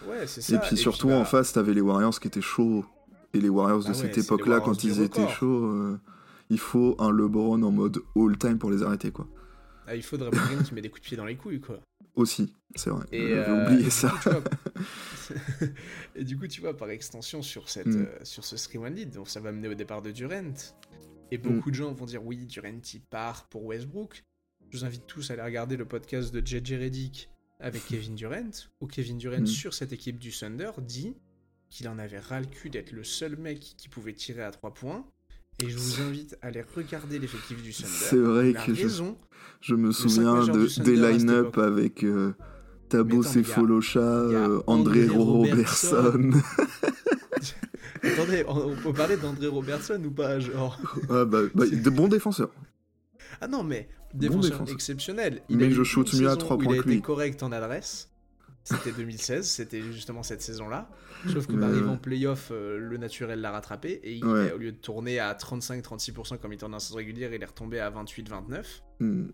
Ouais, 0.08 0.26
c'est 0.26 0.42
ça. 0.42 0.56
Et 0.56 0.58
puis 0.58 0.76
surtout 0.76 1.06
bah, 1.08 1.18
en 1.20 1.24
face, 1.24 1.52
t'avais 1.54 1.72
les 1.72 1.80
Warriors 1.80 2.18
qui 2.20 2.26
étaient 2.28 2.42
chauds. 2.42 2.84
Et 3.34 3.40
les 3.40 3.48
Warriors 3.48 3.84
de 3.84 3.88
Ah 3.90 3.94
cette 3.94 4.18
époque-là, 4.18 4.60
quand 4.60 4.78
du 4.78 4.88
ils 4.88 5.00
étaient 5.00 5.26
chauds, 5.28 5.64
euh, 5.66 5.98
il 6.50 6.58
faut 6.58 6.96
un 6.98 7.10
LeBron 7.10 7.62
en 7.62 7.70
mode 7.70 7.98
all-time 8.16 8.58
pour 8.58 8.70
les 8.70 8.82
arrêter, 8.82 9.10
quoi. 9.10 9.26
ah, 9.86 9.96
il 9.96 10.02
faut 10.02 10.16
Draymond 10.18 10.36
Green 10.46 10.62
qui 10.62 10.74
met 10.74 10.80
des 10.82 10.90
coups 10.90 11.00
de 11.02 11.06
pied 11.06 11.16
dans 11.16 11.24
les 11.24 11.36
couilles, 11.36 11.60
quoi. 11.60 11.80
Aussi, 12.14 12.52
c'est 12.76 12.90
vrai. 12.90 13.06
Et 13.10 13.28
J'avais 13.30 13.48
euh, 13.48 13.58
et 13.58 13.66
oublié 13.66 13.84
du 13.84 13.90
ça. 13.90 14.10
coup, 14.10 14.18
tu 14.22 14.28
vois, 14.28 14.42
et 16.16 16.24
du 16.24 16.38
coup, 16.38 16.46
tu 16.46 16.60
vois, 16.60 16.76
par 16.76 16.90
extension, 16.90 17.42
sur, 17.42 17.68
cette, 17.68 17.86
Mm. 17.86 18.02
euh, 18.06 18.18
sur 18.24 18.44
ce 18.44 18.56
Stream 18.56 18.82
One 18.84 18.94
Lead, 18.94 19.10
donc 19.14 19.28
ça 19.28 19.40
va 19.40 19.50
mener 19.52 19.68
au 19.68 19.74
départ 19.74 20.02
de 20.02 20.10
Durant. 20.10 20.52
Et 21.30 21.38
Mm. 21.38 21.40
beaucoup 21.42 21.70
de 21.70 21.74
gens 21.76 21.92
vont 21.92 22.04
dire 22.04 22.24
oui, 22.24 22.44
Durant 22.46 22.68
il 22.92 23.00
part 23.00 23.48
pour 23.48 23.64
Westbrook. 23.64 24.24
Je 24.70 24.78
vous 24.78 24.84
invite 24.84 25.06
tous 25.06 25.30
à 25.30 25.34
aller 25.34 25.42
regarder 25.42 25.76
le 25.76 25.84
podcast 25.86 26.32
de 26.34 26.40
JJ 26.46 26.74
Reddick 26.74 27.30
avec 27.60 27.82
Kevin 27.88 28.14
Durant, 28.14 28.50
où 28.80 28.86
Kevin 28.86 29.16
Durant, 29.16 29.40
Mm. 29.40 29.46
sur 29.46 29.72
cette 29.74 29.92
équipe 29.92 30.18
du 30.18 30.30
Thunder, 30.32 30.70
dit 30.82 31.14
qu'il 31.72 31.88
en 31.88 31.98
avait 31.98 32.18
ras 32.18 32.40
le 32.40 32.46
cul 32.46 32.68
d'être 32.68 32.92
le 32.92 33.02
seul 33.02 33.36
mec 33.36 33.58
qui 33.78 33.88
pouvait 33.88 34.12
tirer 34.12 34.42
à 34.42 34.50
3 34.50 34.74
points. 34.74 35.06
Et 35.62 35.68
je 35.70 35.78
vous 35.78 36.02
invite 36.02 36.36
à 36.42 36.48
aller 36.48 36.62
regarder 36.76 37.18
l'effectif 37.18 37.62
du 37.62 37.72
Thunder. 37.72 37.88
C'est 37.90 38.16
vrai 38.18 38.50
Il 38.50 38.54
que 38.56 38.74
je- 38.74 38.82
raison. 38.82 39.16
Je 39.62 39.74
me 39.74 39.90
souviens 39.92 40.44
de, 40.46 40.82
des 40.82 40.96
line-up 40.96 41.56
avec 41.58 42.04
euh, 42.04 42.34
Tabo 42.88 43.20
Mais 43.22 43.26
attends, 43.26 43.32
mais 43.34 43.40
il 43.42 43.48
y 43.48 43.50
a- 43.50 43.54
Sefolocha, 43.54 44.24
il 44.26 44.32
y 44.32 44.34
a 44.34 44.48
euh, 44.48 44.62
André 44.66 45.04
André 45.08 45.16
Robertson. 45.16 46.30
Attendez, 48.02 48.44
on 48.48 48.74
peut 48.76 48.92
parler 48.92 49.16
d'André 49.16 49.46
Robertson 49.46 50.02
ou 50.04 50.10
pas 50.10 50.40
genre? 50.40 50.78
Ah 51.08 51.24
bah, 51.24 51.42
bah, 51.54 51.64
de 51.66 51.90
bons 51.90 52.08
défenseurs. 52.08 52.50
Ah 53.40 53.46
non, 53.48 53.62
mais 53.62 53.88
défenseur 54.14 54.50
défenseur. 54.50 54.74
exceptionnel. 54.74 55.42
Mais 55.48 55.64
a 55.64 55.68
eu 55.68 55.72
je 55.72 55.82
shoot 55.84 56.12
mieux 56.14 56.26
à 56.26 56.30
saison 56.34 56.36
trois 56.40 56.56
où 56.56 56.60
points 56.60 56.74
Il 56.74 56.78
a 56.80 56.82
été 56.94 57.00
correct 57.00 57.42
en 57.42 57.52
adresse. 57.52 58.10
C'était 58.64 58.92
2016, 58.92 59.48
c'était 59.48 59.82
justement 59.82 60.22
cette 60.22 60.42
saison-là. 60.42 60.88
Sauf 61.32 61.46
que 61.46 61.52
d'arriver 61.52 61.88
en 61.88 61.96
playoff, 61.96 62.50
euh, 62.52 62.78
le 62.78 62.96
naturel 62.96 63.40
l'a 63.40 63.50
rattrapé. 63.50 64.00
Et 64.04 64.14
il, 64.14 64.24
Ouais. 64.24 64.52
au 64.52 64.58
lieu 64.58 64.72
de 64.72 64.76
tourner 64.76 65.18
à 65.18 65.34
35-36% 65.34 66.38
comme 66.38 66.52
il 66.52 66.58
tourne 66.58 66.74
en 66.74 66.78
saison 66.78 66.96
régulière, 66.96 67.32
il 67.32 67.42
est 67.42 67.46
retombé 67.46 67.80
à 67.80 67.90
28-29. 67.90 68.82
Hmm. 69.00 69.28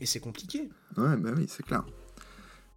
Et 0.00 0.06
c'est 0.06 0.20
compliqué. 0.20 0.68
Ouais, 0.96 1.16
bah 1.16 1.30
oui, 1.36 1.46
c'est 1.48 1.64
clair. 1.64 1.84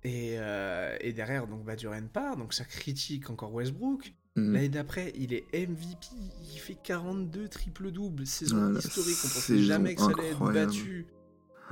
Et, 0.03 0.35
euh, 0.37 0.95
et 1.01 1.13
derrière, 1.13 1.47
donc 1.47 1.65
bah, 1.65 1.75
part, 2.13 2.37
donc 2.37 2.53
ça 2.53 2.63
critique 2.63 3.29
encore 3.29 3.53
Westbrook. 3.53 4.13
Hmm. 4.35 4.53
L'année 4.53 4.69
d'après, 4.69 5.11
il 5.15 5.33
est 5.33 5.45
MVP, 5.53 6.07
il 6.53 6.59
fait 6.59 6.77
42 6.81 7.47
triple-double, 7.47 8.25
saison 8.25 8.75
historique, 8.75 9.17
on 9.25 9.27
pensait 9.27 9.57
jamais 9.57 9.95
que 9.95 10.01
ça 10.01 10.09
allait 10.17 10.29
être 10.29 10.51
battu. 10.53 11.07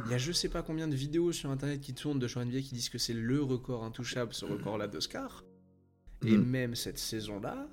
Il 0.05 0.11
y 0.11 0.13
a 0.13 0.17
je 0.17 0.31
sais 0.31 0.49
pas 0.49 0.61
combien 0.61 0.87
de 0.87 0.95
vidéos 0.95 1.31
sur 1.31 1.49
internet 1.49 1.81
qui 1.81 1.93
tournent 1.93 2.19
de 2.19 2.27
Sean 2.27 2.47
qui 2.47 2.61
disent 2.73 2.89
que 2.89 2.97
c'est 2.97 3.13
le 3.13 3.41
record 3.41 3.83
intouchable, 3.83 4.33
ce 4.33 4.45
record-là 4.45 4.87
d'Oscar. 4.87 5.43
Et 6.25 6.37
Mm. 6.37 6.43
même 6.45 6.75
cette 6.75 6.97
saison-là, 6.97 7.67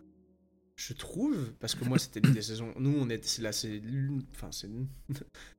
je 0.76 0.92
trouve, 0.92 1.52
parce 1.60 1.74
que 1.74 1.84
moi 1.84 1.98
c'était 1.98 2.20
l'une 2.20 2.34
des 2.34 2.42
saisons, 2.42 2.74
nous 2.78 2.94
on 2.98 3.08
est, 3.08 3.24
c'est 3.24 3.40
là, 3.42 3.52
c'est, 3.52 3.80
enfin 4.34 4.48
c'est 4.52 4.68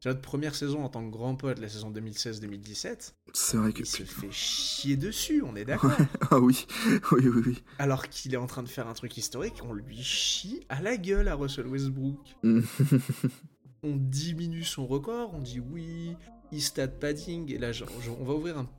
notre 0.06 0.22
première 0.22 0.54
saison 0.56 0.84
en 0.84 0.90
tant 0.90 1.04
que 1.06 1.10
grand 1.12 1.36
pote, 1.36 1.58
la 1.60 1.70
saison 1.70 1.90
2016-2017. 1.92 3.14
C'est 3.34 3.58
vrai 3.58 3.72
que 3.74 3.80
il 3.80 3.86
se 3.86 4.04
fait 4.04 4.32
chier 4.32 4.98
dessus, 4.98 5.42
on 5.44 5.56
est 5.56 5.66
d'accord. 5.66 5.92
ah 6.32 6.40
oui, 6.40 6.68
oui, 7.12 7.28
oui, 7.28 7.42
oui. 7.48 7.64
Alors 7.80 8.08
qu'il 8.10 8.34
est 8.34 8.38
en 8.38 8.48
train 8.48 8.62
de 8.64 8.70
faire 8.70 8.88
un 8.88 8.94
truc 8.94 9.16
historique, 9.18 9.64
on 9.64 9.74
lui 9.74 10.04
chie 10.04 10.66
à 10.70 10.82
la 10.82 10.98
gueule 10.98 11.28
à 11.28 11.36
Russell 11.36 11.68
Westbrook. 11.68 12.20
on 13.84 13.96
diminue 13.96 14.64
son 14.64 14.86
record, 14.86 15.34
on 15.34 15.42
dit 15.42 15.60
oui, 15.60 16.16
il 16.52 16.62
stat 16.62 16.88
padding, 16.88 17.52
et 17.54 17.58
là 17.58 17.72
on 18.20 18.24
va 18.24 18.34
ouvrir 18.34 18.58
un 18.58 18.70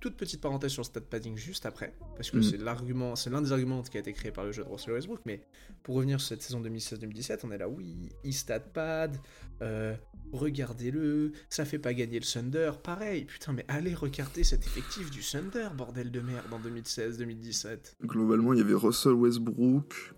toute 0.00 0.16
petite 0.16 0.40
parenthèse 0.40 0.72
sur 0.72 0.80
le 0.80 0.86
stat 0.86 1.02
padding 1.02 1.36
juste 1.36 1.66
après, 1.66 1.94
parce 2.16 2.30
que 2.30 2.38
mm. 2.38 2.42
c'est 2.42 2.56
l'argument, 2.56 3.16
c'est 3.16 3.30
l'un 3.30 3.42
des 3.42 3.52
arguments 3.52 3.82
qui 3.82 3.98
a 3.98 4.00
été 4.00 4.12
créé 4.12 4.32
par 4.32 4.44
le 4.44 4.52
jeu 4.52 4.64
de 4.64 4.68
Russell 4.68 4.94
Westbrook. 4.94 5.20
Mais 5.26 5.42
pour 5.82 5.96
revenir 5.96 6.20
sur 6.20 6.30
cette 6.30 6.42
saison 6.42 6.60
2016-2017, 6.62 7.40
on 7.44 7.50
est 7.52 7.58
là, 7.58 7.68
oui, 7.68 8.08
il 8.24 8.32
stat 8.32 8.60
pad, 8.60 9.18
euh, 9.62 9.94
regardez-le, 10.32 11.32
ça 11.50 11.64
fait 11.66 11.78
pas 11.78 11.92
gagner 11.92 12.18
le 12.18 12.24
Thunder, 12.24 12.72
pareil. 12.82 13.26
Putain, 13.26 13.52
mais 13.52 13.64
allez 13.68 13.94
regarder 13.94 14.42
cet 14.42 14.64
effectif 14.66 15.10
du 15.10 15.20
Thunder, 15.20 15.68
bordel 15.76 16.10
de 16.10 16.20
merde, 16.20 16.46
en 16.50 16.60
2016-2017. 16.60 17.96
Globalement, 18.04 18.54
il 18.54 18.60
y 18.60 18.62
avait 18.62 18.74
Russell 18.74 19.12
Westbrook, 19.12 20.14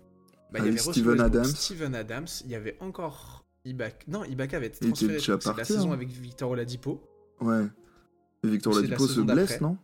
bah, 0.51 0.59
il 0.59 0.65
y 0.65 0.69
avait 0.69 0.77
Steven 0.77 1.19
Adams. 1.19 1.45
Steven 1.45 1.93
Adams, 1.93 2.27
il 2.45 2.51
y 2.51 2.55
avait 2.55 2.77
encore 2.79 3.42
Ibaka. 3.65 4.05
Non, 4.07 4.23
Ibaka 4.25 4.57
avait 4.57 4.67
été 4.67 4.85
transféré. 4.85 5.19
C'est 5.19 5.57
la 5.57 5.63
saison 5.63 5.91
hein. 5.91 5.93
avec 5.93 6.09
Victor 6.09 6.51
Oladipo. 6.51 7.01
Ouais. 7.39 7.65
Victor 8.43 8.75
Oladipo 8.75 9.07
se 9.07 9.21
blesse, 9.21 9.61
non? 9.61 9.77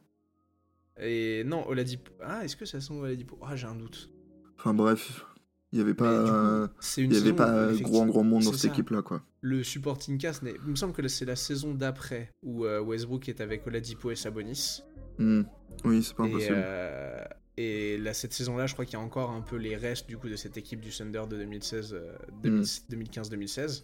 Et 1.02 1.44
non, 1.46 1.68
Oladipo. 1.68 2.12
Ah, 2.22 2.44
est-ce 2.44 2.58
que 2.58 2.66
c'est 2.66 2.78
la 2.78 2.82
saison 2.82 3.02
Oladipo 3.02 3.40
Ah, 3.42 3.56
j'ai 3.56 3.68
un 3.68 3.76
doute. 3.76 4.12
Enfin 4.58 4.74
bref, 4.74 5.26
il 5.72 5.78
n'y 5.78 5.82
avait 5.82 5.94
pas, 5.94 6.70
il 6.98 7.14
y 7.14 7.18
avait 7.18 7.32
pas 7.32 7.72
grand 7.74 8.06
grand 8.08 8.24
monde 8.24 8.44
dans 8.44 8.52
cette 8.52 8.72
équipe-là, 8.72 9.02
quoi. 9.02 9.24
Le 9.42 9.64
supporting 9.64 10.18
cast, 10.18 10.44
il 10.44 10.72
me 10.72 10.76
semble 10.76 10.92
que 10.94 11.08
c'est 11.08 11.24
la 11.24 11.38
saison 11.38 11.74
d'après 11.74 12.30
où 12.44 12.66
euh, 12.66 12.82
Westbrook 12.82 13.30
est 13.30 13.40
avec 13.40 13.66
Oladipo 13.66 14.12
et 14.12 14.16
Sabonis. 14.16 14.82
Hmm. 15.18 15.44
Oui, 15.86 16.04
c'est 16.04 16.16
pas 16.16 16.24
impossible. 16.24 16.56
Euh, 16.58 17.24
et, 17.62 17.98
là, 17.98 18.14
cette 18.14 18.32
saison-là, 18.32 18.68
je 18.68 18.74
crois 18.74 18.86
qu'il 18.86 18.94
y 18.94 19.02
a 19.02 19.04
encore 19.04 19.32
un 19.32 19.42
peu 19.42 19.58
les 19.58 19.76
restes 19.76 20.08
du 20.08 20.18
coup 20.18 20.30
de 20.30 20.38
cette 20.38 20.56
équipe 20.56 20.80
du 20.80 20.92
Thunder 20.92 21.24
de 21.30 21.36
2016, 21.36 21.94
2015-2016. 22.42 23.60
Euh, 23.60 23.84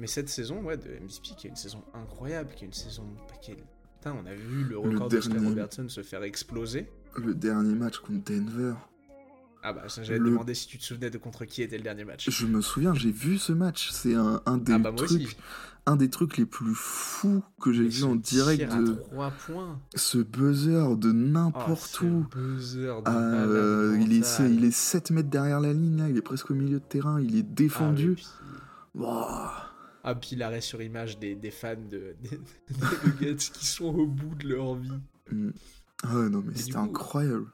mais 0.00 0.08
cette 0.08 0.28
saison, 0.28 0.62
ouais, 0.62 0.76
de 0.76 0.88
MVP, 0.88 1.36
qui 1.36 1.46
est 1.46 1.50
une 1.50 1.56
saison 1.56 1.84
incroyable, 1.94 2.50
qui 2.56 2.64
est 2.64 2.66
une 2.66 2.72
saison. 2.72 3.04
Putain, 3.40 4.16
on 4.20 4.26
a 4.26 4.34
vu 4.34 4.64
le 4.64 4.78
record 4.78 5.08
de 5.08 5.20
Scott 5.20 5.38
Robertson 5.44 5.88
se 5.88 6.02
faire 6.02 6.24
exploser. 6.24 6.90
Le 7.16 7.34
dernier 7.34 7.74
match 7.76 7.98
contre 7.98 8.24
Denver. 8.24 8.74
Ah 9.62 9.72
bah, 9.72 9.84
j'avais 9.86 10.18
demandé 10.18 10.54
si 10.54 10.66
tu 10.66 10.76
te 10.76 10.82
souvenais 10.82 11.10
de 11.10 11.18
contre 11.18 11.44
qui 11.44 11.62
était 11.62 11.76
le 11.76 11.84
dernier 11.84 12.04
match. 12.04 12.28
Je 12.28 12.46
me 12.46 12.60
souviens, 12.60 12.94
j'ai 12.94 13.12
vu 13.12 13.38
ce 13.38 13.52
match. 13.52 13.90
C'est 13.92 14.14
un, 14.14 14.42
un, 14.44 14.58
des 14.58 14.72
ah 14.72 14.78
bah, 14.78 14.92
trucs, 14.96 15.36
un 15.86 15.96
des 15.96 16.08
trucs 16.08 16.36
les 16.36 16.46
plus 16.46 16.74
fous 16.74 17.42
que 17.60 17.72
j'ai 17.72 17.88
vu 17.88 18.04
en 18.04 18.14
direct. 18.14 18.70
De... 18.72 18.94
3 18.94 19.30
points. 19.30 19.80
Ce 19.94 20.18
buzzer 20.18 20.96
de 20.96 21.12
n'importe 21.12 21.98
oh, 22.02 22.06
où. 22.06 22.26
Buzzer 22.30 23.02
de 23.02 23.10
euh, 23.10 23.98
il, 24.00 24.12
est, 24.12 24.40
il 24.40 24.64
est 24.64 24.70
7 24.70 25.10
mètres 25.10 25.28
derrière 25.28 25.60
la 25.60 25.72
ligne, 25.72 25.98
là. 25.98 26.08
il 26.08 26.16
est 26.16 26.22
presque 26.22 26.50
au 26.50 26.54
milieu 26.54 26.78
de 26.78 26.84
terrain, 26.84 27.20
il 27.20 27.36
est 27.36 27.42
défendu. 27.42 28.16
Ah, 29.02 29.72
ah, 30.04 30.14
puis 30.14 30.36
l'arrêt 30.36 30.60
sur 30.60 30.82
image 30.82 31.18
des, 31.18 31.34
des 31.34 31.50
fans 31.50 31.74
de, 31.76 32.14
des, 32.22 32.38
Nuggets 33.04 33.36
qui 33.36 33.66
sont 33.66 33.86
au 33.86 34.06
bout 34.06 34.34
de 34.36 34.48
leur 34.48 34.74
vie. 34.76 35.00
Mm. 35.30 35.50
Ah 36.04 36.16
ouais, 36.16 36.28
non, 36.28 36.42
mais 36.44 36.54
c'était 36.56 36.76
incroyable. 36.76 37.46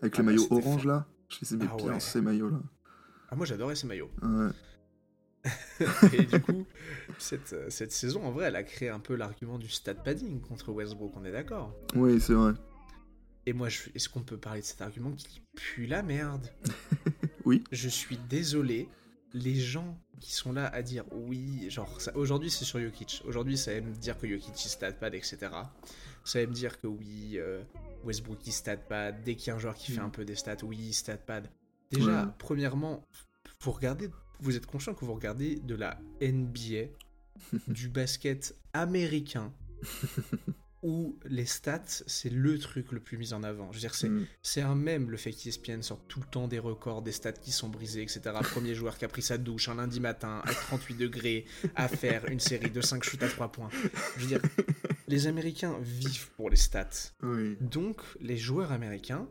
Avec 0.00 0.16
les 0.16 0.20
ah, 0.20 0.24
maillots 0.24 0.46
orange 0.50 0.84
là, 0.84 1.06
je 1.28 1.38
les 1.42 1.54
aimais 1.54 1.70
ah 1.72 1.76
bien 1.76 2.00
ces 2.00 2.20
maillots 2.20 2.50
là. 2.50 2.60
Ah, 3.30 3.36
moi 3.36 3.46
j'adorais 3.46 3.76
ces 3.76 3.86
maillots. 3.86 4.10
Ouais. 4.20 4.50
et 6.12 6.22
du 6.22 6.40
coup, 6.40 6.66
cette, 7.18 7.70
cette, 7.70 7.92
saison, 7.92 8.24
en 8.24 8.30
vrai, 8.30 8.46
elle 8.46 8.56
a 8.56 8.62
créé 8.62 8.88
un 8.88 9.00
peu 9.00 9.14
l'argument 9.14 9.58
du 9.58 9.68
stat 9.68 9.94
padding 9.94 10.40
contre 10.40 10.70
Westbrook, 10.70 11.12
on 11.16 11.24
est 11.24 11.32
d'accord? 11.32 11.74
Oui, 11.94 12.20
c'est 12.20 12.34
vrai. 12.34 12.52
Et 13.46 13.52
moi, 13.52 13.68
est-ce 13.68 14.08
qu'on 14.08 14.22
peut 14.22 14.36
parler 14.36 14.60
de 14.60 14.66
cet 14.66 14.82
argument 14.82 15.12
qui 15.12 15.42
pue 15.54 15.86
la 15.86 16.02
merde? 16.02 16.48
Oui. 17.44 17.64
Je 17.72 17.88
suis 17.88 18.18
désolé, 18.28 18.88
les 19.32 19.56
gens 19.56 19.98
qui 20.20 20.32
sont 20.32 20.52
là 20.52 20.68
à 20.68 20.80
dire 20.80 21.04
oui, 21.10 21.68
genre 21.70 21.98
aujourd'hui 22.14 22.50
c'est 22.50 22.64
sur 22.64 22.78
Jokic, 22.78 23.22
aujourd'hui 23.24 23.58
ça 23.58 23.72
aime 23.72 23.90
dire 23.94 24.16
que 24.16 24.28
Jokic 24.28 24.64
il 24.64 24.68
stat 24.68 24.92
pad, 24.92 25.14
etc. 25.14 25.38
Ça 26.24 26.40
aime 26.40 26.52
dire 26.52 26.80
que 26.80 26.86
oui, 26.86 27.32
euh, 27.38 27.60
Westbrook 28.04 28.46
il 28.46 28.52
stat 28.52 28.76
pad, 28.76 29.24
dès 29.24 29.34
qu'il 29.34 29.48
y 29.48 29.50
a 29.50 29.56
un 29.56 29.58
joueur 29.58 29.74
qui 29.74 29.90
fait 29.90 30.00
mm. 30.00 30.04
un 30.04 30.10
peu 30.10 30.24
des 30.24 30.36
stats, 30.36 30.58
oui, 30.62 30.76
il 30.78 30.92
stat 30.92 31.16
pad. 31.16 31.50
Déjà, 31.90 32.32
premièrement, 32.38 33.04
vous 33.62 33.70
regardez, 33.70 34.10
vous 34.40 34.56
êtes 34.56 34.66
conscient 34.66 34.94
que 34.94 35.04
vous 35.04 35.14
regardez 35.14 35.56
de 35.56 35.74
la 35.74 35.98
NBA, 36.20 36.90
du 37.68 37.88
basket 37.88 38.56
américain, 38.72 39.52
où 40.82 41.16
les 41.26 41.46
stats, 41.46 41.82
c'est 41.86 42.28
le 42.28 42.58
truc 42.58 42.90
le 42.90 42.98
plus 42.98 43.16
mis 43.16 43.32
en 43.32 43.44
avant. 43.44 43.70
Je 43.70 43.76
veux 43.76 43.80
dire, 43.80 43.94
c'est, 43.94 44.08
mm. 44.08 44.26
c'est 44.42 44.62
un 44.62 44.74
même 44.74 45.10
le 45.10 45.16
fait 45.16 45.30
qu'ESPN 45.30 45.80
sorte 45.80 46.02
tout 46.08 46.18
le 46.18 46.26
temps 46.26 46.48
des 46.48 46.58
records, 46.58 47.02
des 47.02 47.12
stats 47.12 47.32
qui 47.32 47.52
sont 47.52 47.68
brisés, 47.68 48.02
etc. 48.02 48.20
Premier 48.42 48.74
joueur 48.74 48.98
qui 48.98 49.04
a 49.04 49.08
pris 49.08 49.22
sa 49.22 49.38
douche 49.38 49.68
un 49.68 49.76
lundi 49.76 50.00
matin 50.00 50.42
à 50.44 50.52
38 50.52 50.96
degrés 50.96 51.44
à 51.76 51.86
faire 51.86 52.26
une 52.26 52.40
série 52.40 52.70
de 52.70 52.80
5 52.80 53.04
shoots 53.04 53.22
à 53.22 53.28
3 53.28 53.52
points. 53.52 53.70
Je 54.16 54.22
veux 54.22 54.26
dire, 54.26 54.42
les 55.06 55.28
Américains 55.28 55.78
vivent 55.82 56.30
pour 56.32 56.50
les 56.50 56.56
stats. 56.56 57.12
Donc, 57.60 58.00
les 58.20 58.36
joueurs 58.36 58.72
américains, 58.72 59.28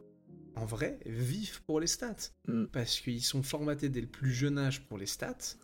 en 0.55 0.65
vrai, 0.65 0.99
vivent 1.05 1.61
pour 1.63 1.79
les 1.79 1.87
stats. 1.87 2.31
Mm. 2.47 2.65
Parce 2.65 2.99
qu'ils 2.99 3.23
sont 3.23 3.43
formatés 3.43 3.89
dès 3.89 4.01
le 4.01 4.07
plus 4.07 4.31
jeune 4.31 4.57
âge 4.57 4.85
pour 4.87 4.97
les 4.97 5.05
stats. 5.05 5.55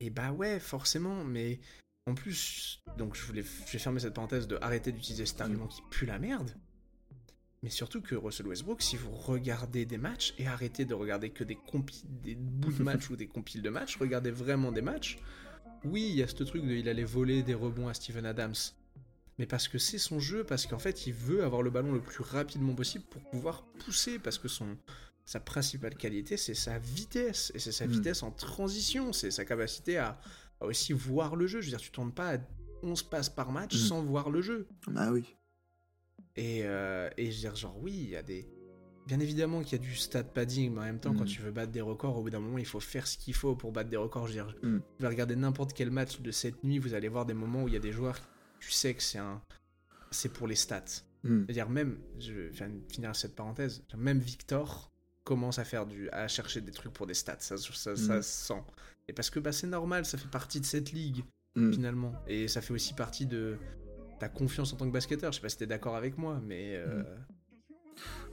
Et 0.00 0.10
bah 0.10 0.32
ouais, 0.32 0.60
forcément, 0.60 1.24
mais 1.24 1.60
en 2.06 2.14
plus, 2.14 2.82
donc 2.98 3.16
je 3.16 3.22
voulais, 3.24 3.44
j'ai 3.70 3.78
fermé 3.78 4.00
cette 4.00 4.14
parenthèse 4.14 4.46
de 4.46 4.58
arrêter 4.60 4.92
d'utiliser 4.92 5.26
cet 5.26 5.40
argument 5.40 5.66
qui 5.66 5.82
pue 5.90 6.06
la 6.06 6.18
merde. 6.18 6.54
Mais 7.62 7.70
surtout 7.70 8.00
que 8.00 8.14
Russell 8.14 8.46
Westbrook, 8.46 8.82
si 8.82 8.96
vous 8.96 9.10
regardez 9.10 9.86
des 9.86 9.96
matchs 9.96 10.34
et 10.38 10.46
arrêtez 10.46 10.84
de 10.84 10.94
regarder 10.94 11.30
que 11.30 11.42
des, 11.42 11.58
des 12.22 12.34
bouts 12.34 12.72
de 12.72 12.82
matchs 12.82 13.10
ou 13.10 13.16
des 13.16 13.26
compiles 13.26 13.62
de 13.62 13.70
matchs, 13.70 13.96
regardez 13.96 14.30
vraiment 14.30 14.70
des 14.70 14.82
matchs. 14.82 15.18
Oui, 15.84 16.06
il 16.10 16.16
y 16.16 16.22
a 16.22 16.28
ce 16.28 16.44
truc 16.44 16.64
de 16.64 16.74
il 16.74 16.88
allait 16.88 17.04
voler 17.04 17.42
des 17.42 17.54
rebonds 17.54 17.88
à 17.88 17.94
Steven 17.94 18.26
Adams. 18.26 18.54
Mais 19.38 19.46
parce 19.46 19.68
que 19.68 19.78
c'est 19.78 19.98
son 19.98 20.18
jeu, 20.18 20.44
parce 20.44 20.66
qu'en 20.66 20.78
fait 20.78 21.06
il 21.06 21.12
veut 21.12 21.44
avoir 21.44 21.62
le 21.62 21.70
ballon 21.70 21.92
le 21.92 22.00
plus 22.00 22.22
rapidement 22.22 22.74
possible 22.74 23.04
pour 23.04 23.22
pouvoir 23.30 23.66
pousser, 23.84 24.18
parce 24.18 24.38
que 24.38 24.48
son, 24.48 24.78
sa 25.24 25.40
principale 25.40 25.94
qualité 25.94 26.36
c'est 26.36 26.54
sa 26.54 26.78
vitesse, 26.78 27.52
et 27.54 27.58
c'est 27.58 27.72
sa 27.72 27.86
hmm. 27.86 27.90
vitesse 27.90 28.22
en 28.22 28.30
transition, 28.30 29.12
c'est 29.12 29.30
sa 29.30 29.44
capacité 29.44 29.98
à, 29.98 30.18
aussi 30.60 30.92
voir 30.92 31.36
le 31.36 31.46
jeu. 31.46 31.60
Je 31.60 31.66
veux 31.66 31.70
dire, 31.70 31.80
tu 31.80 31.90
tournes 31.90 32.12
pas 32.12 32.34
à 32.34 32.38
11 32.82 33.02
passes 33.04 33.28
par 33.28 33.52
match 33.52 33.74
mm. 33.74 33.78
sans 33.78 34.02
voir 34.02 34.30
le 34.30 34.42
jeu. 34.42 34.68
Bah 34.88 35.10
oui. 35.12 35.24
Et, 36.36 36.62
euh, 36.64 37.08
et 37.16 37.30
je 37.30 37.36
veux 37.36 37.40
dire, 37.40 37.56
genre, 37.56 37.76
oui, 37.80 37.92
il 37.92 38.10
y 38.10 38.16
a 38.16 38.22
des. 38.22 38.48
Bien 39.06 39.20
évidemment 39.20 39.62
qu'il 39.62 39.78
y 39.78 39.80
a 39.80 39.84
du 39.84 39.94
stat 39.94 40.24
padding, 40.24 40.72
mais 40.72 40.80
en 40.80 40.84
même 40.84 40.98
temps, 40.98 41.14
quand 41.14 41.22
mm. 41.22 41.28
tu 41.28 41.40
veux 41.40 41.52
battre 41.52 41.70
des 41.70 41.80
records, 41.80 42.18
au 42.18 42.22
bout 42.22 42.30
d'un 42.30 42.40
moment, 42.40 42.58
il 42.58 42.66
faut 42.66 42.80
faire 42.80 43.06
ce 43.06 43.16
qu'il 43.16 43.34
faut 43.34 43.54
pour 43.54 43.70
battre 43.70 43.88
des 43.88 43.96
records. 43.96 44.26
Je 44.26 44.38
veux 44.38 44.44
dire, 44.44 44.56
vous 44.62 45.06
regarder 45.06 45.36
n'importe 45.36 45.72
quel 45.74 45.90
match 45.90 46.20
de 46.20 46.30
cette 46.32 46.64
nuit, 46.64 46.78
vous 46.78 46.94
allez 46.94 47.08
voir 47.08 47.24
des 47.24 47.34
moments 47.34 47.62
où 47.62 47.68
il 47.68 47.74
y 47.74 47.76
a 47.76 47.80
des 47.80 47.92
joueurs, 47.92 48.20
tu 48.60 48.70
sais 48.70 48.94
que 48.94 49.02
c'est 49.02 49.18
un. 49.18 49.40
C'est 50.10 50.32
pour 50.32 50.46
les 50.46 50.56
stats. 50.56 51.02
C'est-à-dire, 51.24 51.68
même, 51.68 51.98
je 52.20 52.32
vais 52.32 52.50
finir 52.88 53.16
cette 53.16 53.34
parenthèse, 53.34 53.82
même 53.96 54.20
Victor 54.20 54.92
commence 55.24 55.58
à 55.58 55.64
faire 55.64 55.84
du. 55.84 56.08
à 56.10 56.28
chercher 56.28 56.60
des 56.60 56.70
trucs 56.70 56.92
pour 56.92 57.06
des 57.06 57.14
stats. 57.14 57.40
Ça, 57.40 57.56
ça, 57.56 57.96
ça 57.96 58.22
sent. 58.22 58.62
Et 59.08 59.12
parce 59.12 59.30
que 59.30 59.40
bah, 59.40 59.52
c'est 59.52 59.66
normal, 59.66 60.04
ça 60.04 60.18
fait 60.18 60.30
partie 60.30 60.60
de 60.60 60.64
cette 60.64 60.92
ligue, 60.92 61.24
mm. 61.56 61.72
finalement. 61.72 62.12
Et 62.28 62.48
ça 62.48 62.60
fait 62.60 62.72
aussi 62.72 62.94
partie 62.94 63.26
de 63.26 63.56
ta 64.20 64.28
confiance 64.28 64.72
en 64.72 64.76
tant 64.76 64.86
que 64.86 64.92
basketteur. 64.92 65.32
Je 65.32 65.36
sais 65.36 65.42
pas 65.42 65.48
si 65.48 65.58
t'es 65.58 65.66
d'accord 65.66 65.96
avec 65.96 66.16
moi, 66.16 66.40
mais. 66.44 66.76
Euh, 66.76 67.02
mm. 67.02 67.06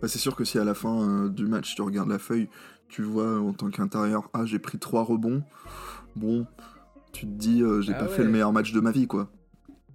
Bah, 0.01 0.07
c'est 0.07 0.19
sûr 0.19 0.35
que 0.35 0.43
si 0.43 0.59
à 0.59 0.63
la 0.63 0.73
fin 0.73 1.25
euh, 1.25 1.29
du 1.29 1.45
match 1.45 1.75
tu 1.75 1.81
regardes 1.81 2.09
la 2.09 2.19
feuille, 2.19 2.49
tu 2.89 3.01
vois 3.01 3.39
en 3.39 3.53
tant 3.53 3.69
qu'intérieur, 3.69 4.29
ah 4.33 4.45
j'ai 4.45 4.59
pris 4.59 4.77
trois 4.77 5.03
rebonds, 5.03 5.43
bon, 6.15 6.45
tu 7.13 7.25
te 7.25 7.31
dis 7.31 7.61
euh, 7.61 7.81
j'ai 7.81 7.93
ah 7.93 7.99
pas 7.99 8.07
fait 8.07 8.23
le 8.23 8.29
meilleur 8.29 8.51
match 8.51 8.73
de 8.73 8.79
ma 8.81 8.91
vie 8.91 9.07
quoi. 9.07 9.31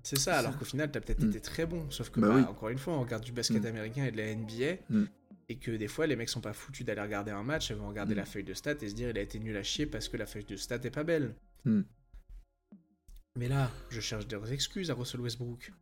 C'est 0.02 0.18
ça, 0.18 0.38
alors 0.38 0.56
qu'au 0.58 0.64
final 0.64 0.90
t'as 0.90 1.00
peut-être 1.00 1.22
mm. 1.22 1.28
été 1.28 1.40
très 1.40 1.66
bon, 1.66 1.90
sauf 1.90 2.10
que 2.10 2.20
bah 2.20 2.28
bah, 2.28 2.50
encore 2.50 2.68
une 2.68 2.78
fois 2.78 2.94
on 2.94 3.00
regarde 3.00 3.24
du 3.24 3.32
basket 3.32 3.64
américain 3.64 4.04
et 4.04 4.10
de 4.10 4.16
la 4.16 4.34
NBA, 4.34 5.06
et 5.48 5.56
que 5.56 5.70
des 5.70 5.88
fois 5.88 6.06
les 6.06 6.16
mecs 6.16 6.28
sont 6.28 6.40
pas 6.40 6.52
foutus 6.52 6.84
d'aller 6.84 7.00
regarder 7.00 7.30
un 7.30 7.42
match, 7.42 7.70
ils 7.70 7.76
vont 7.76 7.88
regarder 7.88 8.14
mm. 8.14 8.18
la 8.18 8.24
feuille 8.24 8.44
de 8.44 8.54
stats 8.54 8.76
et 8.82 8.88
se 8.88 8.94
dire 8.94 9.10
il 9.10 9.18
a 9.18 9.22
été 9.22 9.38
nul 9.38 9.56
à 9.56 9.62
chier 9.62 9.86
parce 9.86 10.08
que 10.08 10.16
la 10.16 10.26
feuille 10.26 10.44
de 10.44 10.56
stats 10.56 10.76
est 10.76 10.90
pas 10.90 11.04
belle. 11.04 11.34
Mm. 11.64 11.82
Mais 13.36 13.48
là, 13.48 13.70
je 13.90 14.00
cherche 14.00 14.26
des 14.26 14.52
excuses 14.52 14.90
à 14.90 14.94
Russell 14.94 15.20
Westbrook. 15.20 15.72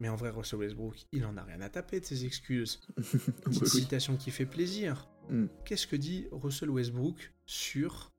Mais 0.00 0.08
en 0.08 0.16
vrai, 0.16 0.30
Russell 0.30 0.58
Westbrook, 0.58 1.06
il 1.12 1.24
en 1.24 1.36
a 1.36 1.42
rien 1.42 1.60
à 1.60 1.68
taper 1.68 2.00
de 2.00 2.04
ses 2.04 2.24
excuses. 2.24 2.80
Une 3.46 3.66
citation 3.66 4.16
qui 4.16 4.30
fait 4.30 4.46
plaisir. 4.46 5.08
Mm. 5.28 5.46
Qu'est-ce 5.64 5.86
que 5.86 5.96
dit 5.96 6.26
Russell 6.32 6.70
Westbrook 6.70 7.32
sur 7.46 8.12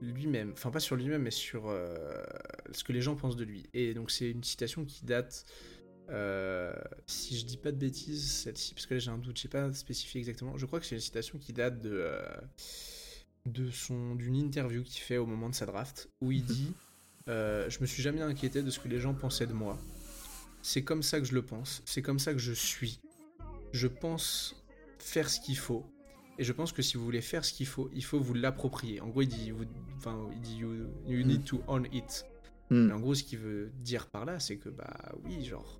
lui-même 0.00 0.52
Enfin, 0.52 0.70
pas 0.70 0.80
sur 0.80 0.96
lui-même, 0.96 1.22
mais 1.22 1.30
sur 1.30 1.68
euh, 1.68 1.94
ce 2.72 2.84
que 2.84 2.92
les 2.92 3.00
gens 3.00 3.16
pensent 3.16 3.36
de 3.36 3.44
lui. 3.44 3.64
Et 3.74 3.94
donc, 3.94 4.10
c'est 4.10 4.30
une 4.30 4.44
citation 4.44 4.84
qui 4.84 5.04
date 5.04 5.46
Euh, 6.10 6.74
si 7.06 7.38
je 7.38 7.46
dis 7.46 7.56
pas 7.56 7.72
de 7.72 7.78
bêtises, 7.78 8.30
celle-ci, 8.30 8.74
parce 8.74 8.84
que 8.84 8.92
là 8.92 9.00
j'ai 9.00 9.10
un 9.10 9.16
doute, 9.16 9.38
je 9.38 9.42
sais 9.42 9.48
pas 9.48 9.72
spécifié 9.72 10.18
exactement. 10.20 10.54
Je 10.58 10.66
crois 10.66 10.78
que 10.78 10.84
c'est 10.84 10.96
une 10.96 11.00
citation 11.00 11.38
qui 11.38 11.54
date 11.54 11.80
de, 11.80 11.92
euh, 11.94 12.22
de 13.46 13.70
son 13.70 14.14
d'une 14.14 14.36
interview 14.36 14.82
qu'il 14.82 15.00
fait 15.00 15.16
au 15.16 15.24
moment 15.24 15.48
de 15.48 15.54
sa 15.54 15.64
draft, 15.64 16.10
où 16.20 16.30
il 16.30 16.44
dit 16.44 16.74
Je 17.26 17.80
me 17.80 17.86
suis 17.86 18.02
jamais 18.02 18.20
inquiété 18.20 18.62
de 18.62 18.68
ce 18.68 18.78
que 18.80 18.88
les 18.88 19.00
gens 19.00 19.14
pensaient 19.14 19.46
de 19.46 19.54
moi. 19.54 19.78
C'est 20.60 20.84
comme 20.84 21.02
ça 21.02 21.20
que 21.20 21.24
je 21.24 21.34
le 21.34 21.40
pense, 21.40 21.82
c'est 21.86 22.02
comme 22.02 22.18
ça 22.18 22.34
que 22.34 22.38
je 22.38 22.52
suis. 22.52 23.00
Je 23.72 23.88
pense 23.88 24.62
faire 24.98 25.30
ce 25.30 25.40
qu'il 25.40 25.56
faut. 25.56 25.86
Et 26.38 26.44
je 26.44 26.52
pense 26.52 26.72
que 26.72 26.82
si 26.82 26.96
vous 26.96 27.04
voulez 27.04 27.20
faire 27.20 27.44
ce 27.44 27.52
qu'il 27.52 27.66
faut, 27.66 27.88
il 27.94 28.04
faut 28.04 28.18
vous 28.18 28.34
l'approprier. 28.34 29.00
En 29.00 29.08
gros, 29.08 29.22
il 29.22 29.28
dit, 29.28 29.50
vous, 29.52 29.64
enfin, 29.98 30.28
il 30.32 30.40
dit 30.40 30.56
you, 30.56 30.86
you 31.06 31.24
need 31.24 31.44
to 31.44 31.62
own 31.68 31.86
it. 31.92 32.26
Mm. 32.70 32.90
En 32.92 32.98
gros, 32.98 33.14
ce 33.14 33.22
qu'il 33.22 33.38
veut 33.38 33.70
dire 33.80 34.08
par 34.08 34.24
là, 34.24 34.40
c'est 34.40 34.56
que, 34.56 34.68
bah 34.68 35.12
oui, 35.24 35.44
genre, 35.44 35.78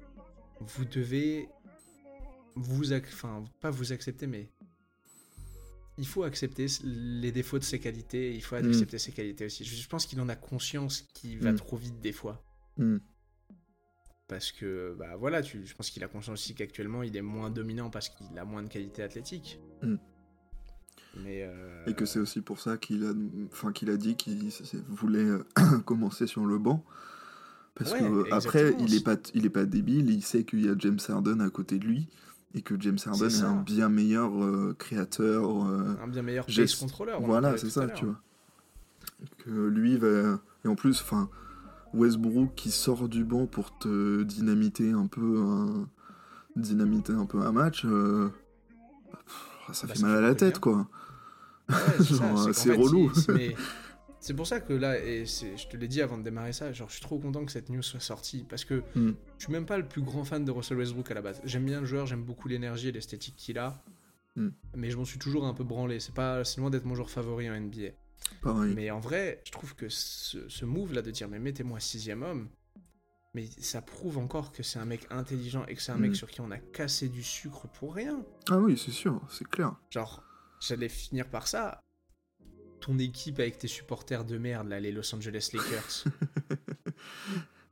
vous 0.61 0.85
devez 0.85 1.49
vous, 2.55 2.93
enfin, 2.93 3.43
pas 3.61 3.71
vous 3.71 3.93
accepter, 3.93 4.29
mais 4.29 4.49
il 5.99 6.07
faut 6.07 6.23
accepter 6.23 6.67
les 6.85 7.33
défauts 7.33 7.59
de 7.59 7.65
ses 7.65 7.81
qualités, 7.81 8.33
il 8.35 8.43
faut 8.43 8.55
Mm. 8.57 8.69
accepter 8.69 8.99
ses 8.99 9.11
qualités 9.13 9.47
aussi. 9.47 9.65
Je 9.65 9.75
je 9.75 9.89
pense 9.89 10.07
qu'il 10.07 10.21
en 10.21 10.29
a 10.29 10.37
conscience 10.37 11.03
qu'il 11.15 11.41
va 11.41 11.51
Mm. 11.53 11.57
trop 11.57 11.77
vite 11.77 12.01
des 12.01 12.13
fois. 12.13 12.45
Mm. 12.77 12.99
Parce 14.29 14.53
que, 14.53 14.95
bah 14.99 15.17
voilà, 15.17 15.43
tu, 15.43 15.67
je 15.67 15.75
pense 15.75 15.91
qu'il 15.91 16.03
a 16.05 16.09
conscience 16.09 16.41
aussi 16.41 16.55
qu'actuellement, 16.55 17.03
il 17.03 17.17
est 17.17 17.23
moins 17.23 17.51
dominant 17.51 17.91
parce 17.91 18.09
qu'il 18.09 18.39
a 18.39 18.45
moins 18.45 18.63
de 18.63 18.69
qualité 18.69 19.03
athlétique. 19.03 19.59
Mais. 21.23 21.43
euh, 21.45 21.85
Et 21.87 21.95
que 21.95 22.07
c'est 22.07 22.19
aussi 22.19 22.41
pour 22.41 22.61
ça 22.61 22.77
qu'il 22.77 23.05
a, 23.07 23.13
enfin, 23.53 23.73
qu'il 23.73 23.91
a 23.91 23.97
dit 23.97 24.17
qu'il 24.17 24.51
voulait 24.89 25.29
commencer 25.85 26.27
sur 26.27 26.47
le 26.47 26.59
banc. 26.59 26.85
Parce 27.75 27.93
Ouais, 27.93 27.99
que 27.99 28.05
euh, 28.05 28.25
après, 28.33 28.77
il 28.81 28.95
est 28.95 29.05
pas, 29.05 29.17
il 29.35 29.47
est 29.47 29.51
pas 29.51 29.65
débile, 29.65 30.11
il 30.11 30.23
sait 30.23 30.45
qu'il 30.45 30.65
y 30.65 30.69
a 30.69 30.75
James 30.79 30.99
Harden 31.09 31.41
à 31.41 31.51
côté 31.51 31.79
de 31.79 31.85
lui 31.85 32.07
et 32.55 32.63
que 32.63 32.81
James 32.81 32.99
Harden 33.05 33.29
est, 33.29 33.43
un 33.43 33.61
bien 33.63 33.89
meilleur 33.89 34.43
euh, 34.45 34.77
créateur. 34.79 35.67
euh, 35.67 35.97
un 36.01 36.07
bien 36.07 36.23
meilleur 36.23 36.47
on 36.49 37.15
en 37.15 37.21
voilà, 37.27 37.57
c'est 37.59 37.71
ça, 37.71 37.89
tu 37.89 38.05
vois. 38.05 38.21
Que 39.39 39.51
lui 39.51 39.97
va. 39.97 40.39
Et 40.65 40.69
en 40.69 40.77
plus, 40.77 41.01
enfin, 41.01 41.29
Westbrook 41.95 42.55
qui 42.55 42.71
sort 42.71 43.09
du 43.09 43.25
banc 43.25 43.47
pour 43.47 43.77
te 43.79 44.23
dynamiter 44.23 44.93
un 44.93 45.07
peu 45.09 45.41
un, 45.41 45.89
dynamiter 46.57 47.13
un 47.13 47.27
peu 47.27 47.41
un 47.41 47.51
match, 47.53 47.85
euh, 47.85 48.29
pff, 49.11 49.75
ça 49.75 49.87
Bah, 49.89 49.95
fait 49.95 49.99
ça 49.99 50.07
mal 50.07 50.17
à 50.17 50.21
la 50.21 50.35
tête, 50.37 50.55
bien. 50.55 50.61
quoi. 50.61 50.89
Ouais, 51.69 52.53
c'est 52.53 52.73
relou. 52.73 53.13
C'est 54.21 54.33
pour 54.33 54.47
ça 54.47 54.59
que 54.59 54.73
là, 54.73 54.99
et 54.99 55.27
je 55.27 55.69
te 55.69 55.77
l'ai 55.77 55.87
dit 55.87 56.01
avant 56.01 56.17
de 56.17 56.23
démarrer 56.23 56.55
ça, 56.55 56.73
genre 56.73 56.89
je 56.89 56.95
suis 56.95 57.03
trop 57.03 57.19
content 57.19 57.45
que 57.45 57.53
cette 57.53 57.69
news 57.69 57.83
soit 57.83 58.01
sortie 58.01 58.47
parce 58.49 58.65
que 58.65 58.83
Mm. 58.95 59.13
je 59.37 59.45
suis 59.45 59.53
même 59.53 59.67
pas 59.67 59.77
le 59.77 59.87
plus 59.87 60.01
grand 60.01 60.25
fan 60.25 60.47
de 60.47 60.51
Russell 60.51 60.79
Westbrook 60.79 61.11
à 61.11 61.15
la 61.15 61.21
base. 61.21 61.43
J'aime 61.45 61.67
bien 61.67 61.81
le 61.81 61.85
joueur, 61.87 62.07
j'aime 62.07 62.23
beaucoup 62.25 62.49
l'énergie 62.49 62.89
et 62.89 62.93
l'esthétique 62.93 63.37
qu'il 63.37 63.59
a, 63.59 63.83
Mm. 64.37 64.49
mais 64.77 64.91
je 64.91 64.97
m'en 64.97 65.05
suis 65.05 65.19
toujours 65.19 65.45
un 65.45 65.53
peu 65.53 65.63
branlé. 65.63 66.01
C'est 66.01 66.15
pas, 66.15 66.43
c'est 66.43 66.59
loin 66.63 66.71
d'être 66.71 66.87
mon 66.87 66.95
joueur 66.95 67.11
favori 67.11 67.51
en 67.51 67.55
NBA. 67.55 67.91
Pareil. 68.41 68.73
Mais 68.75 68.91
en 68.91 68.99
vrai, 68.99 69.43
je 69.45 69.53
trouve 69.53 69.75
que 69.75 69.91
ce, 69.91 70.49
ce 70.49 70.65
move 70.65 70.95
là 70.95 71.03
de 71.03 71.11
dire 71.11 71.29
mais 71.29 71.39
mettez-moi 71.39 71.79
sixième 71.79 72.23
homme, 72.23 72.49
mais 73.35 73.45
ça 73.59 73.83
prouve 73.83 74.17
encore 74.17 74.53
que 74.53 74.63
c'est 74.63 74.79
un 74.79 74.87
mec 74.87 75.07
intelligent 75.11 75.67
et 75.67 75.75
que 75.75 75.83
c'est 75.83 75.93
un 75.93 75.97
Mm. 75.97 76.01
mec 76.01 76.17
sur 76.17 76.31
qui 76.31 76.41
on 76.41 76.51
a 76.51 76.57
cassé 76.59 77.11
du 77.11 77.23
sucre 77.23 77.69
pour 77.79 77.95
rien. 77.95 78.25
Ah 78.49 78.57
oui, 78.59 78.81
c'est 78.83 78.91
sûr, 78.91 79.21
c'est 79.29 79.47
clair. 79.47 79.75
Genre, 79.91 80.23
j'allais 80.67 80.89
finir 80.89 81.29
par 81.29 81.47
ça. 81.49 81.81
Ton 82.81 82.99
équipe 82.99 83.39
avec 83.41 83.59
tes 83.59 83.69
supporters 83.69 84.25
de 84.25 84.37
merde, 84.39 84.69
là, 84.69 84.79
les 84.81 84.93
Los 84.93 85.15
Angeles 85.15 85.51
Lakers. 85.55 86.05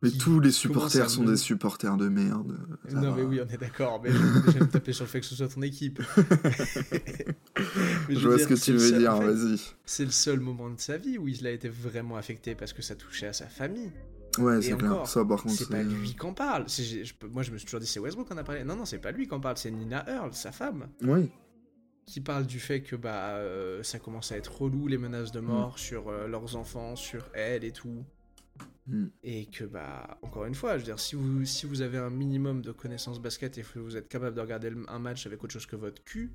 Mais 0.04 0.10
tous 0.10 0.40
les 0.40 0.50
supporters 0.50 1.08
sont 1.08 1.22
me- 1.22 1.30
des 1.30 1.36
supporters 1.36 1.96
de 1.96 2.08
merde. 2.08 2.58
non, 2.90 3.10
va. 3.12 3.16
mais 3.18 3.22
oui, 3.22 3.40
on 3.40 3.46
est 3.48 3.56
d'accord, 3.56 4.00
mais 4.02 4.10
je 4.10 4.16
je 4.16 4.50
vais 4.50 4.58
me 4.60 4.68
taper 4.68 4.92
sur 4.92 5.04
le 5.04 5.08
fait 5.08 5.20
que 5.20 5.26
ce 5.26 5.36
soit 5.36 5.46
ton 5.46 5.62
équipe. 5.62 6.02
Je 8.08 8.18
vois 8.26 8.36
dire, 8.36 8.48
ce 8.48 8.54
que 8.54 8.60
tu 8.60 8.72
veux 8.72 8.78
seul- 8.80 8.98
dire, 8.98 9.14
en 9.14 9.20
fait, 9.20 9.32
vas-y. 9.32 9.60
C'est 9.84 10.04
le 10.04 10.10
seul 10.10 10.40
moment 10.40 10.70
de 10.70 10.80
sa 10.80 10.96
vie 10.96 11.18
où 11.18 11.28
il 11.28 11.46
a 11.46 11.50
été 11.52 11.68
vraiment 11.68 12.16
affecté 12.16 12.54
parce 12.56 12.72
que 12.72 12.82
ça 12.82 12.96
touchait 12.96 13.28
à 13.28 13.32
sa 13.32 13.46
famille. 13.46 13.92
Ouais, 14.38 14.60
c'est 14.62 14.76
clair. 14.76 15.06
Ça, 15.06 15.24
par 15.24 15.42
contre, 15.42 15.54
C'est 15.56 15.68
pas 15.68 15.82
lui 15.82 16.14
qu'en 16.14 16.32
parle. 16.32 16.64
Je 16.68 17.12
moi, 17.30 17.42
je 17.44 17.50
me 17.52 17.58
suis 17.58 17.66
toujours 17.66 17.80
dit, 17.80 17.86
c'est 17.86 18.00
Westbrook 18.00 18.28
qu'on 18.28 18.38
a 18.38 18.44
parlé. 18.44 18.64
Non, 18.64 18.74
non, 18.76 18.84
c'est 18.84 18.98
pas 18.98 19.12
lui 19.12 19.26
qu'en 19.28 19.38
parle, 19.40 19.56
c'est 19.58 19.70
Nina 19.70 20.04
Earl, 20.08 20.32
sa 20.32 20.50
femme, 20.52 20.88
Oui. 21.02 21.30
Qui 22.06 22.20
parle 22.20 22.46
du 22.46 22.58
fait 22.60 22.82
que 22.82 22.96
bah 22.96 23.36
euh, 23.36 23.82
ça 23.82 23.98
commence 23.98 24.32
à 24.32 24.36
être 24.36 24.60
relou 24.62 24.86
les 24.88 24.98
menaces 24.98 25.32
de 25.32 25.40
mort 25.40 25.78
sur 25.78 26.08
euh, 26.08 26.26
leurs 26.26 26.56
enfants, 26.56 26.96
sur 26.96 27.24
elle 27.34 27.64
et 27.64 27.72
tout. 27.72 28.04
Mm. 28.86 29.06
Et 29.22 29.46
que 29.46 29.64
bah 29.64 30.18
encore 30.22 30.44
une 30.44 30.54
fois, 30.54 30.72
je 30.72 30.78
veux 30.78 30.84
dire, 30.84 30.98
si 30.98 31.14
vous 31.14 31.44
si 31.44 31.66
vous 31.66 31.80
avez 31.82 31.98
un 31.98 32.10
minimum 32.10 32.60
de 32.62 32.72
connaissances 32.72 33.20
basket 33.20 33.56
et 33.58 33.62
que 33.62 33.78
vous 33.78 33.96
êtes 33.96 34.08
capable 34.08 34.34
de 34.36 34.40
regarder 34.40 34.72
un 34.88 34.98
match 34.98 35.26
avec 35.26 35.42
autre 35.44 35.52
chose 35.52 35.66
que 35.66 35.76
votre 35.76 36.02
cul, 36.02 36.32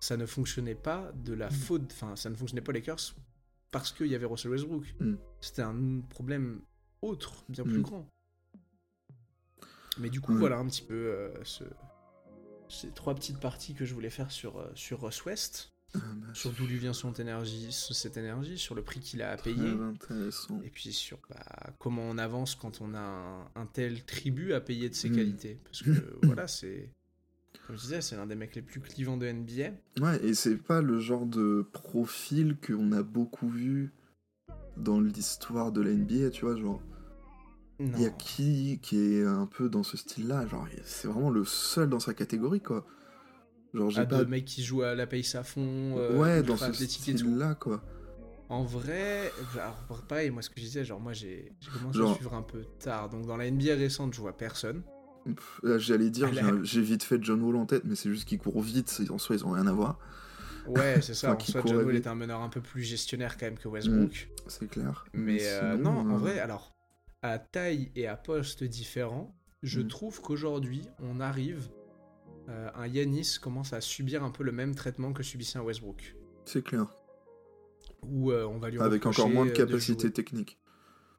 ça 0.00 0.16
ne 0.16 0.24
fonctionnait 0.26 0.76
pas 0.76 1.10
de 1.24 1.34
la 1.34 1.50
faute, 1.50 1.90
enfin 1.92 2.14
ça 2.14 2.30
ne 2.30 2.36
fonctionnait 2.36 2.62
pas 2.62 2.70
les 2.72 2.78
Lakers 2.80 3.14
parce 3.72 3.90
qu'il 3.92 4.06
y 4.06 4.14
avait 4.14 4.26
Russell 4.26 4.52
Westbrook. 4.52 4.84
Mm. 5.00 5.14
C'était 5.40 5.62
un 5.62 6.00
problème 6.08 6.60
autre, 7.02 7.44
bien 7.48 7.64
plus 7.64 7.78
Mm. 7.78 7.82
grand. 7.82 8.08
Mais 9.98 10.10
du 10.10 10.20
coup, 10.20 10.36
voilà 10.36 10.58
un 10.58 10.66
petit 10.66 10.82
peu 10.82 10.94
euh, 10.94 11.44
ce- 11.44 11.64
ces 12.68 12.88
trois 12.90 13.14
petites 13.14 13.40
parties 13.40 13.74
que 13.74 13.84
je 13.84 13.94
voulais 13.94 14.10
faire 14.10 14.30
sur, 14.30 14.58
euh, 14.58 14.70
sur 14.74 15.02
Russ 15.02 15.24
West, 15.24 15.72
Ah, 15.94 15.98
bah, 16.16 16.26
sur 16.34 16.52
d'où 16.52 16.66
lui 16.66 16.76
vient 16.78 16.92
son 16.92 17.12
énergie, 17.14 17.68
cette 17.72 18.16
énergie, 18.16 18.58
sur 18.58 18.74
le 18.74 18.82
prix 18.82 19.00
qu'il 19.00 19.22
a 19.22 19.30
à 19.32 19.36
payer, 19.36 19.74
et 20.64 20.70
puis 20.70 20.92
sur 20.92 21.18
bah, 21.30 21.70
comment 21.78 22.02
on 22.02 22.18
avance 22.18 22.54
quand 22.54 22.80
on 22.80 22.94
a 22.94 22.98
un, 23.00 23.50
un 23.54 23.66
tel 23.66 24.04
tribut 24.04 24.52
à 24.52 24.60
payer 24.60 24.88
de 24.90 24.94
ses 24.94 25.08
Mm. 25.10 25.16
qualités. 25.16 25.58
Parce 25.64 25.82
que 25.82 25.90
voilà, 26.22 26.46
c'est. 26.46 26.90
Comme 27.66 27.76
je 27.76 27.82
disais, 27.82 28.00
c'est 28.00 28.16
l'un 28.16 28.26
des 28.26 28.34
mecs 28.34 28.54
les 28.54 28.62
plus 28.62 28.80
clivants 28.80 29.16
de 29.18 29.26
NBA. 29.30 29.70
Ouais, 30.00 30.24
et 30.24 30.34
c'est 30.34 30.56
pas 30.56 30.80
le 30.80 31.00
genre 31.00 31.26
de 31.26 31.66
profil 31.72 32.56
qu'on 32.66 32.92
a 32.92 33.02
beaucoup 33.02 33.48
vu 33.48 33.92
dans 34.78 35.00
l'histoire 35.00 35.70
de 35.72 35.80
la 35.82 35.90
NBA, 35.92 36.30
tu 36.30 36.44
vois, 36.46 36.56
genre. 36.56 36.80
Il 37.80 38.00
y 38.00 38.06
a 38.06 38.10
qui 38.10 38.78
qui 38.82 38.98
est 39.14 39.24
un 39.24 39.46
peu 39.46 39.68
dans 39.68 39.82
ce 39.82 39.96
style-là, 39.96 40.46
genre, 40.46 40.66
c'est 40.84 41.08
vraiment 41.08 41.30
le 41.30 41.44
seul 41.44 41.88
dans 41.88 42.00
sa 42.00 42.14
catégorie, 42.14 42.60
quoi. 42.60 42.84
Genre, 43.74 43.90
j'ai 43.90 44.00
Ah, 44.00 44.06
pas... 44.06 44.24
de 44.24 44.30
mecs 44.30 44.44
qui 44.46 44.62
jouent 44.64 44.82
à 44.82 44.94
la 44.94 45.06
pace 45.06 45.34
à 45.34 45.42
fond, 45.44 45.94
euh, 45.98 46.16
ouais, 46.18 46.42
dans 46.42 46.56
ce 46.56 46.72
style-là, 46.72 47.54
quoi. 47.54 47.82
En 48.48 48.64
vrai, 48.64 49.30
alors 49.54 50.02
pareil, 50.08 50.30
moi 50.30 50.40
ce 50.40 50.48
que 50.48 50.54
je 50.58 50.64
disais, 50.64 50.82
genre 50.82 50.98
moi 51.00 51.12
j'ai 51.12 51.52
commencé 51.70 51.98
Genre- 51.98 52.12
à 52.12 52.14
suivre 52.14 52.32
un 52.34 52.40
peu 52.42 52.62
tard, 52.78 53.10
donc 53.10 53.26
dans 53.26 53.36
la 53.36 53.44
NBA 53.50 53.74
récente, 53.74 54.14
je 54.14 54.20
vois 54.22 54.34
personne. 54.34 54.82
Là, 55.62 55.76
j'allais 55.76 56.08
dire, 56.08 56.30
j'ai 56.64 56.80
vite 56.80 57.02
fait 57.02 57.22
John 57.22 57.42
Wall 57.42 57.56
en 57.56 57.66
tête, 57.66 57.82
mais 57.84 57.94
c'est 57.94 58.08
juste 58.08 58.24
qu'il 58.26 58.38
court 58.38 58.62
vite, 58.62 59.02
en 59.10 59.18
soi, 59.18 59.36
ils 59.36 59.44
ont 59.44 59.50
rien 59.50 59.66
à 59.66 59.72
voir, 59.72 59.98
Ouais, 60.66 61.00
c'est 61.02 61.12
ça. 61.12 61.32
Enfin, 61.32 61.36
en 61.42 61.44
soit, 61.44 61.62
John 61.66 61.76
Wall 61.84 61.94
vite. 61.96 62.06
est 62.06 62.08
un 62.08 62.14
meneur 62.14 62.40
un 62.40 62.48
peu 62.48 62.62
plus 62.62 62.82
gestionnaire 62.82 63.36
quand 63.36 63.44
même 63.46 63.58
que 63.58 63.68
Westbrook. 63.68 64.30
c'est 64.46 64.68
clair. 64.70 65.04
Mais 65.12 65.38
euh, 65.42 65.76
sinon, 65.76 65.92
non, 66.04 66.10
en 66.12 66.14
euh, 66.14 66.18
vrai, 66.18 66.38
alors, 66.40 66.74
à 67.22 67.38
taille 67.38 67.90
et 67.96 68.06
à 68.06 68.16
poste 68.16 68.64
différents, 68.64 69.34
je 69.62 69.80
Mm. 69.80 69.88
trouve 69.88 70.20
qu'aujourd'hui, 70.20 70.82
on 71.00 71.20
arrive. 71.20 71.68
euh, 72.48 72.70
un 72.76 72.86
Yanis 72.86 73.36
commence 73.42 73.74
à 73.74 73.82
subir 73.82 74.24
un 74.24 74.30
peu 74.30 74.42
le 74.42 74.52
même 74.52 74.74
traitement 74.74 75.12
que 75.12 75.22
subissait 75.22 75.58
un 75.58 75.62
Westbrook. 75.62 76.16
C'est 76.46 76.64
clair. 76.64 76.86
Où 78.02 78.30
euh, 78.32 78.46
on 78.46 78.58
va 78.58 78.70
lui 78.70 78.78
Avec 78.80 79.04
encore 79.04 79.28
moins 79.28 79.44
de 79.44 79.50
euh, 79.50 79.54
capacité 79.54 80.02
jouer- 80.04 80.12
technique. 80.12 80.58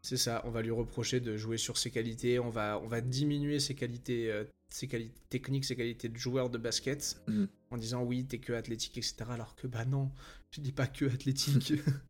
C'est 0.01 0.17
ça, 0.17 0.41
on 0.45 0.49
va 0.49 0.61
lui 0.63 0.71
reprocher 0.71 1.19
de 1.19 1.37
jouer 1.37 1.57
sur 1.57 1.77
ses 1.77 1.91
qualités, 1.91 2.39
on 2.39 2.49
va, 2.49 2.79
on 2.83 2.87
va 2.87 3.01
diminuer 3.01 3.59
ses 3.59 3.75
qualités, 3.75 4.31
euh, 4.31 4.45
ses 4.69 4.87
qualités 4.87 5.21
techniques, 5.29 5.65
ses 5.65 5.75
qualités 5.75 6.09
de 6.09 6.17
joueur 6.17 6.49
de 6.49 6.57
basket, 6.57 7.21
Mm. 7.27 7.45
en 7.69 7.77
disant 7.77 8.03
oui, 8.03 8.25
t'es 8.25 8.39
que 8.39 8.53
athlétique, 8.53 8.97
etc. 8.97 9.17
Alors 9.29 9.55
que 9.55 9.67
bah 9.67 9.85
non, 9.85 10.09
je 10.51 10.61
dis 10.61 10.71
pas 10.71 10.87
que 10.87 11.05
athlétique. 11.05 11.73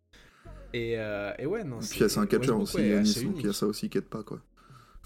et, 0.74 0.96
euh, 0.98 1.32
et 1.40 1.46
ouais, 1.46 1.64
non. 1.64 1.78
Et 1.82 1.88
puis, 1.88 2.00
c'est 2.10 2.18
un 2.20 2.26
catcher 2.26 2.52
aussi, 2.52 2.78
ouais, 2.78 2.90
Yanis, 2.90 3.24
donc 3.24 3.36
il 3.40 3.46
y 3.46 3.50
a 3.50 3.54
ça 3.54 3.66
aussi 3.68 3.90
qui 3.90 3.98
aide 3.98 4.06
pas, 4.06 4.24
quoi. 4.24 4.40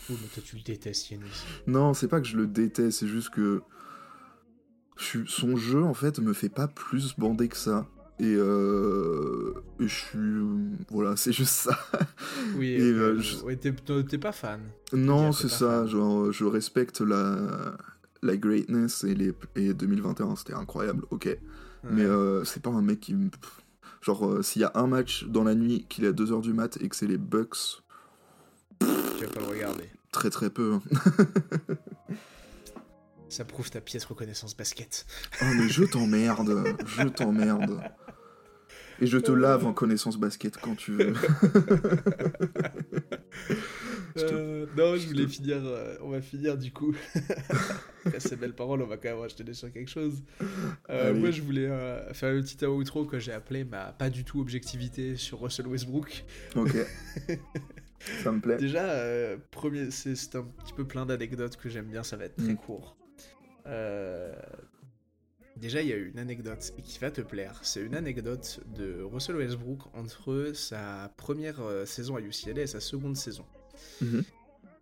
Oui, 0.10 0.18
mais 0.22 0.28
toi 0.28 0.44
tu 0.46 0.56
le 0.58 0.62
détestes, 0.64 1.12
Yanis. 1.12 1.24
Non, 1.68 1.94
c'est 1.94 2.08
pas 2.08 2.20
que 2.20 2.28
je 2.28 2.36
le 2.38 2.48
déteste, 2.48 3.00
c'est 3.00 3.08
juste 3.08 3.30
que 3.30 3.62
je 4.98 5.04
suis- 5.04 5.26
son 5.28 5.56
jeu 5.56 5.82
en 5.84 5.94
fait 5.94 6.20
me 6.20 6.34
fait 6.34 6.50
pas 6.50 6.68
plus 6.68 7.16
bander 7.18 7.48
que 7.48 7.58
ça. 7.58 7.88
Et, 8.20 8.36
euh... 8.38 9.54
et 9.80 9.88
je 9.88 9.96
suis. 9.96 10.86
Voilà, 10.92 11.16
c'est 11.16 11.34
juste 11.34 11.54
ça. 11.54 11.78
Oui, 12.56 12.70
Et, 12.74 12.80
euh, 12.82 13.16
euh, 13.16 13.20
je- 13.20 13.38
ouais, 13.44 13.56
t'es 13.56 13.72
pas 14.20 14.32
fan. 14.32 14.62
non, 14.94 15.32
c'est 15.32 15.50
ça. 15.50 15.82
fan. 15.82 15.88
Genre, 15.88 16.32
je 16.32 16.46
respecte 16.46 17.02
la, 17.02 17.76
la 18.22 18.38
greatness 18.38 19.04
et, 19.04 19.16
les... 19.16 19.34
et 19.56 19.74
2021, 19.74 20.36
c'était 20.36 20.54
incroyable, 20.54 21.06
ok. 21.10 21.38
Mais 21.86 22.04
euh, 22.06 22.44
c'est 22.46 22.62
pas 22.62 22.70
un 22.70 22.82
mec 22.82 23.00
qui. 23.02 23.14
me- 23.14 23.30
Genre, 24.04 24.26
euh, 24.28 24.42
s'il 24.44 24.62
y 24.62 24.66
a 24.66 24.72
un 24.76 24.86
match 24.86 25.24
dans 25.26 25.44
la 25.46 25.56
nuit 25.56 25.86
qu'il 25.88 26.04
est 26.04 26.10
à 26.10 26.12
2h 26.12 26.42
du 26.42 26.52
mat 26.54 26.78
et 26.82 26.90
que 26.90 26.96
c'est 26.96 27.08
les 27.08 27.18
Bucks, 27.18 27.82
Tu 28.80 28.86
vas 28.86 29.28
pas 29.34 29.40
le 29.40 29.46
regarder. 29.48 29.90
très 30.12 30.30
très 30.30 30.50
peu. 30.50 30.74
hein. 30.74 30.82
Ça 33.30 33.46
prouve 33.46 33.70
ta 33.72 33.82
pièce 33.82 34.06
reconnaissance 34.06 34.56
basket. 34.56 35.06
Oh, 35.42 35.46
mais 35.58 35.68
je 35.70 35.86
t'emmerde, 35.86 36.76
je 36.86 37.08
t'emmerde. 37.08 37.82
Et 39.04 39.08
je 39.08 39.18
te 39.18 39.32
lave 39.32 39.66
en 39.66 39.74
connaissance 39.74 40.18
basket 40.18 40.58
quand 40.58 40.76
tu 40.76 40.94
veux. 40.94 41.14
Euh, 44.16 44.68
non, 44.78 44.96
je 44.96 45.08
voulais 45.08 45.28
finir. 45.28 45.58
euh, 45.66 45.96
on 46.02 46.10
va 46.10 46.22
finir 46.22 46.56
du 46.56 46.72
coup. 46.72 46.94
Après 48.06 48.20
ces 48.20 48.36
belles 48.36 48.54
paroles, 48.54 48.82
on 48.84 48.86
va 48.86 48.98
quand 48.98 49.10
même 49.10 49.18
enchaîner 49.18 49.54
sur 49.56 49.72
quelque 49.74 49.90
chose. 49.90 50.22
Euh, 50.92 51.16
moi, 51.16 51.32
je 51.32 51.42
voulais 51.42 51.66
euh, 51.66 52.14
faire 52.14 52.32
le 52.32 52.42
petit 52.44 52.64
outro 52.64 53.06
que 53.06 53.18
j'ai 53.18 53.32
appelé 53.32 53.64
ma 53.64 53.86
pas 53.92 54.12
du 54.12 54.24
tout 54.24 54.40
objectivité 54.40 55.16
sur 55.16 55.42
Russell 55.42 55.66
Westbrook. 55.68 56.26
ok. 56.56 56.76
Ça 58.22 58.32
me 58.32 58.40
plaît. 58.40 58.58
Déjà, 58.58 58.84
euh, 58.84 59.38
premier, 59.50 59.90
c'est 59.90 60.36
un 60.36 60.44
petit 60.44 60.74
peu 60.74 60.86
plein 60.86 61.06
d'anecdotes 61.08 61.56
que 61.58 61.70
j'aime 61.70 61.86
bien, 61.88 62.04
ça 62.04 62.16
va 62.16 62.26
être 62.26 62.36
très 62.36 62.54
Mm. 62.54 62.58
court. 62.58 62.98
Euh, 63.66 64.32
Déjà, 65.56 65.82
il 65.82 65.88
y 65.88 65.94
a 65.94 65.98
une 65.98 66.18
anecdote 66.18 66.74
et 66.78 66.82
qui 66.82 66.98
va 67.00 67.12
te 67.12 67.22
plaire. 67.22 67.60
C'est 67.64 67.82
une 67.82 67.96
anecdote 67.96 68.60
de 68.76 69.02
Russell 69.04 69.36
Westbrook 69.36 69.82
entre 69.96 70.52
sa 70.56 71.14
première 71.16 71.60
euh, 71.62 71.86
saison 71.86 72.16
à 72.16 72.22
UCLA 72.22 72.64
et 72.64 72.68
sa 72.68 72.80
seconde 72.80 73.16
saison. 73.16 73.46
Mhm. 74.02 74.24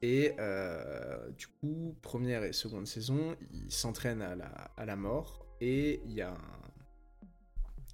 Et 0.02 0.34
euh, 0.40 1.30
du 1.32 1.48
coup, 1.48 1.96
première 2.02 2.44
et 2.44 2.54
seconde 2.54 2.88
saison, 2.88 3.36
il 3.54 3.72
s'entraîne 3.72 4.22
à 4.22 4.36
la, 4.36 4.46
à 4.48 4.86
la 4.86 4.96
mort. 4.96 5.46
Et 5.60 6.02
il 6.06 6.14
y 6.14 6.22
a 6.22 6.32
un- 6.32 6.38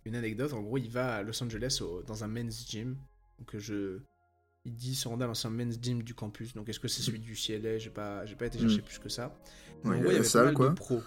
une 0.06 0.16
anecdote, 0.16 0.54
en 0.54 0.62
gros, 0.62 0.78
il 0.78 0.90
va 0.90 1.16
à 1.16 1.24
Los 1.24 1.44
Angeles 1.44 1.80
au- 1.82 2.02
dans 2.04 2.24
un 2.24 2.28
men's 2.28 2.66
gym. 2.70 2.96
Donc 3.40 3.58
je... 3.58 4.00
Il 4.66 4.76
dit 4.76 4.96
se 4.96 5.08
rendre 5.08 5.26
dans 5.26 5.48
un 5.48 5.50
men's 5.50 5.78
gym 5.82 6.04
du 6.04 6.14
campus. 6.14 6.54
Donc 6.54 6.68
est-ce 6.70 6.80
que 6.80 6.88
c'est 6.90 7.02
celui 7.02 7.20
du 7.20 7.34
UCLA 7.34 7.78
J'ai 7.78 7.90
pas, 7.90 8.26
j'ai 8.26 8.36
pas 8.36 8.46
été 8.48 8.60
chercher 8.60 8.80
Mm. 8.80 8.86
plus 8.86 9.00
que 9.00 9.10
ça. 9.10 9.38
Ouais, 9.84 9.92
En 9.92 9.94
il 9.94 10.00
y 10.00 10.02
gros, 10.02 10.10
a 10.10 10.12
il 10.12 10.14
y 10.14 10.16
avait 10.18 10.18
pas 10.20 10.24
salle, 10.30 10.46
mal 10.46 10.54
quoi. 10.54 10.70
de 10.70 10.74
pros. 10.76 11.02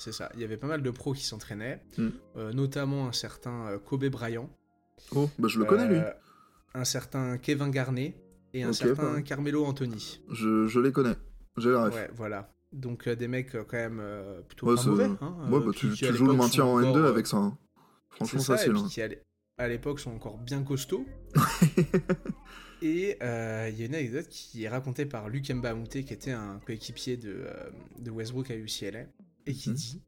C'est 0.00 0.12
ça. 0.12 0.30
Il 0.34 0.40
y 0.40 0.44
avait 0.44 0.56
pas 0.56 0.66
mal 0.66 0.82
de 0.82 0.90
pros 0.90 1.12
qui 1.12 1.22
s'entraînaient. 1.24 1.80
Mm. 1.98 2.08
Euh, 2.36 2.52
notamment 2.52 3.06
un 3.06 3.12
certain 3.12 3.66
euh, 3.68 3.78
Kobe 3.78 4.06
Bryant. 4.06 4.48
Oh, 5.14 5.28
bah 5.38 5.48
je 5.48 5.58
le 5.58 5.64
connais, 5.66 5.86
lui. 5.86 5.96
Euh, 5.98 6.10
Un 6.74 6.84
certain 6.84 7.36
Kevin 7.38 7.70
Garnett. 7.70 8.14
Et 8.54 8.62
un 8.64 8.72
certain. 8.72 9.22
Carmelo 9.22 9.64
Anthony. 9.64 10.20
Je, 10.30 10.66
je 10.66 10.80
les 10.80 10.90
connais. 10.90 11.14
J'ai 11.58 11.70
la 11.70 11.84
ref. 11.84 11.94
Ouais, 11.94 12.10
voilà. 12.14 12.50
Donc 12.72 13.08
des 13.08 13.28
mecs 13.28 13.52
quand 13.52 13.72
même 13.76 14.02
plutôt 14.48 14.68
Ouais, 14.70 14.76
pas 14.76 14.84
mauvais. 14.84 15.04
Hein, 15.20 15.36
Ouais, 15.50 15.60
bah, 15.60 15.72
tu, 15.76 15.88
joues 15.94 16.26
le 16.26 16.32
maintien 16.34 16.64
en 16.64 16.78
encore, 16.78 16.96
N2 16.96 16.98
euh, 16.98 17.08
avec 17.08 17.26
ça. 17.26 17.36
hein. 17.36 17.58
Franchement, 18.10 18.40
ça, 18.40 18.54
et 18.54 18.56
facile. 18.56 18.72
puis 18.72 18.82
hein. 18.82 18.88
qui 18.90 19.02
à 19.02 19.08
l'é- 19.08 19.22
à 19.58 19.68
l'époque 19.68 20.00
sont 20.00 20.12
encore 20.12 20.38
bien 20.38 20.62
costauds. 20.62 21.04
et 22.82 23.16
euh, 23.22 23.68
il 23.70 23.78
y 23.78 23.82
a 23.82 23.86
une 23.86 23.94
anecdote 23.94 24.26
qui 24.28 24.64
est 24.64 24.68
racontée 24.68 25.04
par 25.06 25.28
Luc 25.28 25.50
Mbamute, 25.50 26.04
qui 26.04 26.12
était 26.14 26.30
un 26.32 26.60
coéquipier 26.64 27.16
de, 27.16 27.28
euh, 27.46 27.70
de 27.98 28.10
Westbrook 28.10 28.50
à 28.50 28.56
UCLA, 28.56 29.04
et 29.50 29.54
qui 29.54 29.70
Mhm. 29.70 29.76
dit 29.76 30.02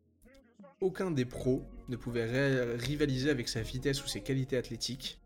Aucun 0.80 1.11
des 1.12 1.24
pros 1.24 1.62
ne 1.88 1.97
pouvait 1.97 2.74
rivaliser 2.76 3.30
avec 3.30 3.49
sa 3.49 3.62
vitesse 3.62 4.03
ou 4.03 4.09
ses 4.09 4.20
qualités 4.20 4.57
athlétiques, 4.57 5.20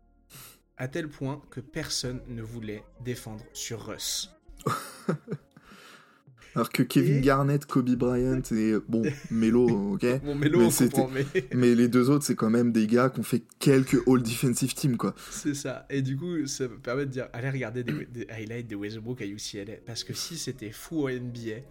à 0.77 0.87
tel 0.87 1.07
point 1.09 1.41
que 1.49 1.59
personne 1.61 2.21
ne 2.27 2.43
voulait 2.43 2.83
défendre 3.03 3.43
sur 3.53 3.81
Russ. 3.87 4.29
Alors 6.55 6.69
que 6.71 6.81
Kevin 6.81 7.17
Et- 7.17 7.21
Garnett, 7.21 7.65
Kobe 7.67 7.89
Bryant 7.91 8.41
et 8.51 8.73
bon, 8.87 9.03
Melo, 9.31 9.93
ok. 9.93 10.21
Bon, 10.23 10.33
Melo, 10.33 10.59
Mais 10.59 10.65
on 10.65 10.71
c'était- 10.71 10.89
comprend, 11.01 11.07
mais 11.13 11.25
Mais 11.53 11.75
les 11.75 11.87
deux 11.87 12.09
autres, 12.09 12.25
c'est 12.25 12.35
quand 12.35 12.49
même 12.49 12.71
des 12.71 12.87
gars 12.87 13.09
qui 13.09 13.19
ont 13.19 13.23
fait 13.23 13.43
quelques 13.59 14.07
All 14.07 14.23
Defensive 14.23 14.73
Team, 14.73 14.97
quoi. 14.97 15.13
c'est 15.29 15.53
ça. 15.53 15.85
Et 15.89 16.01
du 16.01 16.17
coup, 16.17 16.47
ça 16.47 16.67
me 16.67 16.79
permet 16.79 17.05
de 17.05 17.11
dire 17.11 17.27
allez 17.33 17.49
regarder 17.51 17.83
des, 17.83 18.05
des 18.05 18.27
highlights 18.29 18.67
de 18.67 18.75
Westbrook 18.75 19.21
à 19.21 19.25
UCLA. 19.25 19.73
Parce 19.85 20.03
que 20.03 20.13
si 20.13 20.35
c'était 20.37 20.71
fou 20.71 21.07
en 21.07 21.09
NBA, 21.11 21.61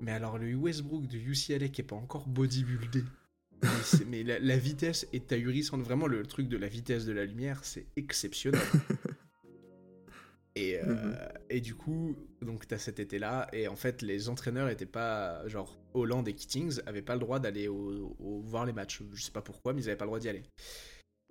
mais 0.00 0.12
alors 0.12 0.38
le 0.38 0.54
Westbrook 0.54 1.06
de 1.06 1.16
UCLA 1.18 1.68
qui 1.68 1.80
est 1.80 1.84
pas 1.84 1.96
encore 1.96 2.26
bodybuildé. 2.28 3.02
Mais, 4.08 4.22
la, 4.22 4.38
la 4.38 4.56
vitesse 4.58 5.06
est 5.14 5.32
ahurissante. 5.32 5.80
Vraiment, 5.82 6.06
le 6.06 6.24
truc 6.26 6.48
de 6.48 6.56
la 6.58 6.68
vitesse 6.68 7.06
de 7.06 7.12
la 7.12 7.24
lumière, 7.24 7.64
c'est 7.64 7.86
exceptionnel. 7.96 8.60
Et, 10.58 10.78
euh, 10.78 10.84
Mhm. 10.86 11.16
et 11.50 11.60
du 11.60 11.74
coup, 11.74 12.16
donc 12.40 12.66
t'as 12.66 12.78
cet 12.78 12.98
été-là, 12.98 13.46
et 13.52 13.68
en 13.68 13.76
fait, 13.76 14.00
les 14.00 14.30
entraîneurs 14.30 14.70
étaient 14.70 14.86
pas. 14.86 15.46
Genre, 15.48 15.78
Holland 15.92 16.26
et 16.26 16.32
Kittings 16.32 16.80
avaient 16.86 17.02
pas 17.02 17.12
le 17.12 17.20
droit 17.20 17.38
d'aller 17.40 17.68
au, 17.68 18.16
au- 18.18 18.40
voir 18.40 18.64
les 18.64 18.72
matchs. 18.72 19.02
Je 19.12 19.22
sais 19.22 19.32
pas 19.32 19.42
pourquoi, 19.42 19.74
mais 19.74 19.82
ils 19.82 19.88
avaient 19.88 19.98
pas 19.98 20.06
le 20.06 20.08
droit 20.08 20.18
d'y 20.18 20.30
aller. 20.30 20.44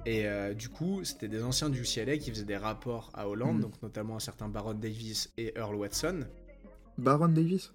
Et 0.06 0.28
euh, 0.28 0.54
du 0.54 0.70
coup, 0.70 1.04
c'était 1.04 1.28
des 1.28 1.42
anciens 1.42 1.72
du 1.72 1.82
UCLA 1.82 2.18
qui 2.20 2.30
faisaient 2.30 2.44
des 2.46 2.58
rapports 2.58 3.10
à 3.16 3.28
Hollande, 3.28 3.56
Mhm. 3.56 3.62
donc 3.64 3.82
notamment 3.82 4.18
un 4.18 4.20
certain 4.20 4.48
Baron 4.48 4.76
Davis 4.76 5.34
et 5.38 5.54
Earl 5.58 5.74
Watson. 5.76 6.26
Baron 7.00 7.30
Davis? 7.30 7.74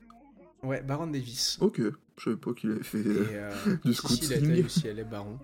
Ouais, 0.63 0.83
Baron 0.83 1.07
Davis. 1.07 1.59
Ok, 1.61 1.81
je 1.81 2.23
savais 2.25 2.37
pas 2.37 2.53
qu'il 2.53 2.71
avait 2.73 2.83
fait. 2.83 2.99
Et, 3.01 3.05
euh, 3.07 3.51
euh, 3.69 3.77
du 3.85 3.95
si, 3.95 4.07
si, 4.17 4.25
il 4.25 4.33
a 4.33 4.37
à 4.37 4.41
scouting. 4.41 4.67
UCLA 4.93 5.05
Baron. 5.05 5.39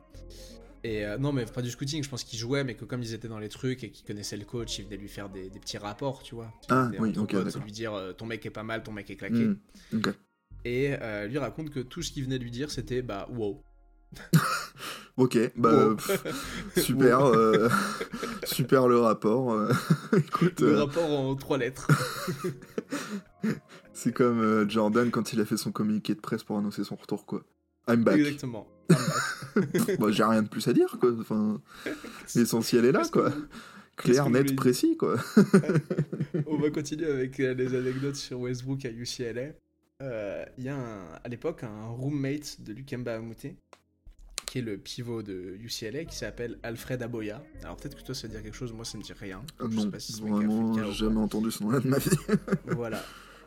Et 0.84 1.04
euh, 1.04 1.18
non, 1.18 1.32
mais 1.32 1.46
pas 1.46 1.62
du 1.62 1.70
scouting, 1.70 2.04
je 2.04 2.08
pense 2.08 2.22
qu'ils 2.22 2.38
jouaient, 2.38 2.62
mais 2.62 2.74
que 2.74 2.84
comme 2.84 3.02
ils 3.02 3.12
étaient 3.14 3.26
dans 3.28 3.38
les 3.40 3.48
trucs 3.48 3.82
et 3.82 3.90
qu'ils 3.90 4.06
connaissaient 4.06 4.36
le 4.36 4.44
coach, 4.44 4.78
ils 4.78 4.84
venaient 4.84 4.96
lui 4.98 5.08
faire 5.08 5.28
des, 5.28 5.48
des 5.50 5.58
petits 5.58 5.78
rapports, 5.78 6.22
tu 6.22 6.34
vois. 6.34 6.52
Ah, 6.68 6.90
oui, 7.00 7.12
ok, 7.16 7.32
d'accord. 7.42 7.62
lui 7.64 7.72
dire 7.72 7.92
euh, 7.94 8.12
ton 8.12 8.26
mec 8.26 8.44
est 8.46 8.50
pas 8.50 8.62
mal, 8.62 8.82
ton 8.82 8.92
mec 8.92 9.10
est 9.10 9.16
claqué. 9.16 9.48
Ok. 9.94 10.08
Et 10.64 10.94
euh, 11.00 11.26
lui 11.26 11.38
raconte 11.38 11.70
que 11.70 11.80
tout 11.80 12.02
ce 12.02 12.12
qu'il 12.12 12.24
venait 12.24 12.38
de 12.38 12.44
lui 12.44 12.50
dire, 12.50 12.70
c'était 12.70 13.02
bah 13.02 13.26
wow. 13.32 13.62
Ok, 15.16 15.38
bah, 15.56 15.86
Wow. 15.88 15.96
pff, 15.96 16.22
super, 16.76 17.20
super 18.44 18.86
le 18.86 18.98
rapport. 18.98 19.56
Écoute, 20.16 20.60
Le 20.60 20.78
rapport 20.82 21.10
en 21.10 21.34
trois 21.36 21.56
lettres. 21.56 21.88
C'est 23.96 24.12
comme 24.12 24.40
euh, 24.40 24.68
Jordan 24.68 25.10
quand 25.10 25.32
il 25.32 25.40
a 25.40 25.44
fait 25.44 25.56
son 25.56 25.72
communiqué 25.72 26.14
de 26.14 26.20
presse 26.20 26.44
pour 26.44 26.56
annoncer 26.58 26.84
son 26.84 26.96
retour, 26.96 27.26
quoi. 27.26 27.42
I'm 27.88 28.04
back. 28.04 28.18
Exactement. 28.18 28.66
Bah, 29.98 30.06
j'ai 30.10 30.24
rien 30.24 30.42
de 30.42 30.48
plus 30.48 30.66
à 30.68 30.72
dire, 30.72 30.96
quoi. 31.00 31.12
Enfin, 31.20 31.60
l'essentiel 32.34 32.84
est 32.84 32.92
là, 32.92 33.02
quoi. 33.10 33.32
Clair, 33.96 34.28
net, 34.28 34.54
précis, 34.54 34.98
quoi. 34.98 35.16
On 36.46 36.58
va 36.58 36.68
continuer 36.70 37.10
avec 37.10 37.40
euh, 37.40 37.54
les 37.54 37.74
anecdotes 37.74 38.16
sur 38.16 38.38
Westbrook 38.40 38.84
à 38.84 38.90
UCLA. 38.90 39.52
Euh, 40.02 40.44
Il 40.58 40.64
y 40.64 40.68
a 40.68 40.76
un- 40.76 41.06
à 41.24 41.28
l'époque 41.30 41.62
un 41.64 41.86
roommate 41.86 42.60
de 42.60 42.74
Lukemba 42.74 43.14
Amute, 43.16 43.46
qui 44.44 44.58
est 44.58 44.62
le 44.62 44.76
pivot 44.76 45.22
de 45.22 45.56
UCLA, 45.62 46.04
qui 46.04 46.14
s'appelle 46.14 46.58
Alfred 46.62 47.00
Aboya. 47.02 47.42
Alors 47.62 47.76
peut-être 47.76 47.96
que 47.96 48.02
toi 48.02 48.14
ça 48.14 48.28
te 48.28 48.36
dit 48.36 48.42
quelque 48.42 48.54
chose, 48.54 48.74
moi 48.74 48.84
ça 48.84 48.98
me 48.98 49.02
dit 49.02 49.14
rien. 49.18 49.40
Ah 49.58 49.64
Je 49.70 49.76
sais 49.78 49.84
non, 49.86 49.90
pas 49.90 49.98
si 49.98 50.20
vraiment, 50.20 50.90
jamais 50.92 51.18
entendu 51.20 51.50
ce 51.50 51.62
nom-là 51.64 51.80
de 51.80 51.88
ma 51.88 51.96
vie. 51.98 52.10
voilà. 52.66 53.02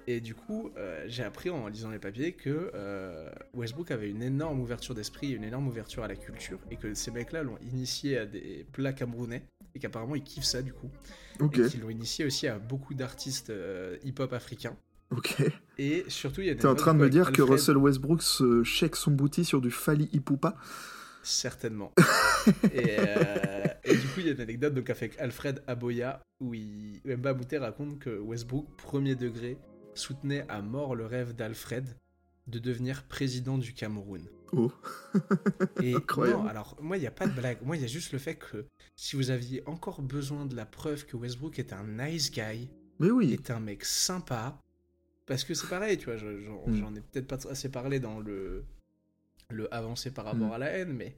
Et 0.08 0.22
du 0.22 0.34
coup, 0.36 0.72
euh, 0.78 1.06
j'ai 1.08 1.24
appris 1.24 1.50
en 1.50 1.68
lisant 1.68 1.91
les 1.91 2.00
papiers 2.00 2.34
que 2.34 2.72
euh, 2.74 3.30
Westbrook 3.54 3.91
avait 3.91 4.10
une 4.10 4.24
énorme 4.24 4.60
ouverture 4.60 4.95
d'esprit, 4.95 5.32
une 5.32 5.43
énorme 5.43 5.68
ouverture 5.68 6.04
à 6.04 6.08
la 6.08 6.16
culture, 6.16 6.60
et 6.72 6.78
que 6.78 6.93
ces 6.93 7.12
mecs-là 7.12 7.43
l'ont 7.43 7.58
initié 7.62 8.18
à 8.18 8.26
des 8.26 8.66
plats 8.72 8.93
camerounais, 8.93 9.43
et 9.76 9.80
qu'apparemment 9.80 10.16
ils 10.16 10.24
kiffent 10.24 10.45
ça 10.45 10.62
du 10.62 10.74
coup. 10.74 10.89
ok, 11.39 11.60
Et 11.60 11.68
qu'ils 11.68 11.82
l'ont 11.82 11.89
initié 11.89 12.26
aussi 12.26 12.47
à 12.47 12.58
beaucoup 12.58 12.93
d'artistes 12.93 13.50
euh, 13.52 13.97
hip-hop 14.04 14.34
africains. 14.34 14.76
ok. 15.12 15.43
Et 15.78 16.06
surtout, 16.08 16.41
il 16.41 16.47
y 16.47 16.50
a 16.50 16.54
des 16.54 16.60
T'es 16.60 16.68
en 16.68 16.76
train 16.76 16.93
de 16.93 17.00
me 17.00 17.10
dire 17.10 17.32
que 17.32 17.41
Russell 17.41 17.78
Westbrook 17.78 18.22
se 18.22 18.64
check 18.64 18.95
son 18.95 19.12
booty 19.12 19.45
sur 19.45 19.62
du 19.62 19.72
Fali 19.72 20.10
Ipupa 20.12 20.56
Certainement. 21.22 21.93
et, 22.74 22.95
euh, 22.97 23.66
et 23.84 23.95
du 23.95 24.08
coup, 24.08 24.20
il 24.20 24.28
y 24.28 24.30
a 24.30 24.32
une 24.32 24.41
anecdote 24.41 24.74
donc, 24.74 24.89
avec 24.89 25.20
Alfred 25.20 25.62
Aboya 25.68 26.22
où, 26.39 26.54
il, 26.54 27.02
où 27.06 27.10
Mba 27.18 27.34
Mouté 27.34 27.58
raconte 27.58 28.00
que 28.00 28.18
Westbrook, 28.18 28.66
premier 28.78 29.16
degré, 29.16 29.58
soutenait 29.95 30.45
à 30.49 30.61
mort 30.61 30.95
le 30.95 31.05
rêve 31.05 31.35
d'Alfred 31.35 31.85
de 32.47 32.59
devenir 32.59 33.03
président 33.03 33.57
du 33.57 33.73
Cameroun. 33.73 34.27
Oh. 34.53 34.71
Et 35.81 35.93
Incroyable. 35.95 36.41
non, 36.43 36.47
alors 36.47 36.75
moi, 36.81 36.97
il 36.97 37.01
n'y 37.01 37.07
a 37.07 37.11
pas 37.11 37.27
de 37.27 37.33
blague. 37.33 37.59
Moi, 37.63 37.75
il 37.77 37.81
y 37.81 37.85
a 37.85 37.87
juste 37.87 38.11
le 38.11 38.17
fait 38.19 38.35
que 38.35 38.65
si 38.95 39.15
vous 39.15 39.29
aviez 39.29 39.61
encore 39.67 40.01
besoin 40.01 40.45
de 40.45 40.55
la 40.55 40.65
preuve 40.65 41.05
que 41.05 41.15
Westbrook 41.15 41.59
est 41.59 41.73
un 41.73 41.83
nice 41.85 42.31
guy, 42.31 42.69
Mais 42.99 43.11
oui, 43.11 43.31
est 43.33 43.49
un 43.51 43.59
mec 43.59 43.85
sympa. 43.85 44.59
Parce 45.25 45.43
que 45.43 45.53
c'est 45.53 45.67
pareil, 45.69 45.97
tu 45.97 46.05
vois, 46.05 46.17
j'en 46.17 46.67
Mm. 46.67 46.75
j'en 46.75 46.95
ai 46.95 47.01
peut-être 47.01 47.27
pas 47.27 47.47
assez 47.49 47.69
parlé 47.69 47.99
dans 47.99 48.19
le, 48.19 48.65
le 49.51 49.71
avancé 49.73 50.11
par 50.11 50.25
rapport 50.25 50.49
Mm. 50.49 50.53
à 50.53 50.57
la 50.57 50.67
haine, 50.71 50.93
mais 50.93 51.15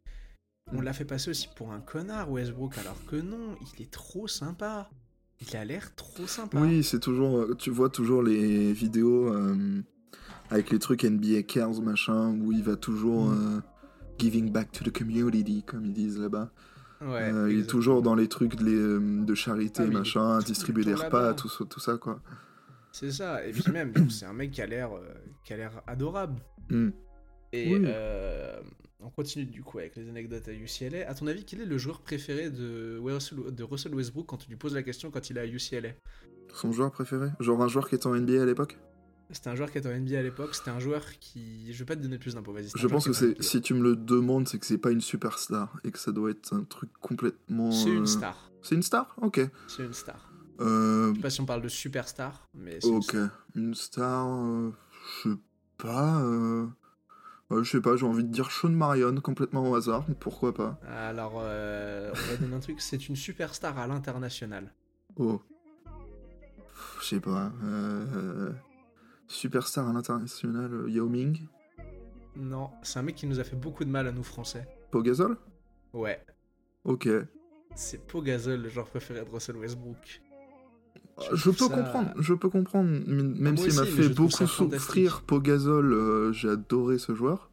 on 0.68 0.82
Mm. 0.82 0.84
l'a 0.84 0.94
fait 0.94 1.06
passer 1.06 1.30
aussi 1.30 1.48
pour 1.56 1.72
un 1.72 1.80
connard, 1.80 2.30
Westbrook, 2.30 2.78
alors 2.78 3.04
que 3.06 3.16
non, 3.16 3.56
il 3.78 3.84
est 3.84 3.90
trop 3.92 4.28
sympa. 4.28 4.90
Il 5.50 5.58
a 5.58 5.66
l'air 5.66 5.94
trop 5.96 6.28
sympa. 6.28 6.58
oui, 6.60 6.84
c'est 6.84 7.00
toujours. 7.00 7.38
euh, 7.40 7.56
Tu 7.58 7.70
vois 7.72 7.90
toujours 7.90 8.22
les 8.24 8.72
vidéos 8.74 9.34
euh, 9.34 9.82
avec 10.50 10.70
les 10.72 10.80
trucs 10.80 11.04
NBA 11.04 11.44
Cares, 11.44 11.82
machin, 11.82 12.30
où 12.42 12.52
il 12.52 12.64
va 12.64 12.76
toujours 12.76 13.28
Mm. 13.28 13.58
euh, 13.58 13.62
giving 14.20 14.52
back 14.52 14.72
to 14.72 14.84
the 14.84 14.96
community, 14.96 15.64
comme 15.64 15.86
ils 15.86 15.94
disent 15.94 16.20
là-bas. 16.20 16.52
Ouais, 17.02 17.32
Euh, 17.34 17.52
il 17.52 17.62
est 17.62 17.66
toujours 17.70 18.04
dans 18.04 18.14
les 18.14 18.28
trucs 18.28 18.56
de, 18.56 18.64
les, 18.64 19.26
de 19.26 19.34
charité, 19.34 19.84
Ah, 19.88 19.92
machin, 19.92 20.38
distribuer 20.40 20.84
des 20.84 20.94
repas, 20.94 21.34
tout, 21.34 21.50
ça- 21.50 21.66
tout 21.66 21.80
ça, 21.80 21.98
quoi. 21.98 22.22
C'est 22.92 23.12
ça, 23.12 23.44
et 23.44 23.52
puis 23.52 23.72
même, 23.72 23.92
c'est 24.12 24.26
un 24.26 24.34
mec 24.34 24.52
qui 24.52 24.62
a 24.62 24.68
l'air 24.68 24.90
qui 25.44 25.54
a 25.54 25.58
l'air 25.58 25.82
adorable. 25.88 26.40
Mm. 26.70 26.90
Et 27.54 27.74
Oui. 27.76 27.86
Euh, 29.02 29.06
on 29.06 29.10
continue 29.10 29.46
du 29.46 29.64
coup 29.64 29.80
avec 29.80 29.96
les 29.96 30.08
anecdotes 30.10 30.48
à 30.48 30.54
UCLA. 30.54 31.10
À 31.10 31.14
ton 31.14 31.28
avis, 31.28 31.44
quel 31.46 31.62
est 31.62 31.66
le 31.66 31.78
joueur 31.78 32.02
préféré 32.02 32.50
de 32.50 33.00
Russell, 33.02 33.40
de 33.54 33.64
Russell 33.64 33.94
Westbrook 33.96 34.26
quand 34.28 34.38
tu 34.38 34.50
lui 34.50 34.58
poses 34.58 34.74
la 34.74 34.84
question 34.84 35.12
quand 35.12 35.30
il 35.30 35.38
est 35.38 35.42
à 35.42 35.46
UCLA 35.46 35.90
Son 36.54 36.72
joueur 36.72 36.92
préféré? 36.92 37.30
Genre 37.40 37.62
un 37.62 37.68
joueur 37.68 37.88
qui 37.90 37.96
était 37.96 38.08
en 38.08 38.16
NBA 38.16 38.42
à 38.42 38.46
l'époque? 38.46 38.78
C'était 39.34 39.50
un 39.50 39.56
joueur 39.56 39.72
qui 39.72 39.78
était 39.78 39.88
en 39.88 39.98
NBA 39.98 40.20
à 40.20 40.22
l'époque. 40.24 40.54
C'était 40.54 40.72
un 40.72 40.80
joueur 40.80 41.06
qui. 41.22 41.72
Je 41.72 41.80
vais 41.80 41.86
pas 41.86 41.96
te 41.96 42.02
donner 42.02 42.18
plus 42.18 42.36
d'infos. 42.36 42.52
Vas-y. 42.52 42.70
Je 42.76 42.88
pense 42.88 43.06
que 43.06 43.14
c'est 43.14 43.42
si 43.42 43.62
tu 43.62 43.74
me 43.74 43.82
le 43.82 43.96
demandes, 43.96 44.46
c'est 44.50 44.60
que 44.60 44.66
c'est 44.66 44.78
pas 44.78 44.92
une 44.92 45.00
superstar 45.00 45.74
et 45.86 45.92
que 45.92 46.00
ça 46.00 46.12
doit 46.12 46.32
être 46.32 46.54
un 46.54 46.66
truc 46.66 46.90
complètement. 47.00 47.72
C'est 47.72 47.90
euh, 47.92 47.98
une 48.00 48.08
star. 48.08 48.52
C'est 48.62 48.76
une 48.76 48.84
star? 48.84 49.16
Ok. 49.22 49.40
C'est 49.70 49.86
une 49.86 49.94
star. 49.94 50.34
Euh, 50.60 51.12
Je 51.12 51.16
sais 51.16 51.22
pas 51.22 51.30
si 51.30 51.40
on 51.42 51.46
parle 51.46 51.62
de 51.62 51.70
superstar, 51.70 52.50
mais 52.54 52.80
c'est 52.82 52.90
une 52.90 52.96
ok. 52.98 53.04
star. 53.06 53.46
Une 53.56 53.74
star. 53.74 54.28
euh, 54.28 54.72
je 55.24 55.30
sais 55.30 55.36
pas. 55.78 56.22
euh, 56.24 56.68
ouais, 57.52 57.64
je 57.64 57.70
sais 57.72 57.82
pas, 57.82 57.96
j'ai 57.96 58.06
envie 58.06 58.24
de 58.24 58.30
dire 58.32 58.50
Sean 58.52 58.70
Marion, 58.70 59.16
complètement 59.22 59.70
au 59.70 59.76
hasard. 59.76 60.06
Pourquoi 60.20 60.54
pas 60.54 60.80
Alors, 60.88 61.34
euh, 61.38 62.12
on 62.14 62.32
va 62.32 62.38
donner 62.38 62.56
un 62.56 62.60
truc. 62.60 62.82
C'est 62.82 63.08
une 63.10 63.16
superstar 63.16 63.78
à 63.78 63.88
l'international. 63.88 64.74
Oh. 65.18 65.42
Je 67.02 67.06
sais 67.06 67.20
pas. 67.20 67.52
euh, 67.64 68.52
Superstar 69.28 69.88
à 69.88 69.94
l'international, 69.94 70.74
euh, 70.74 70.90
Yao 70.90 71.08
Ming 71.08 71.40
Non, 72.36 72.70
c'est 72.84 73.00
un 73.00 73.04
mec 73.04 73.16
qui 73.16 73.28
nous 73.28 73.40
a 73.40 73.44
fait 73.44 73.56
beaucoup 73.56 73.86
de 73.86 73.90
mal 73.90 74.08
à 74.08 74.12
nous 74.12 74.24
français. 74.24 74.68
Pogazol 74.92 75.38
Ouais, 75.94 76.24
Ok. 76.86 77.08
c'est 77.76 78.06
Pogazol, 78.08 78.62
le 78.62 78.70
joueur 78.70 78.88
préféré 78.88 79.24
de 79.24 79.30
Russell 79.30 79.58
Westbrook. 79.58 80.22
Je 81.34 81.50
peux 81.52 81.58
ça- 81.68 81.70
comprendre, 81.76 82.12
je 82.20 82.34
peux 82.34 82.50
comprendre, 82.50 82.90
même 83.08 83.58
s'il 83.58 83.74
m'a 83.76 83.82
aussi, 83.84 83.92
mais 83.98 84.04
fait 84.04 84.10
beaucoup 84.10 84.32
souffrir 84.48 85.22
Pogazol, 85.22 85.94
euh, 85.94 86.32
j'ai 86.34 86.50
adoré 86.50 86.98
ce 86.98 87.14
joueur. 87.14 87.50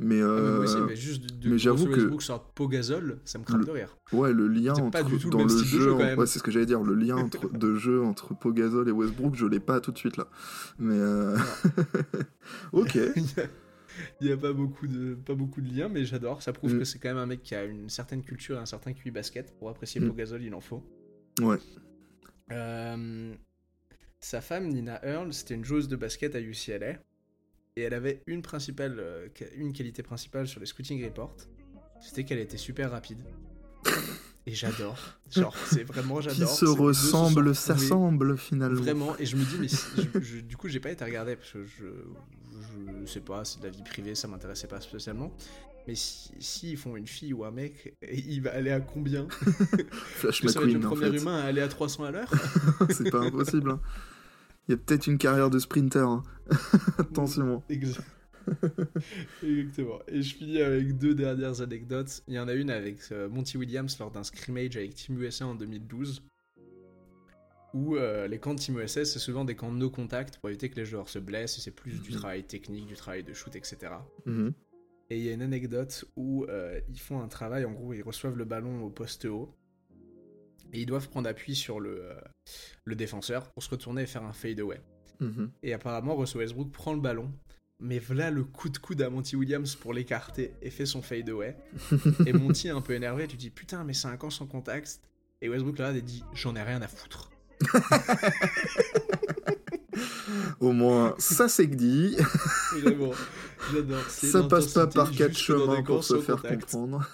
Mais, 0.00 0.16
Ah, 0.20 0.24
mais 0.26 0.68
euh, 0.70 0.86
mais 0.88 1.48
mais 1.50 1.56
j'avoue 1.58 1.86
que- 1.86 2.18
sorte 2.20 2.52
Pogazol, 2.56 3.18
ça 3.24 3.38
me 3.38 3.44
crame 3.44 3.60
Le- 3.60 3.66
de 3.66 3.70
rire. 3.70 3.96
ouais, 4.12 4.32
le 4.32 4.48
lien 4.48 4.72
entre, 4.74 4.90
pas 4.90 5.04
du 5.04 5.18
tout 5.18 5.30
dans 5.30 5.44
le 5.44 5.48
jeu, 5.48 5.64
jeu, 5.64 5.90
quand 5.92 5.98
même. 5.98 6.18
ouais, 6.18 6.26
c'est 6.26 6.40
ce 6.40 6.42
que 6.42 6.50
j'allais 6.50 6.66
dire, 6.66 6.82
le 6.82 6.94
lien 6.94 7.16
entre, 7.16 7.48
de 7.56 7.76
jeu 7.76 8.02
entre 8.02 8.34
Pogazol 8.36 8.88
et 8.88 8.90
Westbrook, 8.92 9.36
je 9.36 9.46
l'ai 9.46 9.60
pas 9.60 9.80
tout 9.80 9.92
de 9.92 9.98
suite 9.98 10.16
là. 10.16 10.26
Mais 10.80 10.96
euh, 10.98 11.36
ok, 12.72 12.98
Il 14.20 14.26
n'y 14.26 14.32
a, 14.32 14.36
pas 14.36 14.52
beaucoup 14.52 14.88
de 14.88 15.14
pas 15.14 15.34
beaucoup 15.34 15.60
de 15.60 15.72
liens, 15.72 15.88
mais 15.88 16.04
j'adore. 16.04 16.42
Ça 16.42 16.52
prouve 16.52 16.74
Mm. 16.74 16.78
que 16.80 16.84
c'est 16.84 16.98
quand 16.98 17.10
même 17.10 17.18
un 17.18 17.26
mec 17.26 17.44
qui 17.44 17.54
a 17.54 17.62
une 17.62 17.88
certaine 17.88 18.22
culture 18.24 18.56
et 18.56 18.58
un 18.58 18.66
certain 18.66 18.92
QI 18.92 19.12
basket. 19.12 19.56
Pour 19.56 19.68
apprécier 19.70 20.00
Mm. 20.00 20.08
Pogazol, 20.08 20.42
il 20.42 20.52
en 20.54 20.60
faut. 20.60 20.82
ouais, 21.40 21.54
Euh, 21.54 21.58
sa 24.20 24.40
femme, 24.40 24.68
Nina 24.68 25.00
Earl, 25.04 25.32
c'était 25.32 25.54
une 25.54 25.64
joueuse 25.64 25.88
de 25.88 25.96
basket 25.96 26.34
à 26.34 26.40
UCLA. 26.40 26.94
Et 27.76 27.82
elle 27.82 27.94
avait 27.94 28.22
une, 28.26 28.40
principale, 28.40 28.96
euh, 29.00 29.28
une 29.56 29.72
qualité 29.72 30.02
principale 30.04 30.46
sur 30.46 30.60
les 30.60 30.66
scouting 30.66 31.04
reports. 31.04 31.36
C'était 32.00 32.24
qu'elle 32.24 32.38
était 32.38 32.56
super 32.56 32.90
rapide. 32.92 33.18
Et 34.46 34.54
j'adore. 34.54 34.98
Genre, 35.30 35.56
c'est 35.72 35.82
vraiment, 35.84 36.18
qui 36.20 36.28
j'adore. 36.28 36.48
se 36.54 36.66
Ces 36.66 36.74
deux 36.74 36.80
ressemble, 36.80 37.54
sont 37.54 37.72
trouvés 37.72 37.78
s'assemble 37.78 38.36
finalement. 38.38 38.80
Vraiment. 38.82 39.16
Et 39.18 39.26
je 39.26 39.36
me 39.36 39.44
dis, 39.44 39.56
mais 39.58 39.68
si- 39.68 39.78
je- 40.14 40.20
je- 40.20 40.40
du 40.40 40.56
coup, 40.56 40.68
j'ai 40.68 40.80
pas 40.80 40.90
été 40.90 41.02
regarder 41.04 41.34
parce 41.36 41.50
que 41.52 41.64
je, 41.64 41.86
je 43.00 43.06
sais 43.10 43.20
pas, 43.20 43.44
c'est 43.44 43.58
de 43.60 43.64
la 43.64 43.70
vie 43.70 43.82
privée, 43.82 44.14
ça 44.14 44.28
m'intéressait 44.28 44.68
pas 44.68 44.80
spécialement. 44.80 45.34
Mais 45.86 45.94
si, 45.94 46.30
si 46.38 46.70
ils 46.72 46.76
font 46.78 46.96
une 46.96 47.06
fille 47.06 47.32
ou 47.34 47.44
un 47.44 47.50
mec, 47.50 47.94
il 48.10 48.40
va 48.42 48.52
aller 48.54 48.70
à 48.70 48.80
combien 48.80 49.26
Flash 49.90 50.40
Que 50.40 50.48
ça 50.48 50.60
va 50.60 50.66
être 50.66 50.72
le 50.72 50.78
McQueen 50.78 50.86
en 50.86 50.88
premier 50.96 51.10
fait. 51.10 51.22
humain 51.22 51.40
à 51.40 51.44
aller 51.44 51.60
à 51.60 51.68
300 51.68 52.04
à 52.04 52.10
l'heure 52.10 52.30
c'est 52.90 53.10
pas 53.10 53.20
impossible. 53.20 53.70
hein. 53.70 53.80
Il 54.66 54.72
y 54.72 54.74
a 54.74 54.78
peut-être 54.78 55.06
une 55.06 55.18
carrière 55.18 55.50
de 55.50 55.58
sprinter. 55.58 56.08
hein. 56.08 56.22
Attention. 56.98 57.62
Exa- 57.68 58.00
Exactement. 59.42 59.98
Et 60.08 60.22
je 60.22 60.34
finis 60.34 60.60
avec 60.62 60.96
deux 60.98 61.14
dernières 61.14 61.60
anecdotes. 61.60 62.22
Il 62.28 62.34
y 62.34 62.38
en 62.38 62.48
a 62.48 62.54
une 62.54 62.70
avec 62.70 62.98
euh, 63.12 63.28
Monty 63.28 63.58
Williams 63.58 63.98
lors 63.98 64.10
d'un 64.10 64.24
scrimmage 64.24 64.76
avec 64.76 64.94
Team 64.94 65.20
USA 65.22 65.46
en 65.46 65.54
2012. 65.54 66.22
Où 67.74 67.96
euh, 67.96 68.28
les 68.28 68.38
camps 68.38 68.54
de 68.54 68.60
Team 68.60 68.78
USA, 68.78 69.04
c'est 69.04 69.18
souvent 69.18 69.44
des 69.44 69.56
camps 69.56 69.72
de 69.72 69.76
no 69.76 69.90
contact 69.90 70.38
pour 70.38 70.48
éviter 70.48 70.68
que 70.70 70.76
les 70.76 70.84
joueurs 70.84 71.08
se 71.08 71.18
blessent. 71.18 71.58
et 71.58 71.60
C'est 71.60 71.70
plus 71.74 72.00
du 72.00 72.12
Mhm. 72.12 72.16
travail 72.18 72.44
technique, 72.44 72.86
du 72.86 72.94
travail 72.94 73.22
de 73.24 73.32
shoot, 73.34 73.54
etc. 73.56 73.76
Et 75.10 75.18
il 75.18 75.24
y 75.24 75.28
a 75.28 75.32
une 75.32 75.42
anecdote 75.42 76.04
où 76.16 76.44
euh, 76.44 76.80
ils 76.88 77.00
font 77.00 77.20
un 77.20 77.28
travail, 77.28 77.64
en 77.64 77.72
gros, 77.72 77.92
ils 77.92 78.02
reçoivent 78.02 78.36
le 78.36 78.44
ballon 78.44 78.82
au 78.82 78.90
poste 78.90 79.26
haut. 79.26 79.54
Et 80.72 80.80
ils 80.80 80.86
doivent 80.86 81.08
prendre 81.08 81.28
appui 81.28 81.54
sur 81.54 81.78
le, 81.78 82.04
euh, 82.04 82.20
le 82.84 82.96
défenseur 82.96 83.50
pour 83.52 83.62
se 83.62 83.70
retourner 83.70 84.02
et 84.02 84.06
faire 84.06 84.24
un 84.24 84.32
fade-away. 84.32 84.80
Mhm. 85.20 85.50
Et 85.62 85.72
apparemment, 85.72 86.16
Russell 86.16 86.40
Westbrook 86.40 86.72
prend 86.72 86.94
le 86.94 87.00
ballon, 87.00 87.30
mais 87.80 87.98
voilà 87.98 88.30
le 88.30 88.44
coup 88.44 88.68
de 88.68 88.78
coude 88.78 89.02
à 89.02 89.10
Monty 89.10 89.36
Williams 89.36 89.76
pour 89.76 89.92
l'écarter 89.92 90.54
et 90.62 90.70
fait 90.70 90.86
son 90.86 91.02
fade 91.02 91.28
away. 91.28 91.56
et 92.26 92.32
Monty 92.32 92.68
est 92.68 92.72
un 92.72 92.80
peu 92.80 92.94
énervé, 92.94 93.28
tu 93.28 93.36
dis 93.36 93.50
putain, 93.50 93.84
mais 93.84 93.94
c'est 93.94 94.08
un 94.08 94.16
camp 94.16 94.30
sans 94.30 94.46
contact. 94.46 95.00
Et 95.42 95.48
Westbrook 95.48 95.78
là, 95.78 95.92
il 95.92 96.02
dit 96.02 96.24
j'en 96.32 96.56
ai 96.56 96.62
rien 96.62 96.82
à 96.82 96.88
foutre. 96.88 97.30
Au 100.60 100.72
moins, 100.72 101.14
ça 101.18 101.48
c'est 101.48 101.68
que 101.68 101.74
dit. 101.74 102.16
Vraiment, 102.82 103.12
j'adore. 103.72 104.04
Ça 104.08 104.42
passe 104.44 104.72
pas 104.72 104.86
par 104.86 105.10
quatre 105.10 105.36
chemins 105.36 105.82
pour 105.82 106.04
se 106.04 106.20
faire 106.20 106.36
contact. 106.36 106.62
comprendre. 106.62 107.08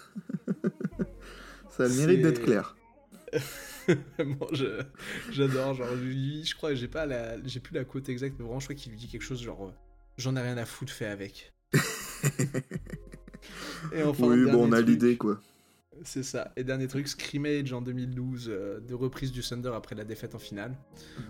ça 1.71 1.85
a 1.85 1.89
le 1.89 1.95
mérite 1.95 2.23
d'être 2.23 2.43
clair. 2.43 2.77
Je- 4.53 4.83
j'adore. 5.33 5.75
Genre, 5.75 5.95
lui, 5.97 6.45
je 6.45 6.55
crois, 6.55 6.75
j'ai 6.75 6.87
pas 6.89 7.07
la, 7.07 7.43
j'ai 7.45 7.61
plus 7.61 7.75
la 7.75 7.85
quote 7.85 8.09
exacte, 8.09 8.37
mais 8.39 8.45
vraiment, 8.45 8.61
je 8.61 8.67
crois 8.67 8.77
qu'il 8.77 8.93
lui 8.93 8.99
dit 8.99 9.09
quelque 9.09 9.23
chose 9.23 9.43
genre, 9.43 9.67
euh, 9.67 9.73
j'en 10.17 10.37
ai 10.37 10.41
rien 10.41 10.57
à 10.59 10.65
foutre, 10.65 10.93
fait 10.93 11.07
avec. 11.07 11.53
Et 13.93 14.03
enfin, 14.03 14.27
oui, 14.27 14.45
bon, 14.51 14.69
on 14.69 14.73
a 14.73 14.81
l'idée 14.81 15.17
quoi. 15.17 15.41
C'est 16.03 16.23
ça. 16.23 16.53
Et 16.57 16.65
dernier 16.65 16.89
truc, 16.89 17.09
scrimmage 17.09 17.73
en 17.73 17.83
2012, 17.83 18.49
euh, 18.49 18.81
de 18.81 18.95
reprise 18.95 19.33
du 19.33 19.43
Thunder 19.43 19.73
après 19.75 19.95
la 19.95 20.05
défaite 20.05 20.35
en 20.35 20.39
finale. 20.39 20.77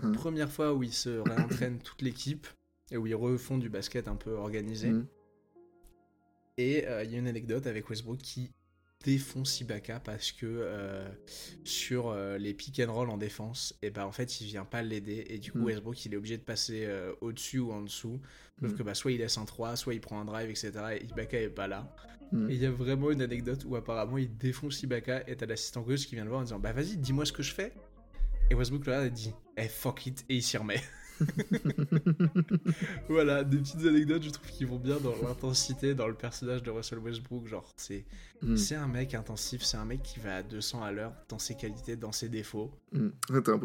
Mhm. 0.03 0.13
Première 0.13 0.51
fois 0.51 0.73
où 0.73 0.83
ils 0.83 0.93
se 0.93 1.09
réentraînent 1.29 1.79
toute 1.79 2.01
l'équipe 2.01 2.47
et 2.91 2.97
où 2.97 3.07
ils 3.07 3.15
refont 3.15 3.57
du 3.57 3.69
basket 3.69 4.07
un 4.07 4.15
peu 4.15 4.31
organisé. 4.31 4.91
Mhm. 4.91 5.07
Et 6.57 6.87
euh, 6.87 7.03
il 7.03 7.11
y 7.11 7.15
a 7.15 7.17
une 7.17 7.27
anecdote 7.27 7.67
avec 7.67 7.89
Westbrook 7.89 8.19
qui 8.19 8.51
défonce 9.03 9.59
Ibaka 9.61 9.99
parce 9.99 10.31
que 10.31 10.45
euh, 10.45 11.07
sur 11.63 12.09
euh, 12.09 12.37
les 12.37 12.53
pick 12.53 12.79
and 12.79 12.93
roll 12.93 13.09
en 13.09 13.17
défense, 13.17 13.77
et 13.81 13.89
ben 13.89 14.05
en 14.05 14.11
fait 14.11 14.41
il 14.41 14.47
vient 14.47 14.65
pas 14.65 14.81
l'aider 14.81 15.25
et 15.29 15.37
du 15.39 15.51
coup 15.51 15.59
Mm. 15.59 15.65
Westbrook 15.65 16.05
il 16.05 16.13
est 16.13 16.17
obligé 16.17 16.37
de 16.37 16.43
passer 16.43 16.85
euh, 16.85 17.13
au-dessus 17.21 17.59
ou 17.59 17.71
en 17.71 17.81
dessous. 17.81 18.19
Sauf 18.61 18.71
Mm. 18.73 18.75
que 18.77 18.83
bah, 18.83 18.93
soit 18.93 19.11
il 19.11 19.17
laisse 19.19 19.37
un 19.37 19.45
3, 19.45 19.75
soit 19.75 19.93
il 19.93 20.01
prend 20.01 20.19
un 20.21 20.25
drive, 20.25 20.49
etc. 20.49 20.71
Et 20.99 21.05
Ibaka 21.05 21.41
est 21.41 21.49
pas 21.49 21.67
là. 21.67 21.93
Mm. 22.31 22.49
Et 22.49 22.53
il 22.55 22.61
y 22.61 22.65
a 22.65 22.71
vraiment 22.71 23.11
une 23.11 23.21
anecdote 23.21 23.63
où 23.65 23.75
apparemment 23.75 24.17
il 24.17 24.37
défonce 24.37 24.81
Ibaka 24.83 25.23
et 25.27 25.35
t'as 25.35 25.45
l'assistant 25.45 25.81
gauche 25.81 26.05
qui 26.07 26.15
vient 26.15 26.23
le 26.23 26.29
voir 26.29 26.41
en 26.41 26.43
disant 26.43 26.59
bah 26.59 26.71
vas-y 26.73 26.97
dis-moi 26.97 27.25
ce 27.25 27.31
que 27.33 27.43
je 27.43 27.53
fais. 27.53 27.73
Et 28.49 28.55
Westbrook 28.55 28.85
là 28.87 29.05
il 29.05 29.11
dit 29.11 29.33
eh 29.57 29.67
fuck 29.67 30.05
it 30.05 30.25
et 30.29 30.35
il 30.35 30.43
s'y 30.43 30.57
remet. 30.57 30.79
voilà, 33.09 33.43
des 33.43 33.57
petites 33.57 33.85
anecdotes, 33.85 34.23
je 34.23 34.29
trouve, 34.29 34.49
qui 34.49 34.65
vont 34.65 34.79
bien 34.79 34.97
dans 34.97 35.15
l'intensité, 35.27 35.95
dans 35.95 36.07
le 36.07 36.13
personnage 36.13 36.63
de 36.63 36.71
Russell 36.71 36.99
Westbrook. 36.99 37.47
Genre, 37.47 37.71
c'est 37.77 38.05
Mm. 38.41 38.57
c'est 38.57 38.75
un 38.75 38.87
mec 38.87 39.13
intensif, 39.13 39.61
c'est 39.63 39.77
un 39.77 39.85
mec 39.85 40.01
qui 40.01 40.19
va 40.19 40.37
à 40.37 40.43
200 40.43 40.83
à 40.83 40.91
l'heure 40.91 41.13
dans 41.29 41.37
ses 41.37 41.55
qualités, 41.55 41.95
dans 41.95 42.11
ses 42.11 42.29
défauts. 42.29 42.71
Mm. 42.91 43.09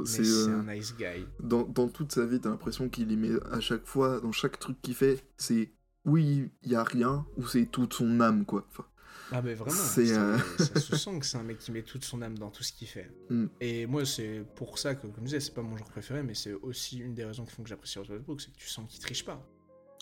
C'est, 0.04 0.24
c'est 0.24 0.50
euh, 0.50 0.60
un 0.60 0.74
nice 0.74 0.94
guy. 0.96 1.24
dans, 1.40 1.62
dans 1.62 1.88
toute 1.88 2.12
sa 2.12 2.26
vie, 2.26 2.40
t'as 2.40 2.50
l'impression 2.50 2.88
qu'il 2.88 3.10
y 3.10 3.16
met 3.16 3.30
à 3.50 3.60
chaque 3.60 3.86
fois, 3.86 4.20
dans 4.20 4.32
chaque 4.32 4.58
truc 4.58 4.80
qu'il 4.82 4.94
fait, 4.94 5.24
c'est 5.36 5.72
oui, 6.04 6.50
il 6.62 6.70
y 6.70 6.76
a 6.76 6.84
rien, 6.84 7.26
ou 7.36 7.46
c'est 7.46 7.66
toute 7.66 7.94
son 7.94 8.20
âme 8.20 8.44
quoi. 8.44 8.66
Enfin, 8.70 8.84
Ah, 9.32 9.42
mais 9.42 9.54
vraiment, 9.54 9.74
c'est, 9.76 10.12
euh, 10.16 10.38
ça 10.58 10.78
se 10.80 10.96
sent 10.96 11.18
que 11.18 11.26
c'est 11.26 11.36
un 11.36 11.42
mec 11.42 11.58
qui 11.58 11.72
met 11.72 11.82
toute 11.82 12.04
son 12.04 12.22
âme 12.22 12.38
dans 12.38 12.50
tout 12.50 12.62
ce 12.62 12.72
qu'il 12.72 12.86
fait. 12.86 13.10
Mm. 13.28 13.46
Et 13.60 13.86
moi, 13.86 14.04
c'est 14.06 14.44
pour 14.54 14.78
ça 14.78 14.94
que, 14.94 15.02
comme 15.08 15.14
je 15.20 15.24
disais, 15.24 15.40
c'est 15.40 15.54
pas 15.54 15.62
mon 15.62 15.76
genre 15.76 15.88
préféré, 15.88 16.22
mais 16.22 16.34
c'est 16.34 16.52
aussi 16.52 16.98
une 16.98 17.14
des 17.14 17.24
raisons 17.24 17.44
qui 17.44 17.52
font 17.52 17.62
que 17.62 17.68
j'apprécie 17.68 17.98
Russell 17.98 18.14
Westbrook, 18.16 18.40
c'est 18.40 18.52
que 18.52 18.56
tu 18.58 18.68
sens 18.68 18.88
qu'il 18.88 19.00
triche 19.00 19.24
pas. 19.24 19.44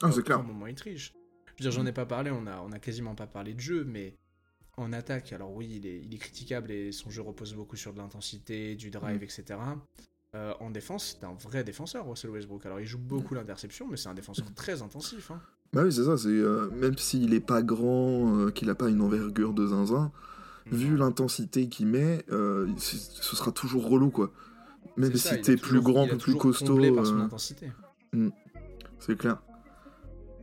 ah, 0.03 0.09
À 0.09 0.12
c'est 0.12 0.22
clair. 0.22 0.43
moment 0.43 0.66
il 0.66 0.75
triche. 0.75 1.14
Je 1.47 1.53
veux 1.64 1.70
dire, 1.70 1.70
j'en 1.70 1.87
ai 1.87 1.93
pas 1.93 2.05
parlé, 2.07 2.31
on 2.31 2.47
a, 2.47 2.61
on 2.61 2.72
a 2.72 2.79
quasiment 2.79 3.14
pas 3.14 3.27
parlé 3.27 3.55
de 3.55 3.61
jeu, 3.61 3.85
mais 3.85 4.16
en 4.77 4.93
attaque, 4.93 5.33
alors 5.33 5.53
oui, 5.53 5.68
il 5.77 5.87
est, 5.87 6.01
il 6.03 6.12
est 6.12 6.18
critiquable 6.18 6.70
et 6.72 6.91
son 6.93 7.09
jeu 7.11 7.22
repose 7.22 7.55
beaucoup 7.55 7.77
sur 7.77 7.93
de 7.93 7.99
l'intensité, 7.99 8.75
du 8.75 8.91
drive, 8.91 9.20
Mm. 9.20 9.25
etc. 9.25 9.45
Euh, 10.35 10.53
en 10.59 10.68
défense, 10.70 11.16
c'est 11.20 11.25
un 11.25 11.35
vrai 11.35 11.62
défenseur, 11.62 12.09
Russell 12.09 12.31
Westbrook. 12.31 12.66
Alors 12.66 12.81
il 12.81 12.87
joue 12.87 12.99
beaucoup 12.99 13.35
l'interception, 13.35 13.87
mais 13.87 13.97
c'est 13.97 14.09
un 14.09 14.14
défenseur 14.14 14.53
très 14.55 14.83
intensif. 14.83 15.31
hein. 15.31 15.41
Bah 15.75 15.83
oui, 15.85 15.93
c'est 15.93 16.05
ça, 16.05 16.16
c'est 16.16 16.29
euh, 16.29 16.70
même 16.70 16.97
s'il 16.97 17.35
est 17.35 17.41
pas 17.41 17.62
grand, 17.62 18.39
euh, 18.39 18.51
qu'il 18.51 18.70
a 18.70 18.75
pas 18.75 18.89
une 18.89 19.01
envergure 19.01 19.53
de 19.53 19.66
zinzin, 19.66 20.12
vu 20.70 20.97
l'intensité 20.97 21.68
qu'il 21.68 21.87
met, 21.89 22.25
euh, 22.31 22.68
ce 22.79 23.37
sera 23.37 23.51
toujours 23.53 23.89
relou 23.89 24.11
quoi. 24.11 24.31
Même 24.97 25.12
C'est 25.16 25.37
si 25.37 25.41
t'es 25.43 25.57
toujours- 25.57 25.83
plus 25.85 25.93
grand, 25.93 26.07
plus 26.18 26.37
costaud, 26.37 26.95
par 26.95 27.05
son 27.07 27.20
intensité. 27.20 27.72
c'est 29.01 29.16
clair. 29.18 29.43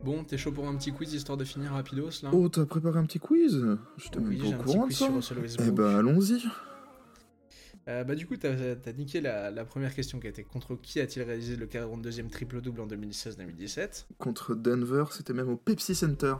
Bon, 0.04 0.24
t'es 0.24 0.36
chaud 0.36 0.50
pour 0.52 0.66
un 0.68 0.74
petit 0.74 0.92
quiz 0.92 1.14
histoire 1.14 1.38
de 1.38 1.44
finir 1.44 1.72
rapidos 1.72 2.10
là? 2.24 2.30
Oh, 2.32 2.48
t'as 2.48 2.66
préparé 2.66 2.98
un 2.98 3.04
petit 3.06 3.20
quiz? 3.20 3.64
Je 3.96 4.08
t'ai 4.10 4.18
Oui, 4.18 4.36
même 4.36 4.50
pas 4.58 4.58
au 4.58 4.62
courant 4.64 4.86
de 4.88 4.92
ça. 4.92 5.08
Eh 5.64 5.70
bah 5.70 5.96
allons-y. 5.98 6.42
Euh, 7.88 8.04
bah 8.04 8.14
du 8.14 8.26
coup, 8.26 8.36
t'as 8.36 8.50
as 8.52 8.92
niqué 8.92 9.20
la, 9.20 9.50
la 9.50 9.64
première 9.64 9.94
question 9.94 10.20
qui 10.20 10.28
était 10.28 10.44
contre 10.44 10.76
qui 10.76 11.00
a-t-il 11.00 11.22
réalisé 11.24 11.56
le 11.56 11.66
42e 11.66 12.28
triple-double 12.28 12.80
en 12.80 12.86
2016-2017 12.86 14.04
Contre 14.18 14.54
Denver, 14.54 15.04
c'était 15.10 15.32
même 15.32 15.48
au 15.48 15.56
Pepsi 15.56 15.94
Center 15.94 16.34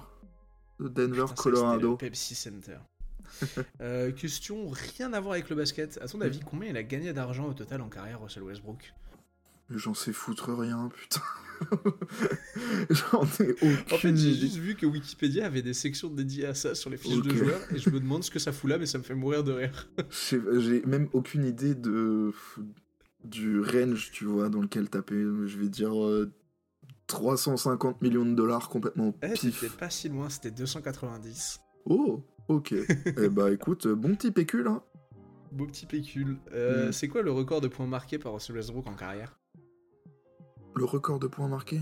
de 0.79 0.89
Denver, 0.89 1.23
Putain, 1.29 1.35
Colorado. 1.43 1.91
le 1.93 1.97
Pepsi 1.97 2.35
Center. 2.35 2.79
Euh, 3.81 4.13
question 4.13 4.69
rien 4.69 5.13
à 5.15 5.21
voir 5.21 5.33
avec 5.33 5.49
le 5.49 5.57
basket. 5.57 5.99
À 6.03 6.07
ton 6.07 6.21
avis, 6.21 6.41
combien 6.41 6.69
il 6.69 6.77
a 6.77 6.83
gagné 6.83 7.13
d'argent 7.15 7.47
au 7.49 7.55
total 7.55 7.81
en 7.81 7.89
carrière, 7.89 8.21
Russell 8.21 8.43
Westbrook? 8.43 8.93
J'en 9.75 9.95
sais 9.95 10.13
foutre 10.13 10.53
rien, 10.53 10.89
putain. 10.95 11.21
J'en 12.91 13.23
ai 13.41 13.53
aucune 13.53 13.77
En 13.93 13.97
fait, 13.99 14.17
j'ai 14.17 14.35
juste 14.35 14.57
vu 14.57 14.75
que 14.75 14.85
Wikipédia 14.87 15.47
avait 15.47 15.63
des 15.63 15.75
sections 15.75 16.09
dédiées 16.09 16.47
à 16.47 16.55
ça 16.55 16.75
sur 16.75 16.91
les 16.91 16.97
fiches 16.97 17.23
de 17.23 17.31
joueurs 17.35 17.61
et 17.73 17.79
je 17.79 17.91
me 17.91 18.01
demande 18.01 18.25
ce 18.25 18.31
que 18.31 18.39
ça 18.39 18.53
fout 18.53 18.69
là, 18.71 18.79
mais 18.79 18.87
ça 18.87 18.99
me 18.99 19.03
fait 19.05 19.15
mourir 19.15 19.45
de 19.45 19.53
rire. 19.53 19.89
J'ai 20.11 20.83
même 20.87 21.09
aucune 21.13 21.45
idée 21.45 21.75
de 21.75 22.33
du 23.25 23.61
range, 23.61 24.11
tu 24.13 24.25
vois, 24.25 24.49
dans 24.49 24.61
lequel 24.61 24.91
taper. 24.91 25.15
Je 25.47 25.59
vais 25.59 25.69
dire 25.69 25.97
euh, 26.05 26.33
350 27.07 28.03
millions 28.03 28.25
de 28.27 28.35
dollars 28.35 28.69
complètement 28.69 29.15
Eh, 29.23 29.29
pif. 29.35 29.41
c'était 29.61 29.73
pas 29.77 29.91
si 29.91 30.09
loin, 30.09 30.29
c'était 30.29 30.51
290. 30.51 31.61
Oh, 31.85 32.25
ok. 32.49 32.75
eh 33.07 33.29
bah 33.29 33.53
écoute, 33.53 33.87
euh, 33.87 33.95
bon 33.95 34.15
petit 34.17 34.33
pécule, 34.33 34.67
hein. 34.67 34.83
Beau 35.53 35.67
petit 35.67 35.87
pécule. 35.87 36.39
Euh, 36.53 36.89
Mm. 36.89 36.93
C'est 36.93 37.09
quoi 37.09 37.23
le 37.23 37.31
record 37.31 37.61
de 37.61 37.69
points 37.69 37.87
marqués 37.87 38.19
par 38.19 38.33
Russell 38.33 38.57
Westbrook 38.57 38.87
en 38.89 38.95
carrière? 38.95 39.39
Le 40.75 40.85
record 40.85 41.19
de 41.19 41.27
points 41.27 41.49
marqués 41.49 41.81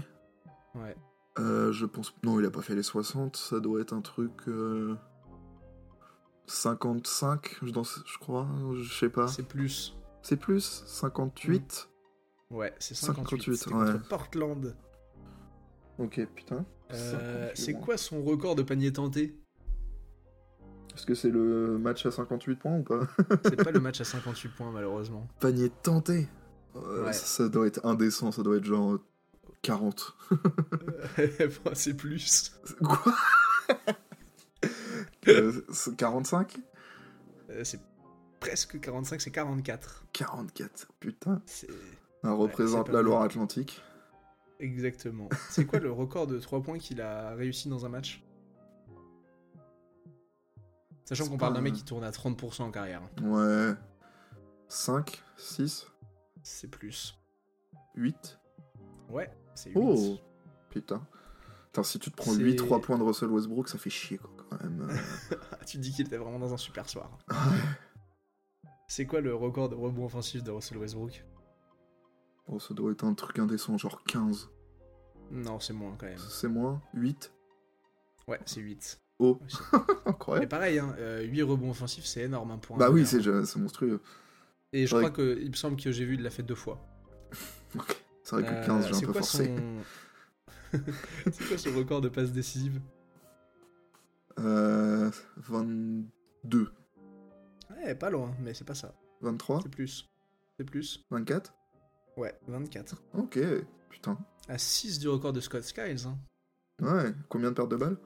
Ouais. 0.75 0.97
Euh, 1.39 1.73
je 1.73 1.87
pense. 1.87 2.13
Non, 2.25 2.39
il 2.41 2.47
a 2.47 2.51
pas 2.51 2.63
fait 2.63 2.75
les 2.75 2.83
60, 2.83 3.37
ça 3.37 3.61
doit 3.61 3.81
être 3.81 3.93
un 3.93 4.01
truc. 4.01 4.33
euh, 4.49 4.95
55, 6.47 7.59
je, 7.63 7.71
dans- 7.71 7.85
je 7.85 8.19
crois, 8.19 8.49
je 8.75 8.93
sais 8.93 9.09
pas. 9.09 9.29
C'est 9.29 9.45
plus. 9.47 9.97
C'est 10.23 10.37
plus 10.37 10.83
58 10.87 11.89
Ouais, 12.51 12.75
c'est 12.81 12.95
58. 12.95 13.43
58, 13.43 13.57
C'était 13.57 13.75
ouais. 13.75 13.93
contre 13.93 14.09
Portland. 14.09 14.77
Ok, 15.99 16.21
putain. 16.35 16.65
Euh, 16.93 17.47
58, 17.53 17.57
c'est 17.57 17.75
quoi 17.75 17.97
son 17.97 18.23
record 18.25 18.57
de 18.57 18.63
panier 18.63 18.93
tenté? 18.93 19.39
Est-ce 20.97 21.07
que 21.07 21.15
c'est 21.15 21.31
le 21.31 21.79
match 21.79 22.05
à 22.07 22.11
58 22.11 22.57
points 22.57 22.79
ou 22.79 22.83
pas? 22.83 23.01
C'est 23.45 23.63
pas 23.63 23.71
le 23.71 23.79
match 23.79 24.01
à 24.01 24.05
58 24.05 24.49
points, 24.57 24.73
malheureusement. 24.73 25.29
Panier 25.39 25.71
tenté 25.71 26.27
Euh, 26.77 27.05
Ouais. 27.07 27.13
Ça 27.13 27.49
doit 27.49 27.67
être 27.67 27.85
indécent, 27.85 28.31
ça 28.33 28.43
doit 28.43 28.57
être 28.57 28.65
genre 28.65 28.99
40. 29.63 30.17
Enfin, 30.31 31.71
c'est 31.75 31.95
plus. 31.95 32.53
Quoi? 32.83 33.15
Euh, 35.29 35.53
c'est 35.71 35.95
45 35.97 36.59
Euh, 37.51 37.63
c'est 37.63 37.79
presque 38.41 38.81
45, 38.81 39.21
c'est 39.21 39.31
44. 39.31 40.07
44, 40.13 40.89
putain. 40.99 41.43
C'est 41.47 41.69
Ça 42.23 42.33
représente 42.33 42.89
la. 42.89 43.03
Loire-Atlantique. 43.03 43.83
exactement. 44.59 45.29
C'est 45.51 45.67
quoi 45.67 45.79
le 45.79 45.93
record 45.93 46.27
de 46.27 46.39
3 46.39 46.63
points 46.63 46.79
qu'il 46.79 47.01
a 47.03 47.35
réussi 47.35 47.69
dans 47.69 47.85
un 47.87 47.91
match? 47.91 48.25
Sachant 51.05 51.27
qu'on 51.29 51.39
parle 51.39 51.55
d'un 51.55 51.61
mec 51.61 51.75
qui 51.75 51.85
tourne 51.85 52.05
à 52.05 52.11
30% 52.11 52.63
en 52.63 52.71
carrière. 52.71 53.03
Ouais. 53.23 53.73
5 54.69 55.23
6 55.37 55.87
C'est 56.43 56.69
plus. 56.69 57.17
8 57.95 58.39
Ouais, 59.09 59.31
c'est 59.55 59.71
8. 59.71 59.77
Oh 59.81 60.19
Putain. 60.71 61.07
Putain, 61.67 61.83
si 61.83 61.99
tu 61.99 62.11
te 62.11 62.17
prends 62.17 62.33
C'est- 62.33 62.39
8 62.41 62.57
3 62.57 62.81
points 62.81 62.99
de 62.99 63.03
Russell 63.03 63.29
Westbrook, 63.31 63.69
ça 63.69 63.79
fait 63.79 63.91
chier 63.91 64.19
quoi, 64.19 64.31
quand 64.49 64.63
même. 64.63 64.89
Euh, 64.91 65.37
tu 65.67 65.79
dis 65.79 65.93
qu'il 65.93 66.07
était 66.07 66.17
vraiment 66.17 66.39
dans 66.39 66.53
un 66.53 66.57
super 66.57 66.89
soir. 66.89 67.19
C'est 68.89 69.07
quoi 69.07 69.21
le 69.21 69.35
record 69.35 69.69
de 69.69 69.77
rebond 69.77 70.07
offensif 70.07 70.43
de 70.43 70.51
Russell 70.51 70.79
Westbrook? 70.79 71.25
Oh, 72.49 72.59
ça 72.59 72.75
doit 72.75 72.91
être 72.91 73.05
un 73.05 73.15
truc 73.15 73.39
indécent, 73.39 73.79
genre 73.79 74.03
15. 74.05 74.49
Non, 75.31 75.61
c'est 75.61 75.73
moins 75.73 75.95
quand 75.97 76.07
même. 76.07 76.19
C'est 76.19 76.49
moins 76.49 76.83
8 76.95 77.33
Ouais, 78.27 78.41
c'est 78.47 78.61
8. 78.61 79.01
Oh, 79.21 79.39
Aussi. 79.45 79.59
Mais 79.73 79.79
incroyable. 80.07 80.49
pareil, 80.49 80.79
hein, 80.81 80.97
8 81.23 81.43
rebonds 81.45 81.71
offensifs, 81.71 82.05
c'est 82.07 82.23
énorme 82.23 82.51
hein, 82.51 82.59
pour 82.59 82.75
un 82.77 82.79
Bah 82.81 82.91
oui, 82.91 83.07
c'est 83.07 83.25
monstrueux. 83.57 84.01
Et 84.73 84.87
je 84.87 84.95
Ouais. 84.95 85.03
crois 85.03 85.11
que, 85.11 85.39
il 85.41 85.51
me 85.51 85.57
semble 85.57 85.77
que 85.81 85.91
j'ai 85.93 86.05
vu, 86.05 86.15
il 86.15 86.23
l'a 86.23 86.31
fait 86.31 86.43
deux 86.43 86.55
fois. 86.55 86.79
Ok. 87.77 88.03
C'est 88.25 88.37
vrai 88.37 88.45
que 88.45 88.51
Euh, 88.55 88.67
15, 88.67 88.85
j'ai 88.87 88.91
un 88.91 88.95
c'est 88.95 89.07
peu 89.07 89.13
quoi 89.13 89.23
forcé. 89.23 89.47
son- 89.57 89.83
c'est 91.33 91.49
quoi 91.49 91.59
son 91.59 91.73
record 91.77 92.01
de 92.01 92.09
passes 92.09 92.33
décisives 92.33 92.81
Euh, 94.39 95.11
22, 95.37 96.73
Ouais, 97.71 97.95
pas 97.95 98.11
loin, 98.11 98.35
mais 98.41 98.55
c'est 98.55 98.65
pas 98.65 98.75
ça. 98.75 98.95
23, 99.21 99.61
C'est 99.63 99.69
plus. 99.69 100.09
C'est 100.59 100.65
plus. 100.65 101.05
24 101.11 101.55
Ouais, 102.17 102.39
24. 102.49 103.03
Ok, 103.15 103.39
putain. 103.89 104.19
À 104.49 104.59
6 104.59 104.99
du 104.99 105.09
record 105.09 105.33
de 105.33 105.41
Scott 105.41 105.63
Skiles. 105.63 106.07
Hein. 106.07 106.19
Ouais, 106.83 107.13
combien 107.29 107.51
de 107.51 107.55
pertes 107.55 107.71
de 107.71 107.77
balles 107.77 107.97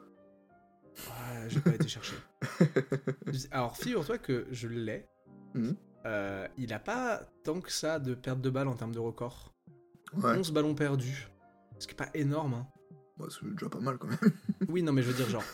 Ouais, 0.96 1.48
j'ai 1.48 1.60
pas 1.60 1.74
été 1.74 1.88
chercher. 1.88 2.16
Alors, 3.50 3.76
figure-toi 3.76 4.18
que 4.18 4.46
je 4.50 4.68
l'ai. 4.68 5.06
Mhm. 5.54 5.76
Euh, 6.07 6.46
il 6.59 6.72
a 6.72 6.78
pas 6.78 7.22
tant 7.44 7.61
que 7.61 7.72
ça 7.72 7.98
de 7.98 8.14
perte 8.14 8.40
de 8.40 8.50
balles 8.50 8.68
en 8.68 8.74
termes 8.74 8.94
de 8.94 8.98
record. 8.98 9.52
Ouais, 10.16 10.36
11 10.36 10.52
ballons 10.52 10.74
perdus. 10.74 11.28
Ce 11.78 11.86
qui 11.86 11.92
est 11.94 11.96
pas 11.96 12.11
énorme. 12.14 12.55
Hein. 12.55 12.66
bah, 13.18 13.26
c'est 13.30 13.48
déjà 13.50 13.68
pas 13.68 13.80
mal 13.80 13.98
quand 13.98 14.09
même. 14.09 14.18
Oui, 14.68 14.82
non, 14.82 14.92
mais 14.92 15.02
je 15.02 15.09
veux 15.11 15.14
dire, 15.16 15.28
genre. 15.28 15.44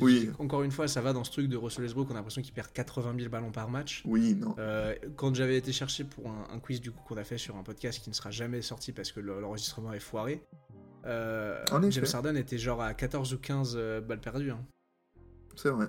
Oui. 0.00 0.28
Encore 0.40 0.64
une 0.64 0.72
fois, 0.72 0.88
ça 0.88 1.00
va 1.00 1.12
dans 1.12 1.22
ce 1.22 1.30
truc 1.30 1.46
de 1.48 1.56
Russell 1.56 1.84
Westbrook, 1.84 2.08
on 2.10 2.14
a 2.14 2.14
l'impression 2.14 2.42
qu'il 2.42 2.52
perd 2.52 2.72
80 2.72 3.14
000 3.16 3.28
ballons 3.30 3.52
par 3.52 3.70
match. 3.70 4.02
Oui, 4.04 4.34
non. 4.34 4.56
Euh, 4.58 4.92
quand 5.14 5.32
j'avais 5.36 5.56
été 5.56 5.70
chercher 5.70 6.02
pour 6.02 6.26
un, 6.28 6.48
un 6.52 6.58
quiz 6.58 6.80
du 6.80 6.90
coup 6.90 7.00
qu'on 7.06 7.16
a 7.16 7.22
fait 7.22 7.38
sur 7.38 7.54
un 7.56 7.62
podcast 7.62 8.02
qui 8.02 8.10
ne 8.10 8.14
sera 8.16 8.32
jamais 8.32 8.60
sorti 8.60 8.90
parce 8.90 9.12
que 9.12 9.20
le- 9.20 9.40
l'enregistrement 9.40 9.92
est 9.92 10.00
foiré, 10.00 10.44
euh. 11.06 11.64
James 11.90 12.04
Harden 12.12 12.34
était 12.36 12.58
genre 12.58 12.82
à 12.82 12.92
14 12.92 13.32
ou 13.34 13.38
15 13.38 13.74
euh, 13.76 14.00
balles 14.00 14.20
perdues. 14.20 14.50
hein. 14.50 14.66
C'est 15.54 15.70
vrai. 15.70 15.86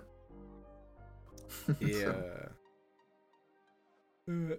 Et, 1.82 1.96
euh, 2.06 2.12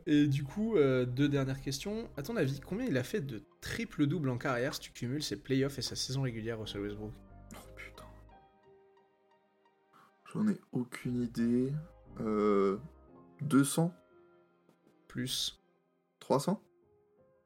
et 0.07 0.27
du 0.27 0.43
coup, 0.45 0.77
euh, 0.77 1.05
deux 1.05 1.29
dernières 1.29 1.61
questions. 1.61 2.09
À 2.17 2.23
ton 2.23 2.37
avis, 2.37 2.61
combien 2.61 2.87
il 2.87 2.97
a 2.97 3.05
fait 3.05 3.21
de 3.21 3.43
triple-double 3.61 4.29
en 4.29 4.39
carrière 4.39 4.75
si 4.75 4.81
tu 4.81 4.93
cumules 4.93 5.23
ses 5.23 5.37
playoffs 5.37 5.79
et 5.79 5.83
sa 5.83 5.97
saison 5.97 6.23
régulière, 6.23 6.59
Russell 6.59 6.83
Westbrook 6.83 7.13
Oh 7.55 7.69
putain. 7.77 8.05
J'en 10.33 10.49
ai 10.49 10.61
aucune 10.73 11.23
idée. 11.23 11.73
Euh, 12.21 12.79
200 13.43 13.95
Plus. 15.09 15.61
300 16.19 16.61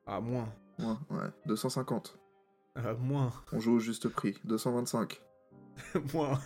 Ah, 0.07 0.21
moins. 0.21 0.53
Ouais, 0.79 0.95
ouais. 1.11 1.31
250. 1.47 2.19
Euh, 2.79 2.97
moins. 2.97 3.33
On 3.53 3.61
joue 3.61 3.75
au 3.75 3.79
juste 3.79 4.09
prix. 4.09 4.39
225. 4.45 5.23
moins. 6.15 6.41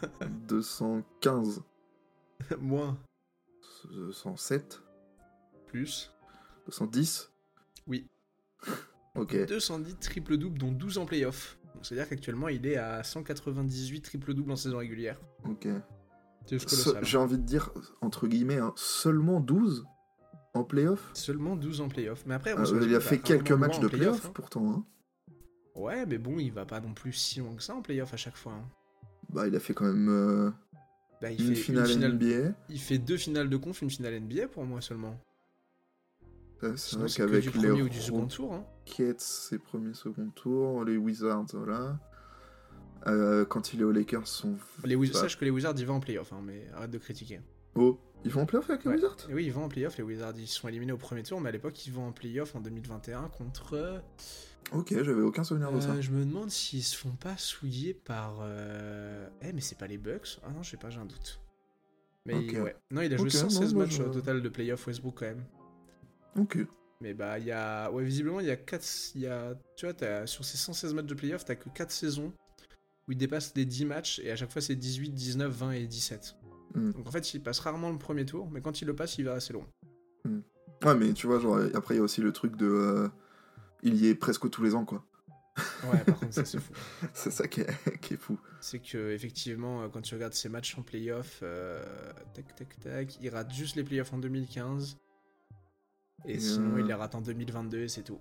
215. 0.48 1.62
moins. 2.58 2.98
207. 3.84 4.82
Plus. 5.68 6.12
210. 6.66 7.30
Oui. 7.86 8.06
Ok. 9.14 9.46
210 9.48 9.96
triple-double, 9.98 10.58
dont 10.58 10.70
12 10.70 10.98
en 10.98 11.04
playoff. 11.06 11.58
C'est-à-dire 11.82 12.08
qu'actuellement, 12.08 12.46
il 12.48 12.66
est 12.66 12.76
à 12.76 13.02
198 13.02 14.00
triple-double 14.02 14.52
en 14.52 14.56
saison 14.56 14.78
régulière. 14.78 15.18
Ok. 15.44 15.66
Hein. 15.66 15.82
J'ai 17.02 17.18
envie 17.18 17.36
de 17.38 17.42
dire, 17.42 17.72
entre 18.00 18.28
guillemets, 18.28 18.58
hein, 18.58 18.72
seulement 18.76 19.40
12 19.40 19.86
en 20.54 20.62
playoff? 20.62 21.10
Seulement 21.14 21.56
12 21.56 21.80
en 21.80 21.88
playoff. 21.88 22.22
Mais 22.26 22.34
après, 22.34 22.52
Euh, 22.52 22.56
Russell 22.56 22.82
Il 22.84 22.94
a 22.94 23.00
fait 23.00 23.18
quelques 23.18 23.50
matchs 23.50 23.80
de 23.80 23.88
playoff, 23.88 24.26
hein. 24.26 24.30
pourtant. 24.34 24.70
hein. 24.70 24.84
Ouais, 25.74 26.06
mais 26.06 26.18
bon, 26.18 26.38
il 26.38 26.52
va 26.52 26.64
pas 26.64 26.80
non 26.80 26.94
plus 26.94 27.12
si 27.12 27.40
loin 27.40 27.54
que 27.56 27.62
ça 27.62 27.74
en 27.74 27.82
playoff 27.82 28.14
à 28.14 28.16
chaque 28.16 28.36
fois. 28.36 28.54
Bah, 29.30 29.48
il 29.48 29.54
a 29.56 29.60
fait 29.60 29.74
quand 29.74 29.84
même 29.86 30.08
euh, 30.08 30.50
Bah, 31.20 31.30
il 31.32 31.40
une 31.40 31.54
fait 31.56 31.60
finale, 31.62 31.86
une 31.90 31.92
finale 31.94 32.12
NBA. 32.14 32.54
Il 32.68 32.80
fait 32.80 32.98
deux 32.98 33.16
finales 33.16 33.48
de 33.50 33.56
conf, 33.56 33.82
une 33.82 33.90
finale 33.90 34.20
NBA 34.20 34.46
pour 34.48 34.64
moi 34.64 34.80
seulement. 34.80 35.18
Euh, 36.64 36.76
C'est 36.76 36.96
vrai 36.96 37.08
c'est 37.08 37.16
qu'avec 37.18 37.44
les 37.44 37.50
premier 37.50 37.82
ou 37.82 37.88
du 37.88 38.00
second 38.00 38.26
tour. 38.26 38.52
hein. 38.54 38.64
Rockets, 38.86 39.54
premiers 39.64 39.94
second 39.94 40.30
tours, 40.30 40.84
les 40.84 40.96
Wizards, 40.96 41.46
voilà. 41.52 41.98
Euh, 43.06 43.44
quand 43.44 43.72
il 43.72 43.80
est 43.80 43.84
aux 43.84 43.92
Lakers, 43.92 44.26
son. 44.26 44.56
Les 44.84 44.96
Wiz- 44.96 45.12
Bah. 45.12 45.20
Sache 45.20 45.38
que 45.38 45.44
les 45.44 45.50
Wizards, 45.52 45.74
ils 45.78 45.86
vont 45.86 45.94
en 45.94 46.00
playoff, 46.00 46.32
hein, 46.32 46.40
mais 46.42 46.66
arrête 46.74 46.90
de 46.90 46.98
critiquer. 46.98 47.40
Oh, 47.76 47.98
ils 48.24 48.30
vont 48.32 48.42
en 48.42 48.46
playoff 48.46 48.68
avec 48.70 48.82
les 48.84 48.90
Ouais. 48.90 48.96
Wizards? 48.96 49.16
Et 49.30 49.34
oui, 49.34 49.44
ils 49.46 49.52
vont 49.52 49.64
en 49.64 49.68
playoff, 49.68 49.96
les 49.98 50.02
Wizards, 50.02 50.34
ils 50.36 50.48
sont 50.48 50.66
éliminés 50.66 50.92
au 50.92 50.96
premier 50.96 51.22
tour, 51.22 51.40
mais 51.40 51.50
à 51.50 51.52
l'époque, 51.52 51.86
ils 51.86 51.92
vont 51.92 52.08
en 52.08 52.12
playoff 52.12 52.56
en 52.56 52.60
2021 52.60 53.28
contre... 53.28 53.74
euh, 53.74 53.98
Ok, 54.72 54.88
j'avais 54.90 55.22
aucun 55.22 55.44
souvenir 55.44 55.70
de 55.72 55.80
ça. 55.80 55.92
euh, 55.92 56.00
je 56.02 56.10
me 56.10 56.24
demande 56.24 56.50
s'ils 56.50 56.82
se 56.82 56.96
font 56.96 57.12
pas 57.14 57.36
souiller 57.36 57.94
par... 57.94 58.38
euh, 58.42 59.28
Eh, 59.42 59.52
mais 59.52 59.60
c'est 59.60 59.78
pas 59.78 59.86
les 59.86 59.96
Bucks 59.96 60.40
Ah 60.44 60.50
non, 60.50 60.62
je 60.64 60.70
sais 60.72 60.76
pas, 60.76 60.90
j'ai 60.90 60.98
un 60.98 61.06
doute. 61.06 61.40
Mais 62.26 62.34
ouais. 62.60 62.76
Non, 62.90 63.00
il 63.02 63.14
a 63.14 63.16
joué 63.16 63.26
Ok, 63.28 63.32
116 63.32 63.70
non, 63.72 63.78
moi, 63.78 63.86
matchs 63.86 63.96
je- 63.96 64.02
au 64.02 64.12
total 64.12 64.42
de 64.42 64.48
playoff 64.48 64.86
Westbrook 64.88 65.14
quand 65.20 65.26
même. 65.26 65.44
Ok. 66.38 66.58
Mais 67.00 67.14
bah, 67.14 67.38
il 67.38 67.46
y 67.46 67.52
a. 67.52 67.90
Ouais, 67.90 68.04
visiblement, 68.04 68.40
il 68.40 68.46
y 68.46 68.50
a 68.50 68.56
4. 68.56 68.84
Il 69.14 69.20
y 69.22 69.26
a... 69.26 69.54
Tu 69.76 69.86
vois, 69.86 70.26
sur 70.26 70.44
ces 70.44 70.56
116 70.56 70.94
matchs 70.94 71.06
de 71.06 71.14
playoff, 71.14 71.44
t'as 71.44 71.54
que 71.54 71.68
4 71.68 71.90
saisons 71.90 72.32
où 73.06 73.12
il 73.12 73.18
dépasse 73.18 73.52
les 73.54 73.64
10 73.64 73.84
matchs 73.86 74.18
et 74.18 74.30
à 74.30 74.36
chaque 74.36 74.52
fois 74.52 74.60
c'est 74.60 74.76
18, 74.76 75.10
19, 75.10 75.50
20 75.50 75.70
et 75.72 75.86
17. 75.86 76.36
Hmm. 76.74 76.92
Donc 76.92 77.06
en 77.06 77.10
fait, 77.10 77.34
il 77.34 77.42
passe 77.42 77.60
rarement 77.60 77.90
le 77.90 77.98
premier 77.98 78.26
tour, 78.26 78.50
mais 78.50 78.60
quand 78.60 78.82
il 78.82 78.86
le 78.86 78.94
passe, 78.94 79.16
il 79.18 79.24
va 79.24 79.34
assez 79.34 79.52
loin. 79.52 79.66
Ouais, 80.84 80.94
mais 80.94 81.12
tu 81.12 81.26
vois, 81.26 81.40
genre, 81.40 81.58
après, 81.74 81.94
il 81.94 81.98
y 81.98 82.00
a 82.00 82.04
aussi 82.04 82.20
le 82.20 82.32
truc 82.32 82.56
de. 82.56 82.66
euh, 82.66 83.08
il 83.82 83.96
y 83.96 84.08
est 84.08 84.14
presque 84.14 84.48
tous 84.50 84.62
les 84.62 84.74
ans, 84.74 84.84
quoi. 84.84 85.04
Ouais, 85.84 85.98
par 86.04 86.18
contre, 86.20 86.32
ça 86.32 86.44
c'est 86.44 86.60
fou. 86.60 86.72
C'est 87.14 87.32
ça 87.32 87.48
qui 87.48 87.62
est, 87.62 87.98
qui 88.00 88.14
est 88.14 88.16
fou. 88.16 88.38
C'est 88.60 88.78
que, 88.78 89.10
effectivement, 89.12 89.82
euh, 89.82 89.88
quand 89.88 90.00
tu 90.02 90.14
regardes 90.14 90.34
ses 90.34 90.48
matchs 90.48 90.78
en 90.78 90.82
playoff, 90.82 91.40
euh, 91.42 91.82
tac, 92.32 92.54
tac, 92.54 92.78
tac, 92.78 93.18
il 93.20 93.28
rate 93.30 93.52
juste 93.52 93.74
les 93.74 93.82
playoffs 93.82 94.12
en 94.12 94.18
2015. 94.18 94.98
Et 96.24 96.34
Et, 96.34 96.40
sinon, 96.40 96.74
euh, 96.76 96.80
il 96.80 96.86
les 96.86 96.94
rate 96.94 97.14
en 97.14 97.20
2022 97.20 97.78
et 97.78 97.88
c'est 97.88 98.02
tout. 98.02 98.18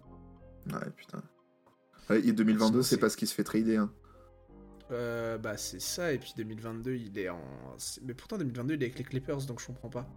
Ouais, 0.72 0.89
putain. 0.95 1.22
Ouais, 2.10 2.20
et 2.26 2.32
2022, 2.32 2.66
Sinon, 2.72 2.84
c'est 2.84 2.98
parce 2.98 3.16
qu'il 3.16 3.28
se 3.28 3.34
fait 3.34 3.43
trader. 3.43 3.78
Hein. 3.78 3.91
Euh, 4.91 5.38
bah 5.38 5.58
c'est 5.58 5.82
ça, 5.82 6.14
et 6.14 6.18
puis 6.18 6.32
2022 6.38 6.93
il 6.95 7.18
est 7.20 7.28
en... 7.28 7.41
Mais 8.04 8.14
pourtant 8.14 8.38
2022 8.38 8.76
il 8.76 8.82
est 8.84 8.86
avec 8.86 8.98
les 8.98 9.04
Clippers, 9.04 9.45
donc 9.45 9.60
je 9.60 9.68
comprends 9.68 9.89
pas. 9.89 10.08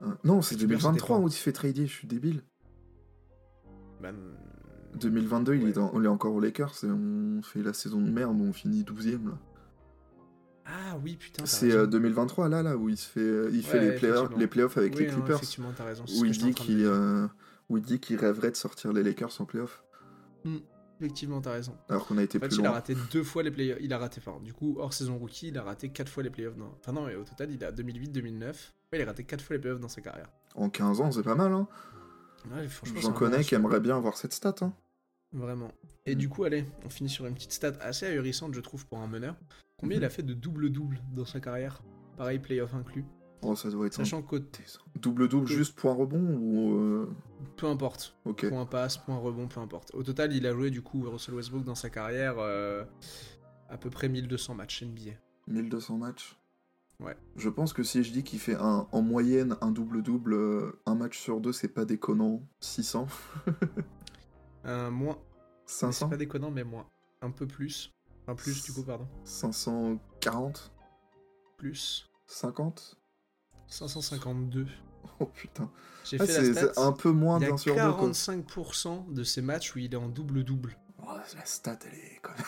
Hein. 0.00 0.16
Non, 0.24 0.40
c'est 0.40 0.54
Clippers, 0.56 0.78
2023 0.78 1.16
c'était 1.16 1.24
où 1.24 1.28
il 1.28 1.32
se 1.32 1.42
fait 1.42 1.52
trader, 1.52 1.86
je 1.86 1.92
suis 1.92 2.08
débile. 2.08 2.42
Bah, 4.00 4.12
2022, 4.98 5.54
il, 5.56 5.62
Ouais. 5.64 5.70
est 5.70 5.72
dans- 5.74 5.90
on 5.92 6.02
est 6.02 6.08
encore 6.08 6.32
aux 6.34 6.40
Lakers 6.40 6.72
et 6.84 6.86
on 6.90 7.42
fait 7.42 7.62
la 7.62 7.74
saison 7.74 8.00
de 8.00 8.10
merde, 8.10 8.40
on 8.40 8.52
finit 8.54 8.82
12ème 8.82 9.28
là. 9.28 9.38
Ah 10.74 10.96
oui, 11.04 11.16
putain. 11.16 11.44
C'est 11.44 11.66
raison. 11.66 11.78
euh, 11.80 11.86
2023 11.86 12.48
là, 12.48 12.62
là 12.62 12.76
où 12.76 12.88
il 12.88 12.96
se 12.96 13.06
fait, 13.08 13.20
euh, 13.20 13.50
fait 13.62 13.80
les, 13.80 13.94
playoffs, 13.94 14.30
les 14.38 14.46
playoffs 14.46 14.78
avec 14.78 14.94
Oui, 14.94 15.00
les 15.04 15.10
non, 15.10 15.16
Clippers. 15.16 15.36
effectivement, 15.36 15.72
t'as 15.76 15.84
raison. 15.84 16.04
où 16.18 16.24
il 16.24 16.32
dit 16.32 16.54
qu'il 16.54 16.84
euh, 16.86 17.26
où 17.68 17.76
il 17.76 17.82
dit 17.82 18.00
qu'il 18.00 18.16
rêverait 18.16 18.50
de 18.50 18.56
sortir 18.56 18.92
les 18.92 19.02
Lakers 19.02 19.38
en 19.40 19.44
playoff. 19.44 19.84
Effectivement, 21.00 21.40
t'as 21.40 21.52
raison. 21.52 21.76
Alors 21.88 22.06
qu'on 22.06 22.16
a 22.16 22.22
été 22.22 22.38
En 22.38 22.40
fait, 22.42 22.48
plus 22.48 22.58
il 22.58 22.66
a 22.66 22.70
raté 22.72 22.96
deux 23.12 23.24
fois 23.24 23.42
les 23.42 23.50
playoffs. 23.50 23.78
Il 23.80 23.92
a 23.92 23.98
raté, 23.98 24.20
enfin, 24.24 24.38
du 24.42 24.52
coup, 24.54 24.76
hors 24.78 24.92
saison 24.92 25.18
rookie, 25.18 25.48
il 25.48 25.58
a 25.58 25.62
raté 25.62 25.88
quatre 25.88 26.08
fois 26.08 26.22
les 26.22 26.30
playoffs. 26.30 26.56
Dans... 26.56 26.72
Enfin, 26.80 26.92
non, 26.92 27.06
mais 27.06 27.16
au 27.16 27.24
total, 27.24 27.50
il 27.50 27.62
a 27.64 27.72
2008-2009. 27.72 28.42
Ouais, 28.44 28.54
il 28.94 29.02
a 29.02 29.06
raté 29.06 29.24
quatre 29.24 29.42
fois 29.42 29.56
les 29.56 29.60
playoffs 29.60 29.80
dans 29.80 29.88
sa 29.88 30.00
carrière. 30.00 30.28
En 30.54 30.70
15 30.70 31.00
ans, 31.00 31.10
c'est 31.12 31.22
pas 31.22 31.34
mal. 31.34 31.52
Hein. 31.52 31.66
Ouais, 32.50 32.68
J'en 33.00 33.12
connais 33.12 33.42
qui 33.42 33.54
aimeraient 33.54 33.80
bien 33.80 33.96
avoir 33.96 34.16
cette 34.16 34.32
stat. 34.32 34.54
Hein. 34.62 34.72
Vraiment. 35.32 35.72
Et 36.06 36.14
du 36.14 36.28
coup, 36.28 36.44
allez, 36.44 36.66
on 36.84 36.88
finit 36.90 37.10
sur 37.10 37.26
une 37.26 37.34
petite 37.34 37.52
stat 37.52 37.72
assez 37.80 38.06
ahurissante, 38.06 38.54
je 38.54 38.60
trouve, 38.60 38.86
pour 38.86 38.98
un 38.98 39.06
meneur. 39.06 39.34
Combien 39.82 39.98
il 39.98 40.04
a 40.04 40.08
fait 40.10 40.22
de 40.22 40.32
double-double 40.32 40.98
dans 41.14 41.24
sa 41.26 41.40
carrière? 41.40 41.82
Pareil, 42.16 42.38
playoff 42.38 42.72
inclus. 42.74 43.04
Oh, 43.42 43.54
ça 43.56 43.68
doit 43.70 43.86
être 43.86 43.98
un 44.00 44.04
Sachant 44.04 44.22
que 44.22 44.36
double-double 45.00 45.46
que- 45.48 45.52
juste 45.54 45.76
point 45.76 45.92
rebond 45.92 46.36
ou. 46.36 46.74
euh, 46.78 47.10
peu 47.56 47.66
importe, 47.66 48.16
point 48.48 48.64
passe, 48.66 48.96
point 48.98 49.16
rebond, 49.18 49.48
peu 49.48 49.58
importe. 49.60 49.92
Au 49.94 50.02
total, 50.04 50.32
il 50.32 50.46
a 50.46 50.52
joué 50.52 50.70
du 50.70 50.80
coup 50.80 51.02
Russell 51.10 51.34
Westbrook 51.34 51.64
dans 51.64 51.74
sa 51.74 51.90
carrière 51.90 52.36
euh, 52.38 52.84
à 53.68 53.76
peu 53.76 53.90
près 53.90 54.08
1200 54.08 54.54
matchs 54.54 54.82
NBA. 54.84 55.10
1200 55.48 55.98
matchs? 55.98 56.38
Ouais. 57.00 57.16
Je 57.34 57.48
pense 57.48 57.72
que 57.72 57.82
si 57.82 58.04
je 58.04 58.12
dis 58.12 58.22
qu'il 58.22 58.38
fait 58.38 58.54
un, 58.54 58.86
en 58.92 59.02
moyenne 59.02 59.56
un 59.60 59.72
double-double, 59.72 60.34
euh, 60.34 60.80
un 60.86 60.94
match 60.94 61.18
sur 61.18 61.40
deux, 61.40 61.52
c'est 61.52 61.66
pas 61.66 61.84
déconnant. 61.84 62.46
600 62.60 63.08
Un 64.64 64.90
moins, 64.90 65.16
mais 65.16 65.22
c'est 65.66 65.80
500 65.86 66.08
pas 66.10 66.16
déconnant, 66.16 66.50
mais 66.52 66.62
moins. 66.64 66.86
Un 67.22 67.30
peu 67.32 67.46
plus. 67.48 67.92
Un 68.28 68.34
plus, 68.34 68.62
du 68.64 68.72
coup, 68.72 68.82
pardon. 68.82 69.06
540 69.24 70.72
Plus. 71.56 72.08
50 72.26 72.96
552. 73.68 74.66
Oh 75.20 75.26
putain. 75.26 75.70
J'ai 76.04 76.16
Ah, 76.20 76.26
fait 76.26 76.32
c'est 76.32 76.52
la 76.52 76.72
stat. 76.72 76.82
un 76.82 76.92
peu 76.92 77.10
moins 77.10 77.38
il 77.38 77.42
y 77.42 77.46
a 77.46 77.50
d'un 77.50 77.56
sur 77.56 77.74
deux. 77.74 77.80
quoi. 77.80 78.10
45% 78.10 79.12
de 79.12 79.24
ces 79.24 79.40
matchs 79.42 79.74
où 79.74 79.78
il 79.78 79.92
est 79.92 79.96
en 79.96 80.08
double-double. 80.08 80.76
Oh, 81.04 81.16
la 81.36 81.44
stat, 81.44 81.78
elle 81.86 81.94
est 81.98 82.20
quand 82.22 82.32
même. 82.32 82.46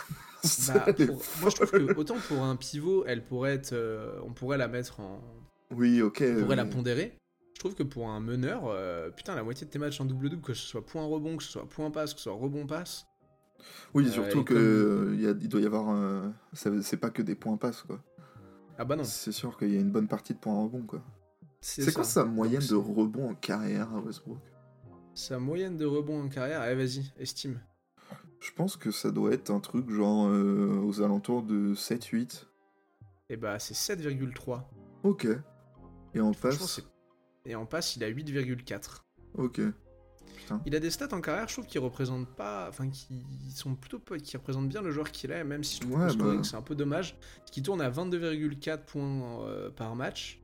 Bah, 0.68 0.85
est 0.99 1.41
Moi, 1.41 1.51
je 1.51 1.57
trouve 1.57 1.70
que 1.70 1.95
autant 1.97 2.16
pour 2.29 2.43
un 2.43 2.57
pivot, 2.57 3.05
elle 3.07 3.25
pourrait 3.25 3.55
être, 3.55 3.72
euh, 3.72 4.20
on 4.25 4.33
pourrait 4.33 4.59
la 4.59 4.68
mettre 4.68 5.01
en, 5.01 5.20
Oui, 5.72 6.03
ok. 6.03 6.22
on 6.27 6.43
pourrait 6.43 6.57
la 6.57 6.64
pondérer. 6.66 7.16
Je 7.55 7.61
trouve 7.61 7.75
que 7.75 7.83
pour 7.83 8.09
un 8.09 8.20
meneur, 8.20 8.64
euh, 8.66 9.11
putain, 9.11 9.35
la 9.35 9.43
moitié 9.43 9.66
de 9.66 9.70
tes 9.72 9.79
matchs 9.79 10.01
en 10.01 10.05
double-double, 10.05 10.43
que 10.43 10.55
ce 10.55 10.66
soit 10.66 10.85
point 10.85 11.05
rebond, 11.05 11.37
que 11.37 11.43
ce 11.43 11.51
soit 11.53 11.68
point 11.68 11.91
passe, 11.91 12.12
que 12.12 12.18
ce 12.20 12.25
soit 12.25 12.35
rebond 12.35 12.66
passe. 12.66 13.07
Oui, 13.94 14.11
surtout 14.11 14.40
et 14.40 14.44
que 14.44 14.55
comme- 14.55 14.62
euh, 14.62 15.14
il 15.14 15.20
y 15.22 15.26
a- 15.26 15.30
il 15.38 15.48
doit 15.48 15.61
y 15.61 15.66
avoir. 15.66 15.90
euh, 15.90 16.28
C'est 16.52 16.96
pas 16.96 17.11
que 17.11 17.22
des 17.22 17.34
points 17.34 17.57
passes, 17.57 17.82
quoi. 17.82 18.00
Ah 18.78 18.84
bah 18.84 18.96
non. 18.96 19.05
C'est 19.05 19.32
sûr 19.32 19.57
qu'il 19.57 19.72
y 19.72 19.76
a 19.76 19.80
une 19.80 19.92
bonne 19.92 20.09
partie 20.09 20.34
de 20.34 20.38
points 20.38 20.61
rebond, 20.62 20.82
quoi. 20.82 21.02
C'est 21.61 21.94
quoi 21.94 22.05
sa 22.05 22.24
moyenne 22.24 22.61
Donc, 22.61 22.68
de 22.70 22.74
rebond 22.74 23.30
en 23.30 23.34
carrière 23.34 23.94
à 23.94 24.00
Westbrook? 24.00 24.38
Sa 25.14 25.38
moyenne 25.38 25.76
de 25.78 25.86
rebond 25.86 26.22
en 26.24 26.28
carrière, 26.28 26.61
allez 26.61 26.74
vas-y, 26.74 27.12
estime. 27.18 27.61
Je 28.40 28.50
pense 28.52 28.76
que 28.76 28.90
ça 28.90 29.11
doit 29.11 29.32
être 29.32 29.50
un 29.50 29.61
truc 29.61 29.88
genre 29.88 30.26
euh, 30.28 30.78
aux 30.84 31.00
alentours 31.00 31.42
de 31.42 31.72
7-8. 31.74 32.46
Et 33.30 33.36
bah 33.36 33.59
c'est 33.59 33.74
7,3. 33.74 34.68
Ok. 35.05 35.26
Et 36.14 36.20
en 36.20 36.32
passe? 36.32 36.82
Et 37.46 37.55
en 37.55 37.64
passe, 37.64 37.96
il 37.96 38.05
a 38.05 38.09
8,4. 38.09 39.05
Ok. 39.38 39.61
Putain. 40.37 40.61
Il 40.66 40.74
a 40.74 40.80
des 40.80 40.91
stats 40.91 41.14
en 41.14 41.20
carrière, 41.20 41.49
je 41.49 41.55
trouve, 41.55 41.66
qui 41.66 41.78
représentent 41.78 42.28
pas. 42.28 42.66
Enfin, 42.68 42.89
qui 42.91 43.24
sont 43.55 43.74
plutôt. 43.74 43.99
pas- 43.99 44.18
qui 44.18 44.37
représentent 44.37 44.68
bien 44.68 44.82
le 44.82 44.91
joueur 44.91 45.11
qu'il 45.11 45.30
est, 45.30 45.45
même 45.45 45.64
si 45.64 45.76
je 45.76 45.80
trouve 45.82 46.01
Ouais, 46.01 46.09
que 46.14 46.37
bah. 46.37 46.43
c'est 46.45 46.57
un 46.57 46.62
peu 46.62 46.74
dommage. 46.74 47.16
Qui 47.51 47.62
tourne 47.62 47.80
à 47.80 47.91
22,4 47.91 48.85
points 48.85 49.43
euh, 49.47 49.70
par 49.70 49.95
match. 49.97 50.41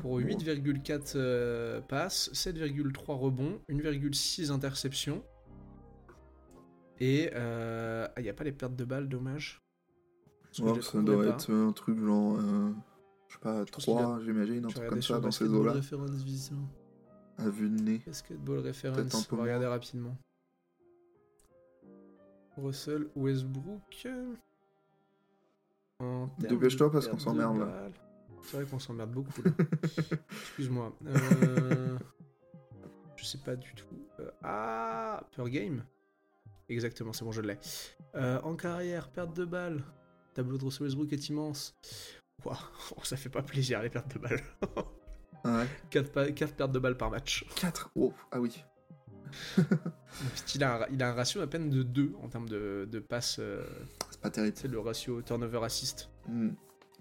Pour 0.00 0.18
8,4 0.18 1.12
euh, 1.16 1.80
passes, 1.82 2.30
7,3 2.32 3.12
rebonds, 3.18 3.60
1,6 3.68 4.50
interceptions. 4.50 5.22
Et 7.00 7.30
euh, 7.34 8.06
ah, 8.08 8.20
il 8.20 8.22
n'y 8.22 8.30
a 8.30 8.34
pas 8.34 8.44
les 8.44 8.52
pertes 8.52 8.76
de 8.76 8.84
balles, 8.84 9.08
dommage. 9.08 9.60
Ouais, 10.60 10.80
ça 10.80 11.02
doit 11.02 11.22
pas. 11.24 11.30
être 11.30 11.52
un 11.52 11.72
truc 11.72 11.98
genre. 11.98 12.36
euh, 12.38 12.70
je 13.28 13.34
sais 13.34 13.40
pas, 13.40 13.64
pense 13.64 13.84
qu'il 13.84 13.94
3, 13.94 14.20
j'imagine, 14.24 14.64
un 14.64 14.68
truc 14.68 14.86
comme 14.86 15.02
ça 15.02 15.18
dans 15.18 15.30
ces 15.32 15.48
eaux-là. 15.48 15.74
À 17.38 17.48
vue 17.48 17.68
de 17.68 17.82
nez. 17.82 18.02
Basketball 18.06 18.62
peu 18.62 19.08
on 19.32 19.36
va 19.36 19.42
regarder 19.42 19.66
rapidement. 19.66 20.16
Russell 22.56 23.08
Westbrook. 23.16 24.06
En 25.98 26.28
Dépêche-toi 26.38 26.90
parce 26.90 27.08
qu'on 27.08 27.18
s'emmerde, 27.18 27.56
de 27.56 27.64
là. 27.64 27.88
C'est 28.42 28.56
vrai 28.58 28.66
qu'on 28.66 28.78
s'emmerde 28.78 29.10
beaucoup 29.10 29.42
là. 29.42 29.50
Excuse-moi. 30.30 30.92
Euh, 31.06 31.98
Je 33.16 33.24
sais 33.24 33.38
pas 33.38 33.56
du 33.56 33.74
tout. 33.74 33.86
Euh, 34.20 34.30
Ah 34.42 35.24
Per 35.34 35.48
game? 35.48 35.84
Exactement, 36.68 37.12
c'est 37.12 37.24
bon, 37.24 37.32
je 37.32 37.42
l'ai. 37.42 37.58
Euh, 38.14 38.40
en 38.42 38.54
carrière, 38.54 39.08
perte 39.10 39.34
de 39.36 39.44
balles. 39.44 39.82
Tableau 40.34 40.56
de 40.58 40.64
Russell 40.64 40.84
Westbrook 40.84 41.12
est 41.12 41.28
immense. 41.28 41.74
Oh, 42.44 42.52
ça 43.02 43.16
fait 43.16 43.28
pas 43.28 43.42
plaisir 43.42 43.82
les 43.82 43.90
pertes 43.90 44.14
de 44.14 44.18
balles. 44.18 44.42
Ouais. 45.44 45.66
4, 45.90 46.10
pertes 46.56 46.72
de 46.72 46.78
balles 46.78 46.96
par 46.96 47.10
match. 47.10 47.44
4 47.56 47.90
Oh, 47.96 48.12
ah 48.32 48.40
oui. 48.40 48.64
Il 50.54 50.62
a, 50.62 50.84
un- 50.84 50.86
il 50.92 51.02
a 51.02 51.10
un 51.10 51.14
ratio 51.14 51.40
à 51.40 51.46
peine 51.48 51.68
de 51.70 51.82
2 51.82 52.12
en 52.22 52.28
termes 52.28 52.48
de, 52.48 52.88
de 52.90 52.98
passes. 53.00 53.36
euh, 53.40 53.64
C'est 54.10 54.20
pas 54.20 54.30
terrible. 54.30 54.56
c'est 54.56 54.68
le 54.68 54.78
ratio 54.78 55.22
turnover-assist. 55.22 56.08
Hmm. 56.28 56.50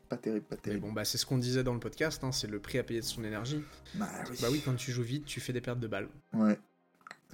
Pas 0.10 0.18
terrible, 0.18 0.46
pas 0.46 0.56
Mais 0.56 0.62
terrible. 0.62 0.82
bon, 0.88 0.92
bah, 0.94 1.06
c'est 1.06 1.18
ce 1.18 1.26
qu'on 1.26 1.38
disait 1.38 1.64
dans 1.64 1.74
le 1.74 1.80
podcast, 1.80 2.24
hein, 2.24 2.32
c'est 2.32 2.48
le 2.48 2.60
prix 2.60 2.80
à 2.80 2.84
payer 2.84 3.00
de 3.02 3.06
son 3.06 3.24
énergie. 3.24 3.64
Bah 3.96 4.08
oui. 4.30 4.38
Bah 4.42 4.48
oui, 4.52 4.62
quand 4.66 4.76
tu 4.76 4.92
joues 4.92 5.04
vite, 5.04 5.26
tu 5.26 5.40
fais 5.40 5.54
des 5.54 5.62
pertes 5.62 5.80
de 5.80 5.88
balles. 5.88 6.10
Ouais. 6.34 6.60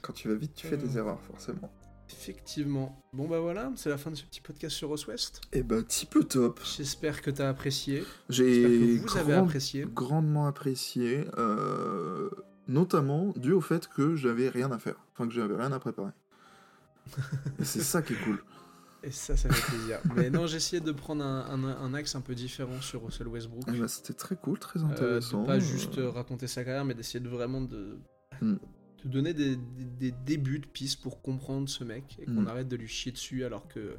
Quand 0.01 0.13
tu 0.13 0.27
vas 0.27 0.35
vite, 0.35 0.53
tu 0.53 0.67
fais 0.67 0.77
des 0.77 0.95
Euh. 0.97 0.99
erreurs, 0.99 1.21
forcément. 1.23 1.71
Effectivement. 2.11 3.01
Bon 3.13 3.27
bah 3.27 3.39
voilà, 3.39 3.71
c'est 3.75 3.89
la 3.89 3.97
fin 3.97 4.09
de 4.11 4.15
ce 4.15 4.23
petit 4.23 4.41
podcast 4.41 4.75
sur 4.75 4.89
Ross 4.89 5.07
West. 5.07 5.41
Eh 5.53 5.63
bah, 5.63 5.81
type 5.83 6.27
top. 6.27 6.59
J'espère 6.77 7.21
que 7.21 7.29
t'as 7.31 7.49
apprécié. 7.49 8.03
J'ai 8.29 8.99
avez 9.15 9.33
apprécié. 9.33 9.85
grandement 9.93 10.47
apprécié, 10.47 11.25
euh, 11.37 12.29
notamment 12.67 13.33
dû 13.37 13.51
au 13.51 13.61
fait 13.61 13.87
que 13.87 14.15
j'avais 14.15 14.49
rien 14.49 14.71
à 14.71 14.79
faire, 14.79 14.95
enfin 15.13 15.27
que 15.27 15.33
j'avais 15.33 15.55
rien 15.55 15.71
à 15.71 15.79
préparer. 15.79 16.11
C'est 17.63 17.81
ça 17.81 18.01
qui 18.01 18.13
est 18.13 18.23
cool. 18.23 18.43
Et 19.03 19.11
ça, 19.11 19.37
ça 19.37 19.47
fait 19.49 19.71
plaisir. 19.77 19.99
Mais 20.15 20.29
non, 20.29 20.45
j'ai 20.45 20.57
essayé 20.57 20.81
de 20.81 20.91
prendre 20.91 21.23
un, 21.23 21.45
un- 21.63 21.63
un 21.63 21.93
axe 21.93 22.15
un 22.15 22.21
peu 22.21 22.35
différent 22.35 22.81
sur 22.81 23.01
Russell 23.05 23.29
Westbrook. 23.29 23.63
Eh 23.73 23.79
bah, 23.79 23.87
C'était 23.87 24.13
très 24.13 24.35
cool, 24.35 24.59
très 24.59 24.81
Euh, 24.81 24.87
intéressant. 24.87 25.43
de 25.43 25.47
pas 25.47 25.57
juste 25.59 25.93
raconter 25.97 26.47
sa 26.47 26.65
carrière, 26.65 26.83
mais 26.83 26.93
d'essayer 26.95 27.21
de 27.21 27.29
vraiment 27.29 27.61
de, 27.61 27.97
Hmm. 28.41 28.55
De 29.03 29.09
donner 29.09 29.33
des, 29.33 29.55
des- 29.55 29.85
des 29.85 30.11
débuts 30.25 30.59
de 30.59 30.67
pistes 30.67 31.01
pour 31.01 31.21
comprendre 31.21 31.67
ce 31.69 31.83
mec 31.83 32.17
et 32.19 32.25
qu'on 32.25 32.41
Hmm. 32.43 32.47
arrête 32.47 32.67
de 32.67 32.75
lui 32.75 32.87
chier 32.87 33.11
dessus 33.11 33.43
alors 33.45 33.67
que, 33.67 33.95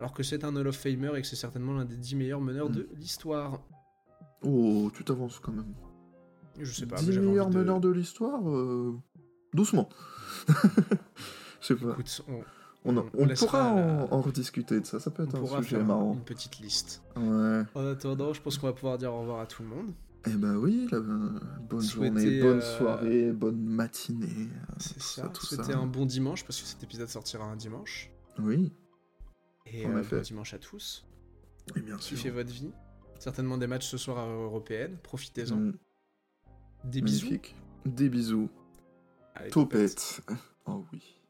alors 0.00 0.12
que 0.12 0.22
c'est 0.22 0.44
un 0.44 0.54
Hall 0.56 0.66
of 0.68 0.76
Famer 0.76 1.12
et 1.16 1.22
que 1.22 1.26
c'est 1.26 1.36
certainement 1.36 1.74
l'un 1.74 1.84
des 1.84 1.96
10 1.96 2.16
meilleurs 2.16 2.40
meneurs 2.40 2.68
Hmm. 2.70 2.74
de 2.74 2.88
l'histoire. 2.96 3.60
Oh, 4.42 4.90
tu 4.94 5.04
t'avances 5.04 5.38
quand 5.40 5.52
même. 5.52 5.72
Je 6.60 6.70
sais 6.72 6.86
pas, 6.86 6.96
10 6.96 7.06
mais 7.06 7.12
j'avais 7.14 7.26
meilleurs 7.26 7.48
de... 7.50 7.58
meneurs 7.58 7.80
de 7.80 7.88
l'histoire 7.90 8.48
euh, 8.48 8.94
Doucement. 9.54 9.88
Je 11.60 11.66
sais 11.68 11.76
pas. 11.76 11.92
Écoute, 11.92 12.22
on, 12.28 12.42
On, 12.86 12.96
on- 12.98 13.06
on 13.16 13.30
on 13.30 13.34
pourra 13.34 13.72
en, 13.72 13.76
la- 13.76 14.12
en 14.12 14.20
rediscuter 14.20 14.78
de 14.80 14.84
ça, 14.84 15.00
ça 15.00 15.10
peut 15.10 15.22
on 15.22 15.26
être 15.26 15.36
un 15.36 15.40
pourra 15.40 15.62
sujet 15.62 15.76
faire 15.76 15.86
marrant. 15.86 16.12
une 16.14 16.20
petite 16.24 16.58
liste. 16.58 17.02
Ouais. 17.16 17.62
En 17.74 17.86
attendant, 17.86 18.34
je 18.34 18.42
pense 18.42 18.58
qu'on 18.58 18.66
va 18.66 18.72
pouvoir 18.74 18.98
dire 18.98 19.12
au 19.14 19.20
revoir 19.20 19.40
à 19.40 19.46
tout 19.46 19.62
le 19.62 19.68
monde. 19.68 19.92
Eh 20.26 20.30
bah 20.36 20.54
oui, 20.56 20.88
là, 20.90 21.00
bonne 21.00 21.80
Souhaiter, 21.82 22.20
journée, 22.20 22.40
bonne 22.40 22.58
euh, 22.58 22.78
soirée, 22.78 23.32
bonne 23.32 23.60
matinée. 23.62 24.48
C'est 24.78 24.94
tout 24.94 25.00
ça. 25.00 25.28
tout 25.28 25.44
C'était 25.46 25.74
un 25.74 25.86
bon 25.86 26.06
dimanche 26.06 26.44
parce 26.44 26.60
que 26.60 26.66
cet 26.66 26.82
épisode 26.82 27.08
sortira 27.08 27.44
un 27.44 27.56
dimanche. 27.56 28.10
Oui, 28.38 28.72
Et 29.66 29.86
euh, 29.86 30.02
bon 30.02 30.20
dimanche 30.22 30.54
à 30.54 30.58
tous. 30.58 31.04
et 31.76 31.80
bien 31.80 31.98
sûr. 31.98 32.16
Kiffez 32.16 32.30
votre 32.30 32.50
vie. 32.50 32.70
Certainement 33.18 33.58
des 33.58 33.66
matchs 33.66 33.86
ce 33.88 33.98
soir 33.98 34.18
à 34.18 34.26
européenne. 34.26 34.96
Profitez-en. 35.02 35.56
Mm, 35.56 35.74
Des 36.84 37.02
bisous. 37.02 37.38
Des 37.84 38.08
bisous. 38.08 38.48
Allez, 39.34 39.50
Topette. 39.50 40.22
Oh 40.66 40.84
oui. 40.92 41.20